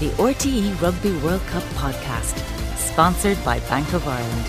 the 0.00 0.08
RTE 0.12 0.80
Rugby 0.80 1.14
World 1.18 1.42
Cup 1.48 1.62
podcast, 1.74 2.38
sponsored 2.78 3.36
by 3.44 3.60
Bank 3.68 3.92
of 3.92 4.08
Ireland. 4.08 4.46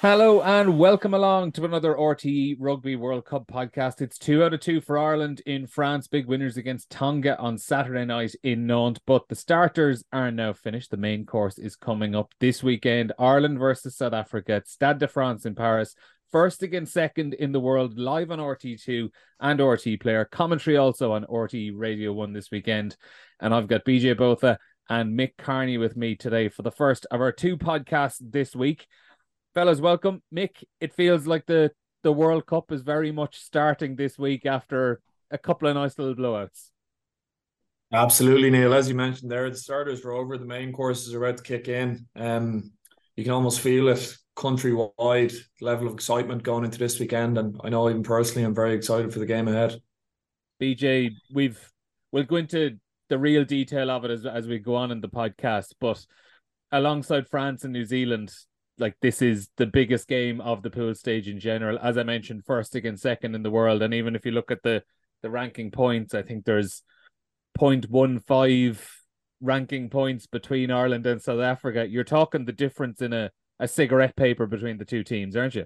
Hello 0.00 0.40
and 0.40 0.78
welcome 0.78 1.12
along 1.12 1.52
to 1.52 1.66
another 1.66 1.94
RTE 1.94 2.56
Rugby 2.58 2.96
World 2.96 3.26
Cup 3.26 3.46
podcast. 3.46 4.00
It's 4.00 4.16
two 4.16 4.42
out 4.42 4.54
of 4.54 4.60
two 4.60 4.80
for 4.80 4.96
Ireland 4.96 5.42
in 5.44 5.66
France. 5.66 6.08
Big 6.08 6.24
winners 6.24 6.56
against 6.56 6.88
Tonga 6.88 7.38
on 7.38 7.58
Saturday 7.58 8.06
night 8.06 8.34
in 8.42 8.66
Nantes. 8.66 9.02
But 9.06 9.28
the 9.28 9.34
starters 9.34 10.02
are 10.14 10.30
now 10.30 10.54
finished. 10.54 10.90
The 10.90 10.96
main 10.96 11.26
course 11.26 11.58
is 11.58 11.76
coming 11.76 12.14
up 12.14 12.32
this 12.40 12.62
weekend. 12.62 13.12
Ireland 13.18 13.58
versus 13.58 13.98
South 13.98 14.14
Africa 14.14 14.54
at 14.54 14.68
Stade 14.68 14.98
de 14.98 15.08
France 15.08 15.44
in 15.44 15.54
Paris 15.54 15.94
first 16.32 16.62
against 16.62 16.92
second 16.92 17.34
in 17.34 17.52
the 17.52 17.60
world, 17.60 17.98
live 17.98 18.30
on 18.30 18.38
RTE2 18.38 19.10
and 19.40 19.60
RTE 19.60 20.00
Player. 20.00 20.24
Commentary 20.24 20.76
also 20.76 21.12
on 21.12 21.24
RTE 21.24 21.72
Radio 21.74 22.12
1 22.12 22.32
this 22.32 22.50
weekend. 22.50 22.96
And 23.40 23.54
I've 23.54 23.68
got 23.68 23.84
BJ 23.84 24.16
Botha 24.16 24.58
and 24.88 25.18
Mick 25.18 25.36
Kearney 25.38 25.78
with 25.78 25.96
me 25.96 26.16
today 26.16 26.48
for 26.48 26.62
the 26.62 26.70
first 26.70 27.06
of 27.10 27.20
our 27.20 27.32
two 27.32 27.56
podcasts 27.56 28.18
this 28.20 28.54
week. 28.54 28.86
Fellas, 29.54 29.80
welcome. 29.80 30.22
Mick, 30.34 30.62
it 30.80 30.94
feels 30.94 31.26
like 31.26 31.46
the, 31.46 31.70
the 32.02 32.12
World 32.12 32.46
Cup 32.46 32.72
is 32.72 32.82
very 32.82 33.12
much 33.12 33.38
starting 33.38 33.96
this 33.96 34.18
week 34.18 34.46
after 34.46 35.00
a 35.30 35.38
couple 35.38 35.68
of 35.68 35.74
nice 35.74 35.98
little 35.98 36.14
blowouts. 36.14 36.70
Absolutely, 37.92 38.50
Neil. 38.50 38.74
As 38.74 38.88
you 38.88 38.94
mentioned 38.94 39.30
there, 39.30 39.48
the 39.48 39.56
starters 39.56 40.04
are 40.04 40.12
over. 40.12 40.36
The 40.36 40.44
main 40.44 40.72
courses 40.72 41.14
are 41.14 41.24
about 41.24 41.38
to 41.38 41.42
kick 41.42 41.68
in. 41.68 42.06
Um, 42.14 42.72
you 43.16 43.24
can 43.24 43.32
almost 43.32 43.60
feel 43.60 43.88
it 43.88 44.16
countrywide 44.38 45.34
level 45.60 45.88
of 45.88 45.94
excitement 45.94 46.44
going 46.44 46.64
into 46.64 46.78
this 46.78 47.00
weekend. 47.00 47.36
And 47.36 47.60
I 47.64 47.68
know 47.68 47.90
even 47.90 48.04
personally, 48.04 48.44
I'm 48.44 48.54
very 48.54 48.74
excited 48.74 49.12
for 49.12 49.18
the 49.18 49.26
game 49.26 49.48
ahead. 49.48 49.80
BJ, 50.62 51.10
we've 51.32 51.60
we'll 52.12 52.24
go 52.24 52.36
into 52.36 52.78
the 53.08 53.18
real 53.18 53.44
detail 53.44 53.90
of 53.90 54.04
it 54.04 54.10
as 54.10 54.24
as 54.24 54.46
we 54.46 54.58
go 54.58 54.76
on 54.76 54.92
in 54.92 55.00
the 55.00 55.08
podcast, 55.08 55.74
but 55.80 56.04
alongside 56.70 57.28
France 57.28 57.64
and 57.64 57.72
New 57.72 57.84
Zealand, 57.84 58.32
like 58.78 58.94
this 59.02 59.22
is 59.22 59.48
the 59.56 59.66
biggest 59.66 60.06
game 60.06 60.40
of 60.40 60.62
the 60.62 60.70
pool 60.70 60.94
stage 60.94 61.26
in 61.26 61.40
general. 61.40 61.78
As 61.82 61.98
I 61.98 62.04
mentioned, 62.04 62.44
first 62.46 62.76
against 62.76 63.02
second 63.02 63.34
in 63.34 63.42
the 63.42 63.50
world, 63.50 63.82
and 63.82 63.92
even 63.92 64.14
if 64.14 64.24
you 64.24 64.32
look 64.32 64.50
at 64.50 64.62
the 64.62 64.82
the 65.22 65.30
ranking 65.30 65.72
points, 65.72 66.14
I 66.14 66.22
think 66.22 66.44
there's 66.44 66.82
0.15 67.58 68.80
ranking 69.40 69.90
points 69.90 70.26
between 70.26 70.70
Ireland 70.70 71.06
and 71.06 71.20
South 71.20 71.40
Africa. 71.40 71.88
You're 71.88 72.04
talking 72.04 72.44
the 72.44 72.52
difference 72.52 73.02
in 73.02 73.12
a 73.12 73.30
a 73.60 73.68
cigarette 73.68 74.16
paper 74.16 74.46
between 74.46 74.78
the 74.78 74.84
two 74.84 75.04
teams, 75.04 75.36
aren't 75.36 75.54
you? 75.54 75.64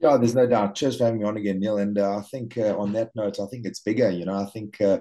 Yeah, 0.00 0.16
there's 0.16 0.34
no 0.34 0.46
doubt. 0.46 0.76
Cheers 0.76 0.96
for 0.96 1.04
having 1.04 1.20
me 1.20 1.26
on 1.26 1.36
again, 1.36 1.60
Neil. 1.60 1.78
And 1.78 1.98
uh, 1.98 2.16
I 2.16 2.22
think 2.22 2.56
uh, 2.56 2.76
on 2.78 2.92
that 2.94 3.10
note, 3.14 3.38
I 3.38 3.46
think 3.46 3.66
it's 3.66 3.80
bigger. 3.80 4.10
You 4.10 4.24
know, 4.24 4.34
I 4.34 4.46
think 4.46 4.80
uh, 4.80 5.00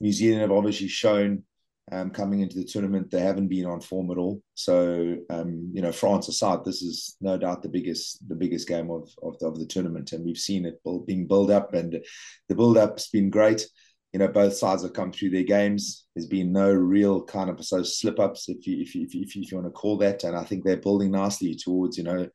New 0.00 0.12
Zealand 0.12 0.40
have 0.40 0.50
obviously 0.50 0.88
shown 0.88 1.44
um, 1.92 2.10
coming 2.10 2.40
into 2.40 2.56
the 2.56 2.64
tournament 2.64 3.10
they 3.10 3.20
haven't 3.20 3.48
been 3.48 3.66
on 3.66 3.80
form 3.80 4.10
at 4.10 4.18
all. 4.18 4.42
So 4.54 5.16
um, 5.30 5.70
you 5.72 5.82
know, 5.82 5.92
France 5.92 6.28
aside, 6.28 6.64
this 6.64 6.82
is 6.82 7.16
no 7.20 7.36
doubt 7.36 7.62
the 7.62 7.68
biggest 7.68 8.26
the 8.28 8.34
biggest 8.34 8.68
game 8.68 8.90
of 8.90 9.08
of 9.22 9.38
the, 9.38 9.46
of 9.46 9.58
the 9.58 9.66
tournament, 9.66 10.12
and 10.12 10.24
we've 10.24 10.38
seen 10.38 10.66
it 10.66 10.80
being 11.06 11.26
built 11.26 11.50
up, 11.50 11.74
and 11.74 12.00
the 12.48 12.54
build 12.54 12.76
up's 12.76 13.08
been 13.08 13.30
great 13.30 13.66
you 14.12 14.18
know 14.18 14.28
both 14.28 14.54
sides 14.54 14.82
have 14.82 14.92
come 14.92 15.12
through 15.12 15.30
their 15.30 15.44
games. 15.44 16.06
There's 16.14 16.26
been 16.26 16.52
no 16.52 16.72
real 16.72 17.22
kind 17.22 17.48
of 17.48 17.64
so 17.64 17.82
slip 17.82 18.18
ups, 18.18 18.48
if 18.48 18.66
you 18.66 18.80
if 18.80 18.94
you, 18.94 19.02
if 19.02 19.14
you, 19.14 19.22
if 19.22 19.36
you, 19.36 19.58
want 19.58 19.66
to 19.66 19.72
call 19.72 19.98
that. 19.98 20.24
And 20.24 20.36
I 20.36 20.44
think 20.44 20.64
they're 20.64 20.76
building 20.76 21.10
nicely 21.12 21.54
towards 21.54 21.96
you 21.96 22.04
know 22.04 22.28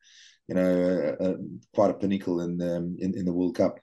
you 0.47 0.55
know 0.55 1.15
uh, 1.19 1.33
quite 1.73 1.91
a 1.91 1.95
pinnacle 1.95 2.41
in 2.41 2.57
the 2.57 2.75
in, 2.99 3.13
in 3.17 3.25
the 3.25 3.33
World 3.33 3.55
Cup. 3.55 3.79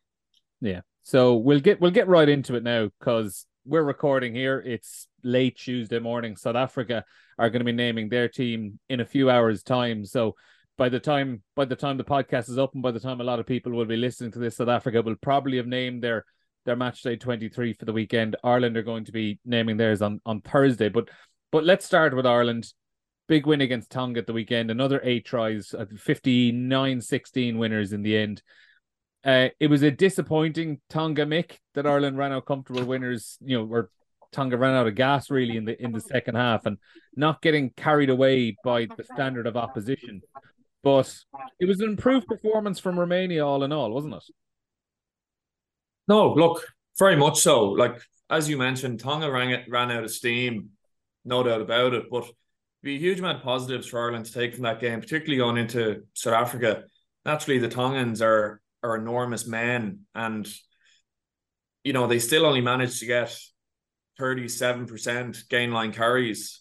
Yeah. 0.61 0.81
So 1.03 1.37
we'll 1.37 1.61
get 1.61 1.81
we'll 1.81 1.91
get 1.91 2.09
right 2.09 2.29
into 2.29 2.55
it 2.55 2.63
now 2.63 2.89
because 2.98 3.47
we're 3.64 3.83
recording 3.83 4.35
here. 4.35 4.61
It's 4.64 5.09
late 5.23 5.59
Tuesday 5.59 5.98
morning. 5.98 6.36
South 6.36 6.57
Africa 6.57 7.05
are 7.39 7.51
going 7.51 7.61
to 7.61 7.64
be 7.64 7.73
naming 7.73 8.09
their 8.09 8.29
team 8.29 8.79
in 8.89 9.01
a 9.01 9.07
few 9.07 9.29
hours' 9.29 9.63
time. 9.63 10.05
So 10.05 10.35
by 10.79 10.89
the 10.89 11.01
time 11.01 11.42
by 11.55 11.64
the 11.64 11.77
time 11.77 11.98
the 11.98 12.05
podcast 12.05 12.48
is 12.48 12.59
up 12.59 12.73
and 12.74 12.83
by 12.83 12.91
the 12.91 13.01
time 13.01 13.20
a 13.20 13.24
lot 13.24 13.41
of 13.41 13.47
people 13.47 13.73
will 13.73 13.85
be 13.85 13.97
listening 13.97 14.33
to 14.33 14.39
this, 14.39 14.57
South 14.57 14.69
Africa 14.69 15.03
will 15.03 15.17
probably 15.17 15.59
have 15.59 15.67
named 15.67 16.03
their 16.03 16.24
their 16.64 16.77
match 16.77 17.02
day 17.02 17.17
23 17.17 17.73
for 17.73 17.84
the 17.84 17.92
weekend. 17.92 18.36
Ireland 18.45 18.77
are 18.77 18.83
going 18.83 19.05
to 19.05 19.12
be 19.12 19.39
naming 19.45 19.77
theirs 19.77 20.02
on, 20.02 20.20
on 20.24 20.40
Thursday. 20.40 20.89
But 20.89 21.08
but 21.50 21.64
let's 21.64 21.84
start 21.84 22.17
with 22.17 22.27
Ireland. 22.27 22.73
Big 23.28 23.46
win 23.46 23.61
against 23.61 23.90
Tonga 23.90 24.20
at 24.20 24.27
the 24.27 24.33
weekend. 24.33 24.70
Another 24.70 25.00
eight 25.05 25.24
tries, 25.24 25.74
59 25.98 27.00
16 27.00 27.58
winners 27.58 27.92
in 27.92 28.02
the 28.02 28.17
end. 28.17 28.42
Uh, 29.24 29.48
it 29.61 29.68
was 29.68 29.83
a 29.83 29.90
disappointing 29.90 30.80
Tonga 30.89 31.24
Mick 31.24 31.58
that 31.74 31.86
Ireland 31.86 32.18
ran 32.18 32.33
out 32.33 32.46
comfortable 32.46 32.84
winners, 32.84 33.39
you 33.40 33.58
know, 33.58 33.68
or 33.70 33.90
Tonga 34.33 34.56
ran 34.56 34.74
out 34.74 34.89
of 34.89 34.94
gas 34.94 35.30
really 35.30 35.56
in 35.56 35.64
the 35.64 35.80
in 35.80 35.92
the 35.92 36.00
second 36.00 36.34
half 36.34 36.67
and 36.67 36.79
not 37.14 37.42
getting 37.42 37.70
carried 37.70 38.11
away 38.11 38.56
by 38.64 38.86
the 38.86 39.05
standard 39.05 39.46
of 39.46 39.56
opposition. 39.56 40.23
But 40.83 41.14
it 41.61 41.67
was 41.67 41.80
an 41.80 41.90
improved 41.90 42.27
performance 42.27 42.80
from 42.80 42.98
Romania 42.98 43.46
all 43.46 43.62
in 43.62 43.73
all, 43.73 43.92
wasn't 43.92 44.14
it? 44.14 44.24
No, 46.12 46.34
look, 46.34 46.67
very 46.98 47.17
much 47.17 47.40
so. 47.40 47.70
Like 47.70 48.02
as 48.28 48.46
you 48.46 48.58
mentioned, 48.58 49.00
Tonga 49.00 49.30
ran 49.30 49.48
it, 49.48 49.64
ran 49.67 49.90
out 49.90 50.05
of 50.05 50.11
steam, 50.11 50.68
no 51.24 51.42
doubt 51.42 51.62
about 51.62 51.95
it. 51.95 52.11
But 52.11 52.27
be 52.83 52.96
a 52.96 52.98
huge 52.98 53.20
amount 53.20 53.39
of 53.39 53.45
positives 53.45 53.86
for 53.86 53.98
Ireland 53.98 54.27
to 54.27 54.33
take 54.34 54.52
from 54.52 54.64
that 54.64 54.78
game, 54.78 55.00
particularly 55.00 55.39
going 55.39 55.56
into 55.56 56.02
South 56.12 56.34
Africa. 56.34 56.84
Naturally, 57.24 57.61
the 57.61 57.68
Tongans 57.68 58.20
are 58.20 58.61
are 58.83 58.96
enormous 58.96 59.46
men, 59.46 60.00
and 60.14 60.46
you 61.83 61.95
know 61.95 62.06
they 62.06 62.18
still 62.18 62.44
only 62.44 62.61
managed 62.61 63.00
to 63.00 63.06
get 63.06 63.34
thirty 64.18 64.48
seven 64.48 64.84
percent 64.84 65.44
gain 65.48 65.73
line 65.73 65.94
carries 65.94 66.61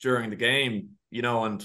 during 0.00 0.30
the 0.30 0.36
game. 0.36 0.92
You 1.10 1.20
know, 1.20 1.44
and 1.44 1.62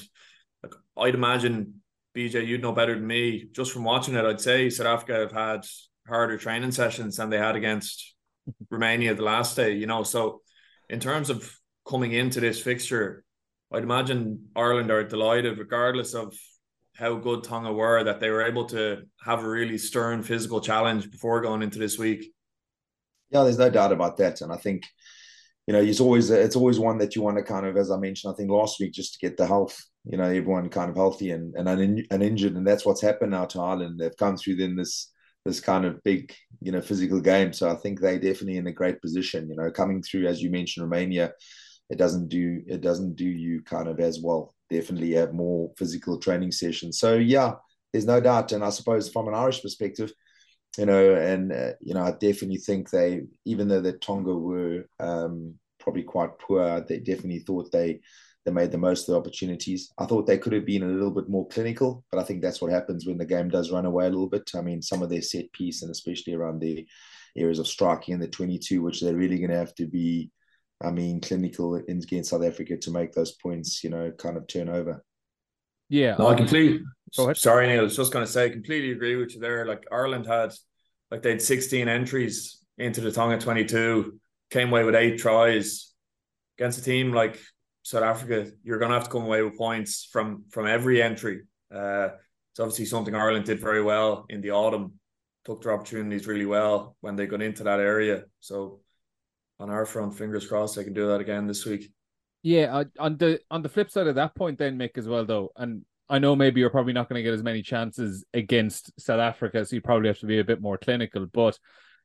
like, 0.61 0.73
I'd 0.97 1.16
imagine 1.16 1.75
BJ, 2.17 2.45
you'd 2.45 2.61
know 2.61 2.73
better 2.73 2.95
than 2.95 3.07
me. 3.07 3.47
Just 3.53 3.72
from 3.72 3.85
watching 3.85 4.16
it, 4.16 4.25
I'd 4.25 4.41
say 4.41 4.69
South 4.69 4.88
Africa 4.88 5.13
have 5.13 5.31
had 5.31 5.66
harder 6.08 6.38
training 6.38 6.72
sessions 6.72 7.18
than 7.18 7.30
they 7.30 7.38
had 7.38 7.56
against 7.56 8.16
Romania 8.69 9.16
the 9.16 9.24
last 9.24 9.56
day, 9.56 9.74
you 9.74 9.88
know. 9.88 10.03
So 10.03 10.41
in 10.90 11.00
terms 11.00 11.30
of 11.30 11.56
coming 11.88 12.12
into 12.12 12.40
this 12.40 12.62
fixture, 12.62 13.24
I'd 13.72 13.84
imagine 13.84 14.50
Ireland 14.56 14.91
are 14.91 15.03
delighted, 15.03 15.58
regardless 15.58 16.14
of 16.14 16.36
how 16.96 17.16
good 17.16 17.44
Tonga 17.44 17.74
were, 17.74 18.03
that 18.03 18.19
they 18.19 18.30
were 18.30 18.44
able 18.44 18.66
to 18.66 19.03
have 19.22 19.44
a 19.44 19.50
really 19.50 19.78
stern 19.78 20.22
physical 20.22 20.62
challenge 20.62 21.09
before 21.09 21.41
going 21.41 21.64
into 21.64 21.80
this 21.80 21.97
week. 21.97 22.31
Yeah, 23.31 23.44
there's 23.44 23.58
no 23.58 23.70
doubt 23.70 23.91
about 23.91 24.18
that. 24.18 24.41
And 24.41 24.52
I 24.52 24.58
think, 24.58 24.84
you 25.66 25.74
know, 25.74 25.81
it's 25.81 26.00
always 26.00 26.30
it's 26.30 26.56
always 26.56 26.80
one 26.80 27.00
that 27.00 27.16
you 27.16 27.24
want 27.24 27.38
to 27.38 27.44
kind 27.44 27.66
of, 27.66 27.78
as 27.78 27.90
I 27.90 27.97
mentioned, 27.97 28.31
I 28.31 28.35
think 28.35 28.52
last 28.52 28.80
week, 28.80 28.94
just 28.94 29.14
to 29.14 29.28
get 29.28 29.38
the 29.38 29.47
health, 29.47 29.81
you 30.06 30.18
know, 30.18 30.25
everyone 30.25 30.70
kind 30.70 30.91
of 30.91 30.96
healthy 30.96 31.31
and 31.31 31.56
and 31.56 31.68
uninjured, 32.12 32.56
and 32.56 32.68
that's 32.68 32.85
what's 32.85 33.02
happened 33.02 33.31
now 33.31 33.46
to 33.46 33.62
Ireland. 33.62 34.00
They've 34.00 34.16
come 34.16 34.38
through 34.38 34.58
then 34.58 34.75
this 34.75 35.12
this 35.46 35.59
kind 35.59 35.86
of 35.86 36.02
big, 36.04 36.34
you 36.62 36.72
know, 36.72 36.81
physical 36.81 37.20
game. 37.20 37.54
So 37.54 37.70
I 37.70 37.76
think 37.76 38.00
they're 38.00 38.20
definitely 38.20 38.58
in 38.58 38.68
a 38.68 38.72
great 38.72 39.02
position. 39.02 39.50
You 39.50 39.56
know, 39.56 39.72
coming 39.72 40.02
through 40.02 40.28
as 40.28 40.42
you 40.42 40.50
mentioned, 40.50 40.84
Romania, 40.84 41.34
it 41.90 41.98
doesn't 41.98 42.30
do 42.30 42.62
it 42.68 42.81
doesn't 42.81 43.16
do 43.16 43.26
you 43.26 43.62
kind 43.64 43.88
of 43.88 44.00
as 44.00 44.20
well. 44.22 44.53
Definitely 44.70 45.12
have 45.14 45.34
more 45.34 45.72
physical 45.78 46.18
training 46.18 46.52
sessions. 46.52 47.00
So 47.00 47.16
yeah, 47.16 47.53
there's 47.92 48.06
no 48.06 48.20
doubt. 48.22 48.52
And 48.52 48.64
I 48.64 48.70
suppose 48.70 49.09
from 49.09 49.28
an 49.28 49.36
Irish 49.36 49.62
perspective, 49.62 50.12
you 50.78 50.86
know, 50.86 51.16
and 51.16 51.52
uh, 51.52 51.72
you 51.82 51.94
know, 51.94 52.03
I 52.03 52.12
definitely 52.12 52.58
think 52.58 52.90
they, 52.90 53.24
even 53.46 53.68
though 53.68 53.82
the 53.82 53.94
Tonga 53.94 54.34
were 54.34 54.86
um, 55.00 55.56
probably 55.80 56.03
quite 56.03 56.40
poor, 56.40 56.82
they 56.82 57.00
definitely 57.00 57.40
thought 57.40 57.72
they 57.72 58.00
they 58.46 58.52
made 58.52 58.72
the 58.72 58.78
most 58.78 59.08
of 59.08 59.14
the 59.14 59.20
opportunities. 59.20 59.94
I 59.98 60.06
thought 60.06 60.28
they 60.28 60.38
could 60.38 60.54
have 60.54 60.66
been 60.66 60.84
a 60.84 60.88
little 60.88 61.12
bit 61.12 61.30
more 61.30 61.48
clinical, 61.48 62.03
but 62.12 62.20
I 62.20 62.23
think 62.23 62.41
that's 62.41 62.62
what 62.62 62.72
happens 62.72 63.06
when 63.06 63.17
the 63.17 63.26
game 63.26 63.50
does 63.50 63.72
run 63.72 63.85
away 63.85 64.06
a 64.06 64.09
little 64.09 64.28
bit. 64.28 64.50
I 64.56 64.62
mean, 64.62 64.82
some 64.82 65.02
of 65.02 65.09
their 65.09 65.22
set 65.22 65.52
piece 65.53 65.82
and 65.82 65.91
especially 65.91 66.34
around 66.34 66.59
the 66.59 66.85
areas 67.38 67.59
of 67.59 67.67
striking 67.67 68.14
in 68.14 68.20
the 68.20 68.28
22, 68.28 68.82
which 68.82 69.02
they're 69.02 69.16
really 69.16 69.38
going 69.38 69.52
to 69.52 69.58
have 69.58 69.73
to 69.76 69.88
be, 69.88 70.29
I 70.82 70.91
mean, 70.91 71.22
clinical 71.22 71.76
against 71.76 72.32
South 72.32 72.44
Africa 72.44 72.76
to 72.78 72.91
make 72.91 73.14
those 73.14 73.32
points, 73.32 73.84
you 73.84 73.90
know, 73.90 74.12
kind 74.12 74.35
of 74.35 74.46
turn 74.47 74.67
over. 74.67 75.03
Yeah. 75.88 76.16
No, 76.20 76.28
I 76.28 76.32
um, 76.32 76.38
completely, 76.38 76.82
sorry, 77.34 77.67
Neil, 77.67 77.79
I 77.79 77.84
was 77.84 77.96
just 77.96 78.12
going 78.12 78.26
to 78.26 78.32
say, 78.32 78.46
I 78.46 78.50
completely 78.50 78.91
agree 78.91 79.16
with 79.16 79.35
you 79.35 79.40
there. 79.40 79.66
Like 79.66 79.85
Ireland 79.91 80.28
had, 80.28 80.53
like 81.12 81.22
they 81.22 81.32
had 81.32 81.41
16 81.41 81.88
entries 81.88 82.59
into 82.78 83.00
the 83.00 83.12
Tonga 83.12 83.38
22, 83.38 84.20
came 84.50 84.70
away 84.70 84.84
with 84.84 84.96
eight 84.96 85.17
tries 85.17 85.94
against 86.58 86.79
a 86.79 86.84
team 86.84 87.14
like 87.14 87.40
South 87.84 88.03
Africa, 88.03 88.52
you're 88.64 88.80
going 88.80 88.90
to 88.90 88.96
have 88.96 89.06
to 89.06 89.09
come 89.09 89.24
away 89.24 89.41
with 89.44 89.58
points 89.58 90.08
from 90.12 90.46
from 90.50 90.66
every 90.66 91.02
entry. 91.02 91.44
Uh, 91.74 92.09
it's 92.52 92.59
obviously 92.59 92.85
something 92.85 93.14
Ireland 93.14 93.46
did 93.46 93.59
very 93.59 93.82
well 93.82 94.26
in 94.30 94.41
the 94.41 94.52
autumn, 94.52 94.94
took 95.44 95.62
their 95.62 95.74
opportunities 95.74 96.28
really 96.28 96.46
well 96.46 96.96
when 97.02 97.16
they 97.16 97.28
got 97.28 97.41
into 97.41 97.64
that 97.64 97.80
area. 97.80 98.24
So 98.40 98.80
on 99.59 99.70
our 99.70 99.85
front, 99.85 100.16
fingers 100.16 100.47
crossed, 100.47 100.76
they 100.76 100.84
can 100.84 100.94
do 100.94 101.08
that 101.08 101.22
again 101.22 101.46
this 101.47 101.66
week. 101.66 101.91
Yeah, 102.41 102.84
on 103.00 103.18
the 103.18 103.40
on 103.50 103.62
the 103.62 103.70
flip 103.70 103.90
side 103.90 104.08
of 104.08 104.16
that 104.16 104.36
point, 104.36 104.59
then 104.59 104.78
Mick 104.78 104.97
as 104.97 105.08
well, 105.08 105.26
though, 105.26 105.52
and 105.56 105.84
I 106.09 106.20
know 106.20 106.36
maybe 106.36 106.59
you're 106.59 106.70
probably 106.70 106.94
not 106.94 107.09
going 107.09 107.20
to 107.20 107.24
get 107.24 107.34
as 107.34 107.44
many 107.44 107.62
chances 107.62 108.26
against 108.34 108.91
South 109.00 109.20
Africa, 109.20 109.66
so 109.66 109.76
you 109.76 109.82
probably 109.82 110.09
have 110.09 110.20
to 110.20 110.26
be 110.26 110.40
a 110.40 110.44
bit 110.44 110.62
more 110.62 110.78
clinical. 110.78 111.26
But 111.26 111.58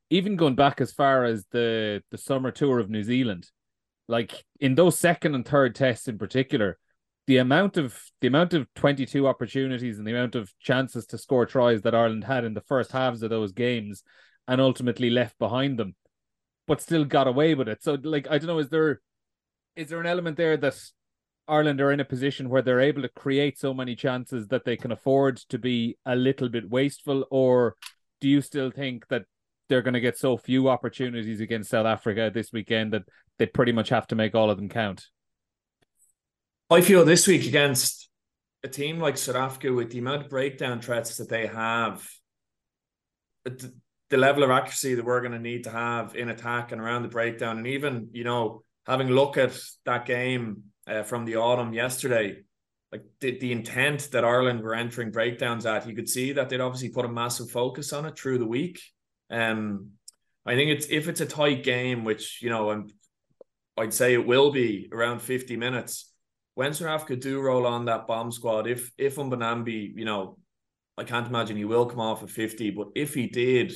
even 0.09 0.37
going 0.37 0.55
back 0.55 0.81
as 0.81 0.91
far 0.91 1.25
as 1.25 1.45
the 1.51 2.01
the 2.09 2.17
summer 2.17 2.51
tour 2.51 2.79
of 2.79 2.89
New 2.89 3.03
Zealand, 3.03 3.49
like 4.09 4.43
in 4.59 4.75
those 4.75 4.97
second 4.97 5.35
and 5.35 5.45
third 5.45 5.75
tests 5.75 6.07
in 6.07 6.17
particular, 6.17 6.77
the 7.27 7.37
amount 7.37 7.77
of 7.77 7.97
the 8.21 8.27
amount 8.27 8.53
of 8.53 8.67
22 8.73 9.27
opportunities 9.27 9.99
and 9.99 10.07
the 10.07 10.11
amount 10.11 10.35
of 10.35 10.51
chances 10.59 11.05
to 11.05 11.17
score 11.17 11.45
tries 11.45 11.83
that 11.83 11.95
Ireland 11.95 12.23
had 12.23 12.43
in 12.43 12.55
the 12.55 12.61
first 12.61 12.91
halves 12.91 13.21
of 13.21 13.29
those 13.29 13.51
games 13.51 14.03
and 14.47 14.59
ultimately 14.59 15.11
left 15.11 15.37
behind 15.37 15.77
them 15.77 15.95
but 16.69 16.81
still 16.81 17.03
got 17.03 17.27
away 17.27 17.55
with 17.55 17.67
it. 17.67 17.83
So 17.83 17.97
like 18.03 18.27
I 18.29 18.37
don't 18.37 18.47
know 18.47 18.59
is 18.59 18.69
there 18.69 19.01
is 19.75 19.89
there 19.89 19.99
an 19.99 20.05
element 20.05 20.37
there 20.37 20.57
that 20.57 20.75
Ireland 21.47 21.81
are 21.81 21.91
in 21.91 21.99
a 21.99 22.05
position 22.05 22.49
where 22.49 22.61
they're 22.61 22.79
able 22.79 23.01
to 23.01 23.09
create 23.09 23.57
so 23.57 23.73
many 23.73 23.95
chances 23.95 24.47
that 24.49 24.65
they 24.65 24.77
can 24.77 24.91
afford 24.91 25.37
to 25.49 25.57
be 25.57 25.97
a 26.05 26.15
little 26.15 26.47
bit 26.47 26.69
wasteful? 26.69 27.25
Or 27.31 27.75
do 28.21 28.29
you 28.29 28.41
still 28.41 28.69
think 28.69 29.07
that 29.07 29.23
they're 29.67 29.81
going 29.81 29.95
to 29.95 29.99
get 29.99 30.17
so 30.17 30.37
few 30.37 30.69
opportunities 30.69 31.41
against 31.41 31.71
South 31.71 31.87
Africa 31.87 32.29
this 32.31 32.51
weekend 32.53 32.93
that 32.93 33.03
they 33.39 33.47
pretty 33.47 33.71
much 33.71 33.89
have 33.89 34.05
to 34.05 34.15
make 34.15 34.35
all 34.35 34.51
of 34.51 34.57
them 34.57 34.69
count 34.69 35.07
I 36.71 36.81
feel 36.81 37.03
this 37.03 37.25
week 37.25 37.47
against 37.47 38.09
a 38.63 38.67
team 38.67 38.99
like 38.99 39.17
South 39.17 39.35
Africa 39.35 39.73
with 39.73 39.91
the 39.91 39.99
amount 39.99 40.23
of 40.23 40.29
breakdown 40.29 40.81
threats 40.81 41.17
that 41.17 41.29
they 41.29 41.47
have, 41.47 42.07
the, 43.43 43.73
the 44.09 44.17
level 44.17 44.43
of 44.43 44.51
accuracy 44.51 44.93
that 44.95 45.05
we're 45.05 45.21
going 45.21 45.31
to 45.31 45.39
need 45.39 45.63
to 45.63 45.71
have 45.71 46.15
in 46.15 46.29
attack 46.29 46.71
and 46.71 46.81
around 46.81 47.03
the 47.03 47.09
breakdown, 47.09 47.57
and 47.57 47.67
even 47.67 48.09
you 48.11 48.23
know 48.23 48.63
having 48.85 49.09
a 49.09 49.13
look 49.13 49.37
at 49.37 49.57
that 49.85 50.05
game 50.05 50.63
uh, 50.87 51.03
from 51.03 51.25
the 51.25 51.37
autumn 51.37 51.73
yesterday, 51.73 52.37
like 52.91 53.03
the, 53.19 53.39
the 53.39 53.51
intent 53.51 54.09
that 54.11 54.25
Ireland 54.25 54.61
were 54.61 54.75
entering 54.75 55.11
breakdowns 55.11 55.65
at, 55.65 55.87
you 55.87 55.95
could 55.95 56.09
see 56.09 56.33
that 56.33 56.49
they'd 56.49 56.59
obviously 56.59 56.89
put 56.89 57.05
a 57.05 57.09
massive 57.09 57.49
focus 57.49 57.93
on 57.93 58.05
it 58.05 58.17
through 58.17 58.39
the 58.39 58.47
week. 58.47 58.81
Um, 59.31 59.91
I 60.45 60.55
think 60.55 60.71
it's 60.71 60.87
if 60.87 61.07
it's 61.07 61.21
a 61.21 61.25
tight 61.25 61.63
game, 61.63 62.03
which 62.03 62.41
you 62.41 62.49
know, 62.49 62.71
and 62.71 62.91
I'd 63.79 63.93
say 63.93 64.13
it 64.13 64.27
will 64.27 64.51
be 64.51 64.89
around 64.91 65.21
fifty 65.21 65.55
minutes 65.55 66.09
when 66.59 66.73
Africa 66.73 67.15
do 67.15 67.39
roll 67.39 67.65
on 67.65 67.85
that 67.85 68.05
bomb 68.05 68.33
squad, 68.33 68.67
if 68.67 68.91
if 68.97 69.15
Mbonambi, 69.15 69.93
you 69.95 70.03
know, 70.03 70.37
I 70.97 71.05
can't 71.05 71.25
imagine 71.25 71.55
he 71.55 71.63
will 71.63 71.85
come 71.85 72.01
off 72.01 72.21
at 72.21 72.29
50, 72.29 72.71
but 72.71 72.89
if 72.95 73.13
he 73.13 73.27
did, 73.27 73.71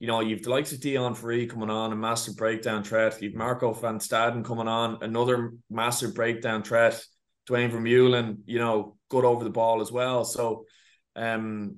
you 0.00 0.08
know, 0.08 0.18
you've 0.18 0.42
the 0.42 0.50
likes 0.50 0.72
of 0.72 0.80
Deon 0.80 1.16
Fourie 1.16 1.46
coming 1.46 1.70
on, 1.70 1.92
a 1.92 1.96
massive 1.96 2.36
breakdown 2.36 2.82
threat. 2.82 3.22
You've 3.22 3.36
Marco 3.36 3.72
van 3.72 4.00
Staden 4.00 4.44
coming 4.44 4.66
on, 4.66 4.98
another 5.02 5.52
massive 5.70 6.16
breakdown 6.16 6.64
threat. 6.64 7.00
Duane 7.46 7.70
Vermeulen, 7.70 8.38
you 8.44 8.58
know, 8.58 8.96
good 9.08 9.24
over 9.24 9.44
the 9.44 9.50
ball 9.50 9.80
as 9.80 9.92
well. 9.92 10.24
So, 10.24 10.64
um, 11.14 11.76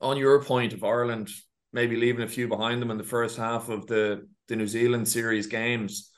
on 0.00 0.16
your 0.16 0.42
point 0.42 0.72
of 0.72 0.82
Ireland 0.82 1.28
maybe 1.74 1.96
leaving 1.96 2.24
a 2.24 2.28
few 2.28 2.48
behind 2.48 2.80
them 2.80 2.90
in 2.90 2.96
the 2.96 3.04
first 3.04 3.36
half 3.36 3.68
of 3.68 3.86
the 3.86 4.26
the 4.48 4.56
New 4.56 4.66
Zealand 4.66 5.06
series 5.06 5.46
games, 5.46 6.10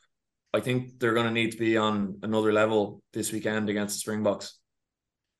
I 0.54 0.60
think 0.60 0.98
they're 0.98 1.14
going 1.14 1.26
to 1.26 1.32
need 1.32 1.52
to 1.52 1.58
be 1.58 1.76
on 1.76 2.18
another 2.22 2.52
level 2.52 3.02
this 3.12 3.32
weekend 3.32 3.68
against 3.68 3.96
the 3.96 4.00
Springboks. 4.00 4.58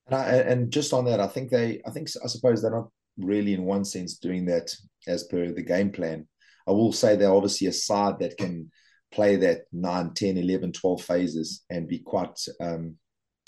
And 0.06 0.16
I, 0.16 0.24
and 0.36 0.70
just 0.70 0.92
on 0.92 1.04
that, 1.06 1.20
I 1.20 1.26
think 1.26 1.50
they, 1.50 1.80
I 1.86 1.90
think, 1.90 2.08
I 2.22 2.28
suppose 2.28 2.60
they're 2.60 2.70
not 2.70 2.90
really 3.16 3.54
in 3.54 3.64
one 3.64 3.84
sense 3.84 4.18
doing 4.18 4.46
that 4.46 4.74
as 5.06 5.24
per 5.24 5.52
the 5.52 5.62
game 5.62 5.90
plan. 5.90 6.26
I 6.66 6.72
will 6.72 6.92
say 6.92 7.16
they're 7.16 7.32
obviously 7.32 7.66
a 7.66 7.72
side 7.72 8.18
that 8.20 8.36
can 8.36 8.70
play 9.10 9.36
that 9.36 9.62
9, 9.72 10.12
10, 10.14 10.36
11, 10.36 10.72
12 10.72 11.02
phases 11.02 11.64
and 11.70 11.88
be 11.88 11.98
quite 11.98 12.38
um, 12.60 12.96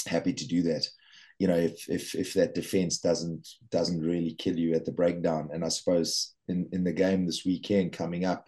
happy 0.07 0.33
to 0.33 0.47
do 0.47 0.63
that. 0.63 0.87
You 1.39 1.49
know, 1.49 1.57
if 1.57 1.89
if 1.89 2.15
if 2.15 2.35
that 2.35 2.55
defense 2.55 2.99
doesn't 2.99 3.49
doesn't 3.71 4.03
really 4.03 4.35
kill 4.35 4.59
you 4.59 4.75
at 4.75 4.85
the 4.85 4.93
breakdown, 4.93 5.49
and 5.55 5.65
I 5.65 5.69
suppose 5.69 6.35
in 6.49 6.69
in 6.73 6.85
the 6.85 6.93
game 6.93 7.25
this 7.25 7.47
weekend 7.47 7.93
coming 7.93 8.27
up, 8.27 8.47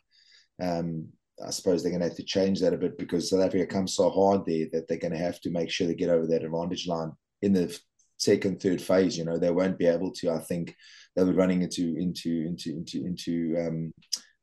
um, 0.60 1.08
I 1.44 1.50
suppose 1.50 1.82
they're 1.82 1.90
going 1.90 2.02
to 2.02 2.08
have 2.08 2.16
to 2.16 2.24
change 2.24 2.60
that 2.60 2.74
a 2.74 2.78
bit 2.78 2.98
because 2.98 3.30
South 3.30 3.42
Africa 3.42 3.66
comes 3.66 3.94
so 3.94 4.10
hard 4.10 4.44
there 4.46 4.66
that 4.72 4.88
they're 4.88 4.98
going 4.98 5.12
to 5.12 5.18
have 5.18 5.40
to 5.40 5.50
make 5.50 5.70
sure 5.70 5.86
they 5.86 5.94
get 5.94 6.10
over 6.10 6.26
that 6.26 6.44
advantage 6.44 6.86
line 6.86 7.12
in 7.40 7.52
the 7.52 7.78
second, 8.18 8.60
third 8.60 8.80
phase. 8.80 9.16
You 9.16 9.24
know, 9.24 9.38
they 9.38 9.50
won't 9.50 9.78
be 9.78 9.86
able 9.86 10.12
to. 10.12 10.30
I 10.30 10.38
think 10.38 10.74
they'll 11.14 11.26
be 11.26 11.32
running 11.32 11.62
into 11.62 11.96
into 11.96 12.44
into 12.46 12.70
into 12.70 13.04
into 13.04 13.56
um, 13.58 13.92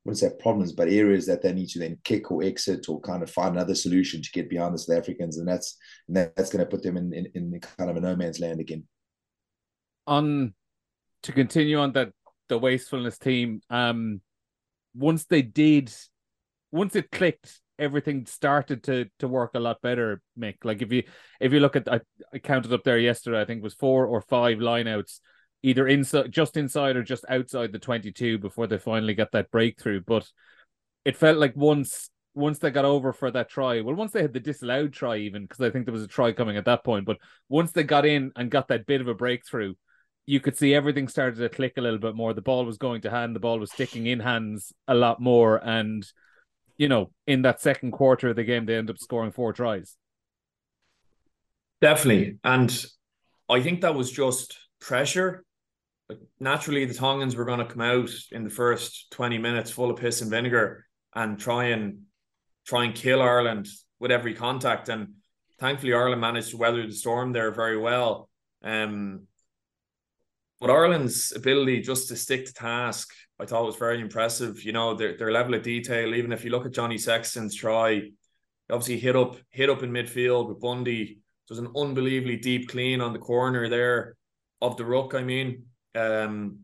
what's 0.04 0.22
that 0.22 0.40
problems, 0.40 0.74
but 0.74 0.90
areas 0.90 1.26
that 1.28 1.42
they 1.42 1.54
need 1.54 1.70
to 1.70 1.80
then 1.80 1.98
kick 2.04 2.32
or 2.32 2.44
exit 2.44 2.90
or 2.90 3.00
kind 3.02 3.24
of 3.24 3.30
find 3.30 3.56
another 3.56 3.76
solution 3.76 4.22
to 4.22 4.32
get 4.32 4.50
behind 4.50 4.74
the 4.74 4.80
South 4.80 4.98
Africans, 4.98 5.38
and 5.38 5.48
that's 5.48 5.78
and 6.08 6.18
that's 6.18 6.50
going 6.50 6.64
to 6.64 6.70
put 6.70 6.84
them 6.84 6.98
in, 6.98 7.14
in 7.14 7.32
in 7.36 7.60
kind 7.60 7.90
of 7.90 7.98
a 7.98 8.02
no 8.02 8.16
man's 8.16 8.40
land 8.40 8.60
again. 8.60 8.84
On 10.08 10.54
to 11.24 11.32
continue 11.32 11.80
on 11.80 11.94
that 11.94 12.12
the 12.48 12.58
wastefulness 12.58 13.18
team, 13.20 13.62
um, 13.70 14.22
once 14.96 15.26
they 15.26 15.44
did 15.44 15.94
once 16.72 16.96
it 16.96 17.12
clicked, 17.12 17.62
everything 17.78 18.26
started 18.26 18.84
to 18.84 19.08
to 19.20 19.28
work 19.28 19.52
a 19.56 19.60
lot 19.60 19.82
better, 19.82 20.22
Mick. 20.38 20.58
Like 20.64 20.82
if 20.82 20.92
you 20.92 21.04
if 21.40 21.54
you 21.54 21.60
look 21.60 21.76
at 21.76 21.92
I, 21.92 22.02
I 22.34 22.40
counted 22.40 22.74
up 22.74 22.84
there 22.84 23.00
yesterday, 23.00 23.42
I 23.42 23.46
think 23.46 23.60
it 23.60 23.64
was 23.64 23.74
four 23.74 24.06
or 24.06 24.22
five 24.22 24.58
lineouts, 24.58 25.20
either 25.64 25.88
inside 25.88 26.32
just 26.32 26.58
inside 26.58 26.98
or 26.98 27.04
just 27.04 27.26
outside 27.30 27.72
the 27.72 27.80
22 27.80 28.38
before 28.38 28.68
they 28.68 28.78
finally 28.78 29.14
got 29.14 29.32
that 29.32 29.52
breakthrough. 29.52 30.02
But 30.06 30.28
it 31.06 31.18
felt 31.18 31.38
like 31.38 31.56
once 31.56 32.10
once 32.36 32.60
they 32.60 32.70
got 32.70 32.86
over 32.86 33.12
for 33.12 33.32
that 33.32 33.50
try, 33.50 33.82
well, 33.82 33.96
once 33.96 34.12
they 34.12 34.22
had 34.22 34.34
the 34.34 34.40
disallowed 34.40 34.94
try, 34.94 35.18
even 35.18 35.44
because 35.44 35.62
I 35.62 35.72
think 35.72 35.86
there 35.86 35.94
was 35.94 36.04
a 36.04 36.08
try 36.08 36.32
coming 36.32 36.58
at 36.58 36.66
that 36.66 36.84
point, 36.84 37.06
but 37.06 37.18
once 37.48 37.72
they 37.72 37.84
got 37.84 38.06
in 38.06 38.32
and 38.36 38.52
got 38.52 38.68
that 38.68 38.86
bit 38.86 39.02
of 39.02 39.08
a 39.08 39.16
breakthrough, 39.16 39.74
you 40.26 40.40
could 40.40 40.56
see 40.56 40.76
everything 40.76 41.08
started 41.08 41.40
to 41.40 41.50
click 41.50 41.74
a 41.78 41.82
little 41.82 41.98
bit 41.98 42.16
more. 42.16 42.34
The 42.34 42.42
ball 42.42 42.64
was 42.66 42.78
going 42.78 43.02
to 43.02 43.10
hand, 43.10 43.36
the 43.36 43.40
ball 43.40 43.60
was 43.60 43.72
sticking 43.72 44.06
in 44.06 44.20
hands 44.20 44.72
a 44.88 44.94
lot 44.94 45.20
more, 45.20 45.58
and 45.58 46.06
you 46.80 46.88
know, 46.88 47.12
in 47.28 47.44
that 47.44 47.62
second 47.62 47.92
quarter 47.92 48.30
of 48.30 48.38
the 48.38 48.44
game, 48.44 48.66
they 48.66 48.76
end 48.76 48.90
up 48.90 48.98
scoring 48.98 49.34
four 49.34 49.52
tries. 49.52 49.98
Definitely. 51.82 52.40
And 52.44 52.86
I 53.50 53.62
think 53.62 53.82
that 53.82 53.96
was 53.96 54.10
just 54.10 54.58
pressure. 54.80 55.44
Naturally, 56.40 56.86
the 56.86 56.94
Tongans 56.94 57.36
were 57.36 57.46
going 57.46 57.60
to 57.60 57.66
come 57.66 57.82
out 57.82 58.10
in 58.32 58.46
the 58.46 58.50
first 58.50 59.12
20 59.12 59.38
minutes 59.38 59.70
full 59.70 59.92
of 59.92 60.00
piss 60.00 60.22
and 60.22 60.32
vinegar 60.32 60.86
and 61.14 61.38
try 61.38 61.66
and 61.66 62.04
try 62.66 62.86
and 62.86 62.96
kill 62.96 63.22
Ireland 63.22 63.68
with 64.00 64.12
every 64.12 64.34
contact. 64.34 64.88
And 64.88 65.16
thankfully, 65.60 65.94
Ireland 65.94 66.22
managed 66.22 66.52
to 66.52 66.58
weather 66.58 66.88
the 66.88 66.94
storm 66.94 67.34
there 67.34 67.52
very 67.52 67.78
well. 67.78 68.30
Um, 68.64 69.28
but 70.62 70.70
Ireland's 70.70 71.34
ability 71.36 71.82
just 71.82 72.08
to 72.08 72.16
stick 72.16 72.46
to 72.46 72.54
task 72.54 73.14
I 73.40 73.46
thought 73.46 73.64
it 73.64 73.68
was 73.68 73.76
very 73.78 74.02
impressive. 74.02 74.64
You 74.64 74.74
know, 74.74 74.94
their 74.96 75.18
their 75.18 75.32
level 75.32 75.54
of 75.54 75.64
detail. 75.64 76.14
Even 76.14 76.32
if 76.32 76.44
you 76.44 76.52
look 76.52 76.66
at 76.66 76.74
Johnny 76.74 76.98
Sexton's 76.98 77.56
try, 77.56 78.02
obviously 78.70 79.00
hit 79.00 79.16
up 79.16 79.38
hit 79.50 79.70
up 79.70 79.84
in 79.84 79.92
midfield 79.92 80.50
with 80.50 80.60
Bundee. 80.60 81.20
There's 81.48 81.60
an 81.60 81.72
unbelievably 81.76 82.38
deep 82.38 82.70
clean 82.70 83.02
on 83.02 83.14
the 83.14 83.20
corner 83.20 83.70
there 83.70 84.16
of 84.62 84.78
the 84.78 84.86
ruck. 84.86 85.16
I 85.16 85.24
mean, 85.24 85.64
um, 85.96 86.60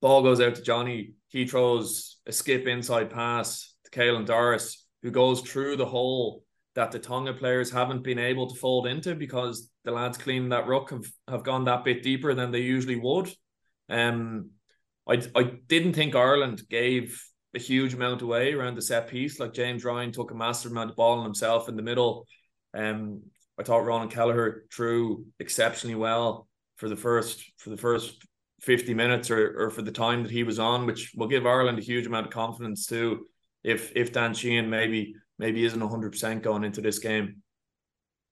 ball 0.00 0.22
goes 0.22 0.40
out 0.40 0.56
to 0.56 0.62
Johnny. 0.62 1.12
He 1.28 1.46
throws 1.46 2.18
a 2.26 2.32
skip 2.32 2.66
inside 2.66 3.10
pass 3.10 3.74
to 3.84 3.90
Caelan 3.90 4.26
Doris, 4.26 4.84
who 5.02 5.10
goes 5.10 5.42
through 5.42 5.76
the 5.76 5.86
hole 5.86 6.44
that 6.74 6.92
the 6.92 6.98
Tonga 6.98 7.32
players 7.32 7.70
haven't 7.70 8.02
been 8.04 8.18
able 8.18 8.48
to 8.48 8.54
fold 8.54 8.86
into 8.86 9.14
because 9.14 9.70
the 9.84 9.90
lads 9.90 10.18
cleaning 10.18 10.50
that 10.50 10.66
ruck 10.66 10.90
have, 10.90 11.06
have 11.28 11.42
gone 11.42 11.64
that 11.64 11.84
bit 11.84 12.02
deeper 12.02 12.34
than 12.34 12.50
they 12.50 12.60
usually 12.60 12.96
would. 12.96 13.32
Um, 13.88 14.50
I 15.08 15.22
I 15.34 15.52
didn't 15.66 15.94
think 15.94 16.14
Ireland 16.14 16.62
gave 16.68 17.22
a 17.54 17.58
huge 17.58 17.94
amount 17.94 18.22
away 18.22 18.52
around 18.52 18.76
the 18.76 18.82
set 18.82 19.08
piece. 19.08 19.40
Like 19.40 19.54
James 19.54 19.84
Ryan 19.84 20.12
took 20.12 20.30
a 20.30 20.34
massive 20.34 20.72
amount 20.72 20.90
of 20.90 20.96
ball 20.96 21.18
on 21.18 21.24
himself 21.24 21.68
in 21.68 21.76
the 21.76 21.82
middle. 21.82 22.26
Um, 22.74 23.22
I 23.58 23.62
thought 23.62 23.86
Ronan 23.86 24.08
Kelleher 24.08 24.64
threw 24.72 25.26
exceptionally 25.40 25.94
well 25.94 26.46
for 26.76 26.88
the 26.88 26.96
first 26.96 27.42
for 27.58 27.70
the 27.70 27.76
first 27.76 28.26
50 28.60 28.94
minutes 28.94 29.30
or, 29.30 29.66
or 29.66 29.70
for 29.70 29.82
the 29.82 29.92
time 29.92 30.22
that 30.22 30.32
he 30.32 30.42
was 30.42 30.58
on, 30.58 30.86
which 30.86 31.12
will 31.14 31.28
give 31.28 31.46
Ireland 31.46 31.78
a 31.78 31.82
huge 31.82 32.06
amount 32.06 32.26
of 32.26 32.32
confidence 32.32 32.86
too. 32.86 33.26
If 33.64 33.92
if 33.96 34.12
Dan 34.12 34.34
Sheehan 34.34 34.68
maybe 34.68 35.14
maybe 35.38 35.64
isn't 35.64 35.80
100 35.80 36.12
percent 36.12 36.42
going 36.42 36.64
into 36.64 36.80
this 36.80 36.98
game. 36.98 37.42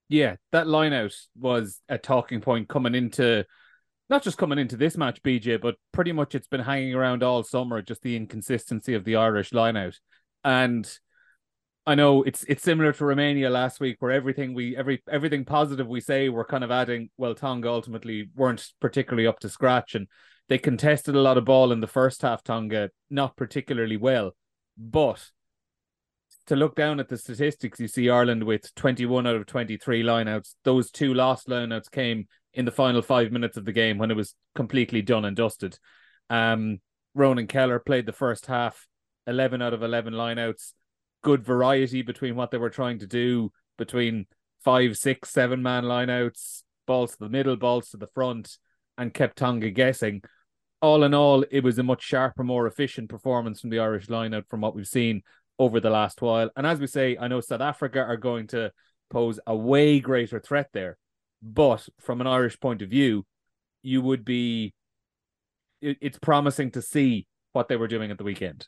Yeah, 0.09 0.37
that 0.52 0.66
line 0.66 0.93
out 0.93 1.14
was 1.38 1.81
a 1.88 1.97
talking 1.97 2.43
point 2.43 2.69
coming 2.69 2.95
into 2.95 3.47
not 4.11 4.23
just 4.23 4.38
coming 4.38 4.58
into 4.58 4.76
this 4.76 4.96
match, 4.96 5.23
BJ, 5.23 5.61
but 5.61 5.76
pretty 5.92 6.12
much 6.12 6.34
it's 6.34 6.46
been 6.46 6.61
hanging 6.61 6.94
around 6.94 7.23
all 7.23 7.42
summer, 7.42 7.80
just 7.82 8.02
the 8.02 8.16
inconsistency 8.16 8.94
of 8.94 9.04
the 9.04 9.16
Irish 9.16 9.50
lineout. 9.50 9.99
And 10.42 10.87
I 11.87 11.94
know 11.94 12.23
it's 12.23 12.44
it's 12.44 12.62
similar 12.62 12.92
to 12.92 13.04
Romania 13.04 13.50
last 13.50 13.80
week, 13.80 13.96
where 13.99 14.11
everything 14.11 14.54
we 14.54 14.76
every 14.76 15.02
everything 15.11 15.44
positive 15.44 15.87
we 15.87 16.00
say 16.00 16.28
we're 16.28 16.44
kind 16.44 16.64
of 16.64 16.70
adding. 16.70 17.11
Well, 17.16 17.34
Tonga 17.34 17.68
ultimately 17.68 18.30
weren't 18.34 18.66
particularly 18.80 19.26
up 19.26 19.40
to 19.40 19.49
scratch, 19.49 19.94
and 19.94 20.06
they 20.49 20.58
contested 20.58 21.14
a 21.14 21.20
lot 21.20 21.38
of 21.38 21.44
ball 21.44 21.73
in 21.73 21.80
the 21.80 21.87
first 21.87 22.23
half. 22.23 22.42
Tonga 22.42 22.90
not 23.11 23.37
particularly 23.37 23.96
well, 23.96 24.32
but 24.78 25.30
to 26.47 26.57
look 26.57 26.77
down 26.77 27.01
at 27.01 27.09
the 27.09 27.17
statistics, 27.17 27.81
you 27.81 27.89
see 27.89 28.11
Ireland 28.11 28.45
with 28.45 28.75
21 28.75 29.27
out 29.27 29.37
of 29.37 29.47
23 29.47 30.03
lineouts. 30.03 30.55
Those 30.65 30.91
two 30.91 31.15
lost 31.15 31.49
lineouts 31.49 31.91
came 31.91 32.27
in 32.53 32.65
the 32.65 32.71
final 32.71 33.03
five 33.03 33.33
minutes 33.33 33.57
of 33.57 33.65
the 33.65 33.73
game 33.73 33.99
when 33.99 34.11
it 34.11 34.17
was 34.17 34.35
completely 34.55 35.03
done 35.03 35.25
and 35.25 35.37
dusted. 35.37 35.79
Um, 36.31 36.81
Ronan 37.15 37.47
Kelleher 37.47 37.79
played 37.79 38.07
the 38.07 38.13
first 38.13 38.47
half 38.47 38.87
11 39.27 39.63
out 39.63 39.73
of 39.73 39.83
11 39.83 40.13
lineouts, 40.13 40.73
good 41.23 41.45
variety 41.45 42.03
between 42.03 42.37
what 42.37 42.51
they 42.51 42.59
were 42.59 42.71
trying 42.71 42.99
to 42.99 43.07
do 43.07 43.51
between 43.79 44.27
five, 44.63 44.97
six, 44.97 45.31
seven 45.31 45.63
man 45.63 45.85
lineouts, 45.85 46.63
balls 46.87 47.13
to 47.13 47.19
the 47.21 47.29
middle, 47.29 47.57
balls 47.57 47.91
to 47.91 47.97
the 47.97 48.09
front, 48.09 48.59
and 48.99 49.15
kept 49.15 49.39
Tonga 49.39 49.71
guessing. 49.71 50.23
All 50.83 51.05
in 51.05 51.15
all, 51.15 51.45
it 51.51 51.65
was 51.65 51.79
a 51.79 51.83
much 51.83 52.03
sharper, 52.03 52.45
more 52.45 52.67
efficient 52.67 53.09
performance 53.09 53.61
from 53.61 53.71
the 53.71 53.79
Irish 53.79 54.09
lineout 54.09 54.49
from 54.49 54.61
what 54.61 54.75
we've 54.75 54.87
seen 54.87 55.23
over 55.58 55.80
the 55.80 55.90
last 55.90 56.20
while. 56.23 56.50
And 56.56 56.66
as 56.66 56.80
we 56.80 56.87
say, 56.87 57.16
I 57.18 57.28
know 57.28 57.40
South 57.40 57.61
Africa 57.61 58.00
are 58.00 58.16
going 58.16 58.49
to 58.49 58.73
pose 59.11 59.38
a 59.46 59.54
way 59.54 60.00
greater 60.00 60.40
threat 60.40 60.68
there. 60.73 60.99
But 61.42 61.87
from 62.00 62.20
an 62.20 62.26
Irish 62.26 62.58
point 62.58 62.82
of 62.82 62.88
view, 62.88 63.25
you 63.82 64.00
would 64.00 64.25
be 64.25 64.73
it's 65.80 66.18
promising 66.18 66.70
to 66.70 66.82
see 66.82 67.26
what 67.52 67.68
they 67.68 67.76
were 67.76 67.88
doing 67.88 68.11
at 68.11 68.16
the 68.16 68.25
weekend. 68.25 68.66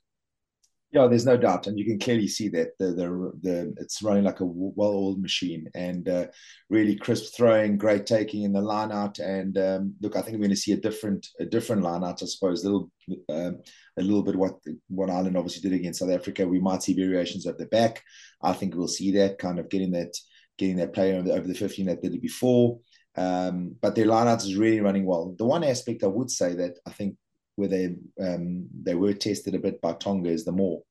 Yeah, 0.93 1.09
there's 1.09 1.27
no 1.27 1.37
doubt, 1.37 1.67
and 1.67 1.79
you 1.79 1.85
can 1.85 1.99
clearly 1.99 2.29
see 2.29 2.49
that 2.51 2.79
the 2.79 2.87
the, 2.87 3.33
the 3.43 3.75
it's 3.79 4.03
running 4.03 4.23
like 4.23 4.41
a 4.41 4.47
well-oiled 4.47 5.21
machine, 5.21 5.69
and 5.75 6.09
uh, 6.09 6.27
really 6.71 6.95
crisp 6.95 7.35
throwing, 7.37 7.77
great 7.77 8.07
taking 8.07 8.45
in 8.45 8.53
the 8.53 8.63
line 8.63 8.93
out. 8.93 9.19
And 9.19 9.59
um, 9.59 9.95
look, 10.01 10.17
I 10.17 10.23
think 10.23 10.35
we're 10.35 10.45
going 10.47 10.51
to 10.51 10.57
see 10.57 10.73
a 10.73 10.77
different 10.77 11.27
a 11.41 11.45
different 11.45 11.83
line 11.83 12.05
out, 12.05 12.23
I 12.23 12.27
suppose. 12.27 12.65
A 12.65 12.71
little 12.71 12.91
um, 13.29 13.59
a 13.99 14.03
little 14.03 14.23
bit 14.23 14.37
what 14.37 14.55
what 14.89 15.11
Ireland 15.11 15.37
obviously 15.37 15.69
did 15.69 15.79
against 15.79 15.99
South 15.99 16.11
Africa. 16.11 16.47
We 16.47 16.61
might 16.61 16.85
see 16.85 16.95
variations 16.95 17.47
of 17.47 17.59
the 17.59 17.67
back. 17.67 18.03
I 18.41 18.53
think 18.53 18.75
we'll 18.75 18.89
see 18.89 19.11
that 19.13 19.39
kind 19.39 19.59
of 19.59 19.69
getting 19.69 19.91
that 19.91 20.17
getting 20.57 20.77
that 20.77 20.95
player 20.95 21.17
over 21.17 21.29
the, 21.29 21.35
over 21.35 21.49
the 21.49 21.55
15 21.55 21.87
that 21.87 22.01
did 22.01 22.15
it 22.15 22.23
before. 22.23 22.79
Um, 23.17 23.75
but 23.81 23.95
their 23.95 24.07
lineouts 24.07 24.45
is 24.45 24.57
really 24.57 24.81
running 24.81 25.05
well. 25.05 25.35
The 25.37 25.45
one 25.45 25.65
aspect 25.65 26.05
I 26.05 26.09
would 26.09 26.31
say 26.31 26.55
that 26.55 26.79
I 26.87 26.91
think 26.91 27.17
where 27.57 27.69
they 27.69 27.97
um, 28.21 28.69
they 28.83 28.95
were 28.95 29.13
tested 29.13 29.55
a 29.55 29.59
bit 29.59 29.81
by 29.81 29.93
Tonga 29.95 30.31
is 30.31 30.45
the 30.45 30.53
maul, 30.53 30.87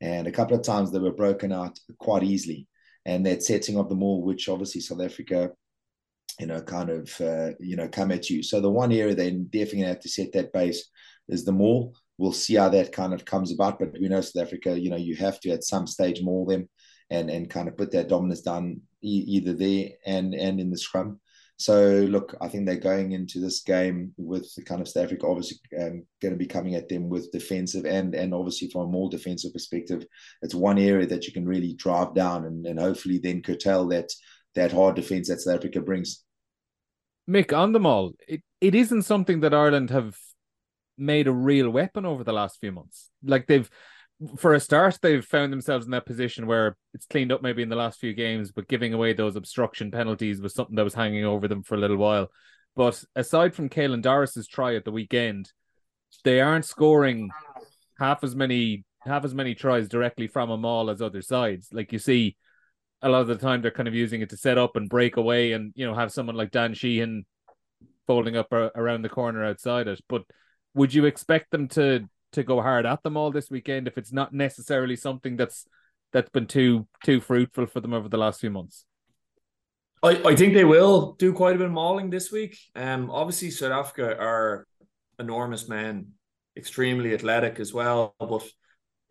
and 0.00 0.26
a 0.26 0.32
couple 0.32 0.56
of 0.56 0.62
times 0.62 0.90
they 0.90 0.98
were 0.98 1.12
broken 1.12 1.52
out 1.52 1.78
quite 1.98 2.22
easily, 2.22 2.66
and 3.06 3.24
that 3.26 3.42
setting 3.42 3.78
of 3.78 3.88
the 3.88 3.94
maul, 3.94 4.22
which 4.22 4.48
obviously 4.48 4.80
South 4.80 5.00
Africa, 5.00 5.50
you 6.38 6.46
know, 6.46 6.60
kind 6.60 6.90
of 6.90 7.20
uh, 7.20 7.50
you 7.60 7.76
know 7.76 7.88
come 7.88 8.12
at 8.12 8.28
you. 8.28 8.42
So 8.42 8.60
the 8.60 8.70
one 8.70 8.92
area 8.92 9.14
they 9.14 9.30
definitely 9.30 9.82
have 9.82 10.00
to 10.00 10.08
set 10.08 10.32
that 10.32 10.52
base 10.52 10.88
is 11.28 11.44
the 11.44 11.52
maul. 11.52 11.94
We'll 12.18 12.32
see 12.32 12.56
how 12.56 12.68
that 12.70 12.92
kind 12.92 13.14
of 13.14 13.24
comes 13.24 13.52
about, 13.52 13.78
but 13.78 13.92
we 13.92 14.08
know 14.08 14.20
South 14.20 14.42
Africa, 14.42 14.78
you 14.78 14.90
know, 14.90 14.96
you 14.96 15.14
have 15.16 15.38
to 15.40 15.50
at 15.50 15.64
some 15.64 15.86
stage 15.86 16.20
maul 16.22 16.46
them 16.46 16.68
and 17.10 17.30
and 17.30 17.48
kind 17.48 17.68
of 17.68 17.76
put 17.76 17.92
that 17.92 18.08
dominance 18.08 18.42
down 18.42 18.80
e- 19.02 19.24
either 19.28 19.52
there 19.52 19.90
and 20.06 20.34
and 20.34 20.60
in 20.60 20.70
the 20.70 20.78
scrum. 20.78 21.20
So 21.58 22.06
look, 22.08 22.36
I 22.40 22.46
think 22.46 22.66
they're 22.66 22.76
going 22.76 23.12
into 23.12 23.40
this 23.40 23.62
game 23.62 24.12
with 24.16 24.54
the 24.54 24.62
kind 24.62 24.80
of 24.80 24.88
South 24.88 25.04
Africa 25.04 25.26
obviously 25.26 25.58
um, 25.76 26.04
going 26.22 26.32
to 26.32 26.38
be 26.38 26.46
coming 26.46 26.76
at 26.76 26.88
them 26.88 27.08
with 27.08 27.32
defensive 27.32 27.84
and 27.84 28.14
and 28.14 28.32
obviously 28.32 28.70
from 28.70 28.82
a 28.82 28.92
more 28.92 29.10
defensive 29.10 29.52
perspective, 29.52 30.06
it's 30.42 30.54
one 30.54 30.78
area 30.78 31.06
that 31.06 31.26
you 31.26 31.32
can 31.32 31.44
really 31.44 31.74
drive 31.74 32.14
down 32.14 32.44
and, 32.44 32.64
and 32.64 32.78
hopefully 32.78 33.18
then 33.18 33.42
curtail 33.42 33.88
that 33.88 34.08
that 34.54 34.72
hard 34.72 34.94
defense 34.94 35.28
that 35.28 35.40
South 35.40 35.56
Africa 35.56 35.80
brings. 35.80 36.24
Mick, 37.28 37.56
on 37.56 37.72
the 37.72 37.80
maul, 37.80 38.12
it, 38.26 38.42
it 38.60 38.74
isn't 38.74 39.02
something 39.02 39.40
that 39.40 39.52
Ireland 39.52 39.90
have 39.90 40.16
made 40.96 41.26
a 41.26 41.32
real 41.32 41.70
weapon 41.70 42.06
over 42.06 42.24
the 42.24 42.32
last 42.32 42.58
few 42.60 42.72
months. 42.72 43.10
Like 43.22 43.46
they've 43.46 43.68
for 44.36 44.54
a 44.54 44.60
start, 44.60 44.98
they've 45.00 45.24
found 45.24 45.52
themselves 45.52 45.86
in 45.86 45.92
that 45.92 46.06
position 46.06 46.46
where 46.46 46.76
it's 46.92 47.06
cleaned 47.06 47.30
up 47.30 47.42
maybe 47.42 47.62
in 47.62 47.68
the 47.68 47.76
last 47.76 48.00
few 48.00 48.14
games, 48.14 48.50
but 48.50 48.68
giving 48.68 48.92
away 48.92 49.12
those 49.12 49.36
obstruction 49.36 49.90
penalties 49.90 50.40
was 50.40 50.54
something 50.54 50.76
that 50.76 50.84
was 50.84 50.94
hanging 50.94 51.24
over 51.24 51.46
them 51.46 51.62
for 51.62 51.76
a 51.76 51.78
little 51.78 51.96
while. 51.96 52.28
But 52.74 53.02
aside 53.14 53.54
from 53.54 53.68
Caelan 53.68 54.02
Doris's 54.02 54.48
try 54.48 54.74
at 54.74 54.84
the 54.84 54.92
weekend, 54.92 55.52
they 56.24 56.40
aren't 56.40 56.64
scoring 56.64 57.30
half 57.98 58.24
as 58.24 58.34
many 58.34 58.84
half 59.00 59.24
as 59.24 59.34
many 59.34 59.54
tries 59.54 59.88
directly 59.88 60.26
from 60.26 60.50
a 60.50 60.56
maul 60.56 60.90
as 60.90 61.00
other 61.00 61.22
sides. 61.22 61.68
Like 61.72 61.92
you 61.92 61.98
see, 61.98 62.36
a 63.02 63.08
lot 63.08 63.22
of 63.22 63.28
the 63.28 63.36
time 63.36 63.62
they're 63.62 63.70
kind 63.70 63.88
of 63.88 63.94
using 63.94 64.20
it 64.20 64.30
to 64.30 64.36
set 64.36 64.58
up 64.58 64.76
and 64.76 64.88
break 64.88 65.16
away, 65.16 65.52
and 65.52 65.72
you 65.76 65.86
know 65.86 65.94
have 65.94 66.12
someone 66.12 66.36
like 66.36 66.50
Dan 66.50 66.74
Sheehan 66.74 67.24
folding 68.06 68.36
up 68.36 68.52
around 68.52 69.02
the 69.02 69.08
corner 69.08 69.44
outside 69.44 69.86
it. 69.86 70.00
But 70.08 70.22
would 70.74 70.92
you 70.92 71.04
expect 71.04 71.50
them 71.50 71.68
to 71.68 72.08
to 72.32 72.42
go 72.42 72.60
hard 72.60 72.86
at 72.86 73.02
them 73.02 73.16
all 73.16 73.30
this 73.30 73.50
weekend 73.50 73.88
if 73.88 73.98
it's 73.98 74.12
not 74.12 74.32
necessarily 74.32 74.96
something 74.96 75.36
that's 75.36 75.66
that's 76.12 76.30
been 76.30 76.46
too 76.46 76.86
too 77.04 77.20
fruitful 77.20 77.66
for 77.66 77.80
them 77.80 77.92
over 77.92 78.08
the 78.08 78.18
last 78.18 78.40
few 78.40 78.50
months? 78.50 78.84
I, 80.02 80.22
I 80.24 80.36
think 80.36 80.54
they 80.54 80.64
will 80.64 81.12
do 81.18 81.32
quite 81.32 81.56
a 81.56 81.58
bit 81.58 81.66
of 81.66 81.72
mauling 81.72 82.10
this 82.10 82.30
week. 82.30 82.56
Um, 82.76 83.10
obviously 83.10 83.50
South 83.50 83.72
Africa 83.72 84.16
are 84.16 84.66
enormous 85.18 85.68
men, 85.68 86.12
extremely 86.56 87.14
athletic 87.14 87.58
as 87.58 87.72
well. 87.74 88.14
But 88.20 88.44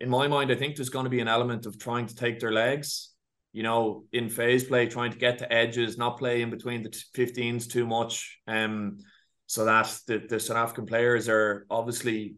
in 0.00 0.08
my 0.08 0.28
mind, 0.28 0.50
I 0.50 0.54
think 0.54 0.76
there's 0.76 0.88
going 0.88 1.04
to 1.04 1.10
be 1.10 1.20
an 1.20 1.28
element 1.28 1.66
of 1.66 1.78
trying 1.78 2.06
to 2.06 2.14
take 2.14 2.40
their 2.40 2.52
legs. 2.52 3.10
You 3.52 3.62
know, 3.62 4.04
in 4.12 4.28
phase 4.28 4.64
play, 4.64 4.86
trying 4.86 5.12
to 5.12 5.18
get 5.18 5.38
to 5.38 5.52
edges, 5.52 5.98
not 5.98 6.18
play 6.18 6.42
in 6.42 6.50
between 6.50 6.82
the 6.82 6.90
15s 6.90 7.68
too 7.68 7.86
much. 7.86 8.38
Um, 8.46 8.98
so 9.46 9.64
that 9.64 9.98
the, 10.06 10.18
the 10.18 10.38
South 10.38 10.58
African 10.58 10.86
players 10.86 11.28
are 11.28 11.66
obviously 11.70 12.36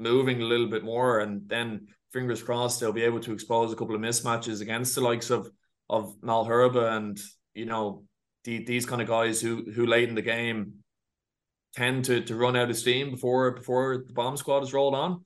moving 0.00 0.42
a 0.42 0.46
little 0.46 0.68
bit 0.68 0.84
more, 0.84 1.20
and 1.20 1.48
then 1.48 1.88
fingers 2.12 2.42
crossed 2.42 2.80
they'll 2.80 2.92
be 2.92 3.04
able 3.04 3.20
to 3.20 3.32
expose 3.32 3.72
a 3.72 3.76
couple 3.76 3.94
of 3.94 4.00
mismatches 4.00 4.60
against 4.60 4.94
the 4.94 5.00
likes 5.00 5.30
of 5.30 5.50
of 5.88 6.16
Malherbe 6.20 6.96
and 6.96 7.18
you 7.54 7.66
know 7.66 8.04
the, 8.44 8.64
these 8.64 8.86
kind 8.86 9.02
of 9.02 9.08
guys 9.08 9.40
who 9.40 9.70
who 9.72 9.86
late 9.86 10.08
in 10.08 10.14
the 10.14 10.22
game 10.22 10.74
tend 11.76 12.04
to 12.06 12.20
to 12.22 12.36
run 12.36 12.56
out 12.56 12.70
of 12.70 12.76
steam 12.76 13.10
before 13.12 13.52
before 13.52 14.04
the 14.06 14.12
bomb 14.12 14.36
squad 14.36 14.62
is 14.62 14.72
rolled 14.72 14.94
on. 14.94 15.24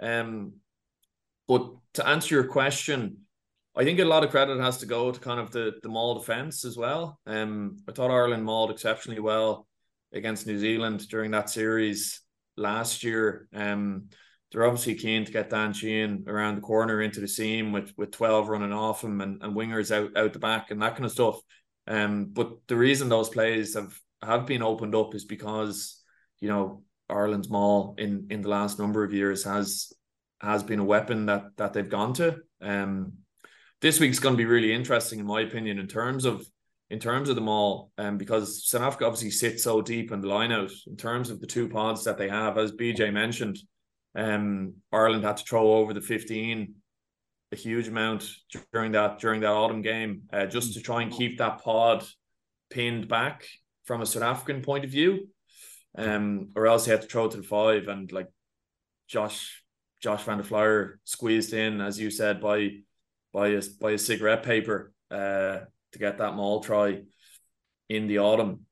Um, 0.00 0.54
but 1.48 1.70
to 1.94 2.06
answer 2.06 2.34
your 2.34 2.44
question, 2.44 3.18
I 3.76 3.84
think 3.84 3.98
a 3.98 4.04
lot 4.04 4.24
of 4.24 4.30
credit 4.30 4.60
has 4.60 4.78
to 4.78 4.86
go 4.86 5.10
to 5.10 5.20
kind 5.20 5.40
of 5.40 5.50
the 5.50 5.74
the 5.82 5.88
maul 5.88 6.18
defense 6.18 6.64
as 6.64 6.76
well. 6.76 7.18
Um, 7.26 7.78
I 7.88 7.92
thought 7.92 8.10
Ireland 8.10 8.44
mauled 8.44 8.70
exceptionally 8.70 9.20
well 9.20 9.66
against 10.12 10.46
New 10.46 10.58
Zealand 10.58 11.08
during 11.08 11.30
that 11.30 11.50
series 11.50 12.21
last 12.56 13.04
year. 13.04 13.48
Um, 13.54 14.08
they're 14.50 14.66
obviously 14.66 14.94
keen 14.94 15.24
to 15.24 15.32
get 15.32 15.50
Dan 15.50 15.72
Sheehan 15.72 16.24
around 16.26 16.56
the 16.56 16.60
corner 16.60 17.00
into 17.00 17.20
the 17.20 17.28
seam 17.28 17.72
with 17.72 17.92
with 17.96 18.10
12 18.10 18.48
running 18.48 18.72
off 18.72 19.02
him 19.02 19.20
and, 19.20 19.42
and 19.42 19.56
wingers 19.56 19.90
out, 19.90 20.16
out 20.16 20.32
the 20.32 20.38
back 20.38 20.70
and 20.70 20.82
that 20.82 20.94
kind 20.94 21.06
of 21.06 21.12
stuff. 21.12 21.40
Um, 21.86 22.26
but 22.32 22.52
the 22.68 22.76
reason 22.76 23.08
those 23.08 23.28
plays 23.28 23.74
have, 23.74 23.98
have 24.22 24.46
been 24.46 24.62
opened 24.62 24.94
up 24.94 25.14
is 25.14 25.24
because, 25.24 26.00
you 26.40 26.48
know, 26.48 26.84
Ireland's 27.08 27.50
maul 27.50 27.94
in, 27.98 28.26
in 28.30 28.42
the 28.42 28.48
last 28.48 28.78
number 28.78 29.04
of 29.04 29.12
years 29.12 29.44
has 29.44 29.92
has 30.40 30.62
been 30.62 30.80
a 30.80 30.84
weapon 30.84 31.26
that 31.26 31.44
that 31.56 31.72
they've 31.72 31.88
gone 31.88 32.14
to. 32.14 32.36
Um, 32.60 33.14
this 33.80 33.98
week's 33.98 34.18
going 34.20 34.34
to 34.34 34.38
be 34.38 34.44
really 34.44 34.72
interesting, 34.72 35.18
in 35.18 35.26
my 35.26 35.40
opinion, 35.40 35.78
in 35.78 35.88
terms 35.88 36.24
of 36.24 36.46
in 36.92 36.98
terms 36.98 37.30
of 37.30 37.36
them 37.36 37.48
all, 37.48 37.90
um, 37.96 38.18
because 38.18 38.68
South 38.68 38.82
Africa 38.82 39.06
obviously 39.06 39.30
sits 39.30 39.64
so 39.64 39.80
deep 39.80 40.12
in 40.12 40.20
the 40.20 40.28
lineout 40.28 40.70
in 40.86 40.94
terms 40.94 41.30
of 41.30 41.40
the 41.40 41.46
two 41.46 41.66
pods 41.66 42.04
that 42.04 42.18
they 42.18 42.28
have, 42.28 42.58
as 42.58 42.70
BJ 42.70 43.10
mentioned, 43.10 43.58
um, 44.14 44.74
Ireland 44.92 45.24
had 45.24 45.38
to 45.38 45.44
throw 45.44 45.72
over 45.72 45.94
the 45.94 46.02
15 46.02 46.74
a 47.50 47.56
huge 47.56 47.88
amount 47.88 48.28
during 48.72 48.92
that 48.92 49.18
during 49.18 49.40
that 49.40 49.52
autumn 49.52 49.80
game, 49.80 50.22
uh, 50.34 50.44
just 50.44 50.74
to 50.74 50.82
try 50.82 51.00
and 51.00 51.10
keep 51.10 51.38
that 51.38 51.62
pod 51.62 52.04
pinned 52.68 53.08
back 53.08 53.46
from 53.84 54.02
a 54.02 54.06
South 54.06 54.22
African 54.22 54.60
point 54.60 54.84
of 54.84 54.90
view. 54.90 55.28
Um, 55.96 56.50
or 56.56 56.66
else 56.66 56.84
they 56.84 56.90
had 56.90 57.02
to 57.02 57.08
throw 57.08 57.28
to 57.28 57.36
the 57.38 57.42
five 57.42 57.88
and 57.88 58.12
like 58.12 58.28
Josh 59.08 59.64
Josh 60.02 60.24
van 60.24 60.38
der 60.38 60.44
Flier 60.44 61.00
squeezed 61.04 61.54
in, 61.54 61.80
as 61.80 61.98
you 61.98 62.10
said, 62.10 62.38
by 62.40 62.70
by 63.32 63.48
a 63.48 63.62
by 63.80 63.92
a 63.92 63.98
cigarette 63.98 64.42
paper. 64.42 64.92
Uh, 65.10 65.60
to 65.92 65.98
get 65.98 66.18
that 66.18 66.34
maul 66.34 66.60
try 66.60 67.02
in 67.88 68.06
the 68.06 68.18
autumn. 68.18 68.66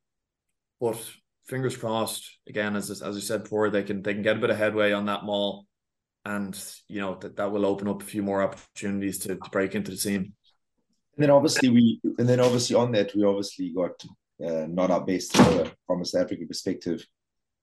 But 0.79 0.97
fingers 1.45 1.77
crossed 1.77 2.39
again, 2.47 2.75
as 2.75 2.89
as 2.89 3.17
I 3.17 3.19
said 3.19 3.43
before, 3.43 3.69
they 3.69 3.83
can 3.83 4.01
they 4.01 4.13
can 4.13 4.23
get 4.23 4.37
a 4.37 4.39
bit 4.39 4.49
of 4.49 4.57
headway 4.57 4.91
on 4.91 5.05
that 5.05 5.23
maul, 5.23 5.65
and 6.25 6.57
you 6.87 7.01
know 7.01 7.15
that 7.15 7.35
that 7.37 7.51
will 7.51 7.65
open 7.65 7.87
up 7.87 8.01
a 8.01 8.05
few 8.05 8.23
more 8.23 8.41
opportunities 8.41 9.19
to, 9.19 9.35
to 9.35 9.49
break 9.51 9.75
into 9.75 9.91
the 9.91 9.97
seam. 9.97 10.33
And 11.15 11.23
then 11.23 11.29
obviously 11.29 11.69
we, 11.69 11.99
and 12.17 12.27
then 12.27 12.39
obviously 12.39 12.75
on 12.75 12.91
that 12.93 13.13
we 13.15 13.23
obviously 13.23 13.73
got 13.73 14.03
uh, 14.43 14.65
not 14.67 14.91
our 14.91 15.05
best 15.05 15.35
from 15.35 16.01
a 16.01 16.05
South 16.05 16.23
African 16.23 16.47
perspective, 16.47 17.05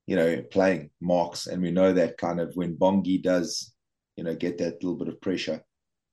you 0.07 0.17
know, 0.17 0.43
playing 0.51 0.91
marks, 1.01 1.47
and 1.47 1.63
we 1.63 1.71
know 1.71 1.93
that 1.93 2.19
kind 2.19 2.41
of 2.41 2.53
when 2.55 2.77
Bongi 2.77 3.21
does, 3.23 3.73
you 4.17 4.25
know, 4.25 4.35
get 4.35 4.59
that 4.59 4.83
little 4.83 4.97
bit 4.97 5.09
of 5.09 5.21
pressure, 5.21 5.63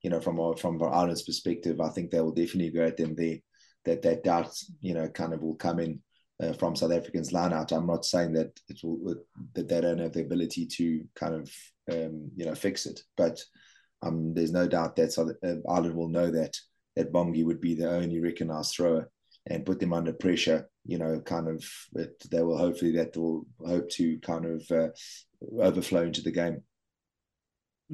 you 0.06 0.10
know, 0.10 0.20
from 0.20 0.38
our, 0.38 0.56
from 0.56 0.80
Ireland's 0.80 1.24
perspective, 1.24 1.80
I 1.80 1.88
think 1.88 2.12
they 2.12 2.20
will 2.20 2.30
definitely 2.30 2.70
go 2.70 2.84
at 2.84 2.96
them 2.96 3.16
there. 3.16 3.38
That 3.86 4.02
that 4.02 4.22
doubt, 4.22 4.56
you 4.80 4.94
know, 4.94 5.08
kind 5.08 5.34
of 5.34 5.42
will 5.42 5.56
come 5.56 5.80
in 5.80 6.00
uh, 6.40 6.52
from 6.52 6.76
South 6.76 6.92
Africans 6.92 7.32
line 7.32 7.52
out. 7.52 7.72
I'm 7.72 7.88
not 7.88 8.04
saying 8.04 8.34
that 8.34 8.52
it 8.68 8.78
will 8.84 9.16
that 9.54 9.68
they 9.68 9.80
don't 9.80 9.98
have 9.98 10.12
the 10.12 10.20
ability 10.20 10.66
to 10.76 11.04
kind 11.16 11.34
of 11.34 11.50
um, 11.90 12.30
you 12.36 12.44
know 12.46 12.54
fix 12.54 12.86
it, 12.86 13.00
but 13.16 13.42
um, 14.02 14.32
there's 14.32 14.52
no 14.52 14.68
doubt 14.68 14.94
that 14.94 15.10
South, 15.10 15.32
uh, 15.44 15.54
Ireland 15.68 15.96
will 15.96 16.08
know 16.08 16.30
that 16.30 16.56
that 16.94 17.12
Bongi 17.12 17.44
would 17.44 17.60
be 17.60 17.74
the 17.74 17.90
only 17.90 18.20
recognised 18.20 18.76
thrower 18.76 19.10
and 19.48 19.66
put 19.66 19.80
them 19.80 19.92
under 19.92 20.12
pressure. 20.12 20.70
You 20.84 20.98
know, 20.98 21.20
kind 21.20 21.48
of 21.48 21.64
it, 21.96 22.14
they 22.30 22.42
will 22.44 22.58
hopefully 22.58 22.92
that 22.92 23.16
will 23.16 23.44
hope 23.66 23.90
to 23.90 24.20
kind 24.20 24.46
of 24.46 24.70
uh, 24.70 24.88
overflow 25.60 26.02
into 26.02 26.22
the 26.22 26.30
game. 26.30 26.62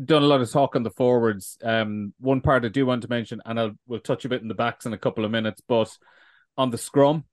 Done 0.04 0.22
a 0.22 0.26
lot 0.26 0.40
of 0.40 0.50
talk 0.50 0.76
on 0.76 0.82
the 0.82 0.90
forwards. 0.90 1.58
Um, 1.62 2.14
one 2.18 2.40
part 2.40 2.64
I 2.64 2.68
do 2.68 2.86
want 2.86 3.02
to 3.02 3.08
mention, 3.08 3.40
and 3.44 3.58
I'll 3.58 3.72
we'll 3.86 4.00
touch 4.00 4.24
a 4.24 4.28
bit 4.28 4.42
in 4.42 4.48
the 4.48 4.54
backs 4.54 4.86
in 4.86 4.92
a 4.92 4.98
couple 4.98 5.24
of 5.24 5.30
minutes, 5.30 5.60
but 5.66 5.96
on 6.56 6.70
the 6.70 6.78
scrum, 6.78 7.24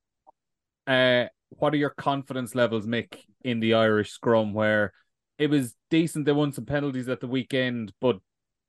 uh, 0.88 1.25
what 1.50 1.74
are 1.74 1.78
your 1.78 1.89
confidence 1.89 2.56
levels, 2.56 2.86
Mick, 2.86 3.18
in 3.44 3.60
the 3.60 3.74
Irish 3.74 4.12
scrum? 4.12 4.54
Where 4.54 4.94
it 5.38 5.50
was 5.50 5.75
decent, 5.89 6.25
they 6.25 6.32
won 6.32 6.51
some 6.51 6.66
penalties 6.66 7.10
at 7.10 7.22
the 7.22 7.28
weekend, 7.28 7.94
but 8.01 8.20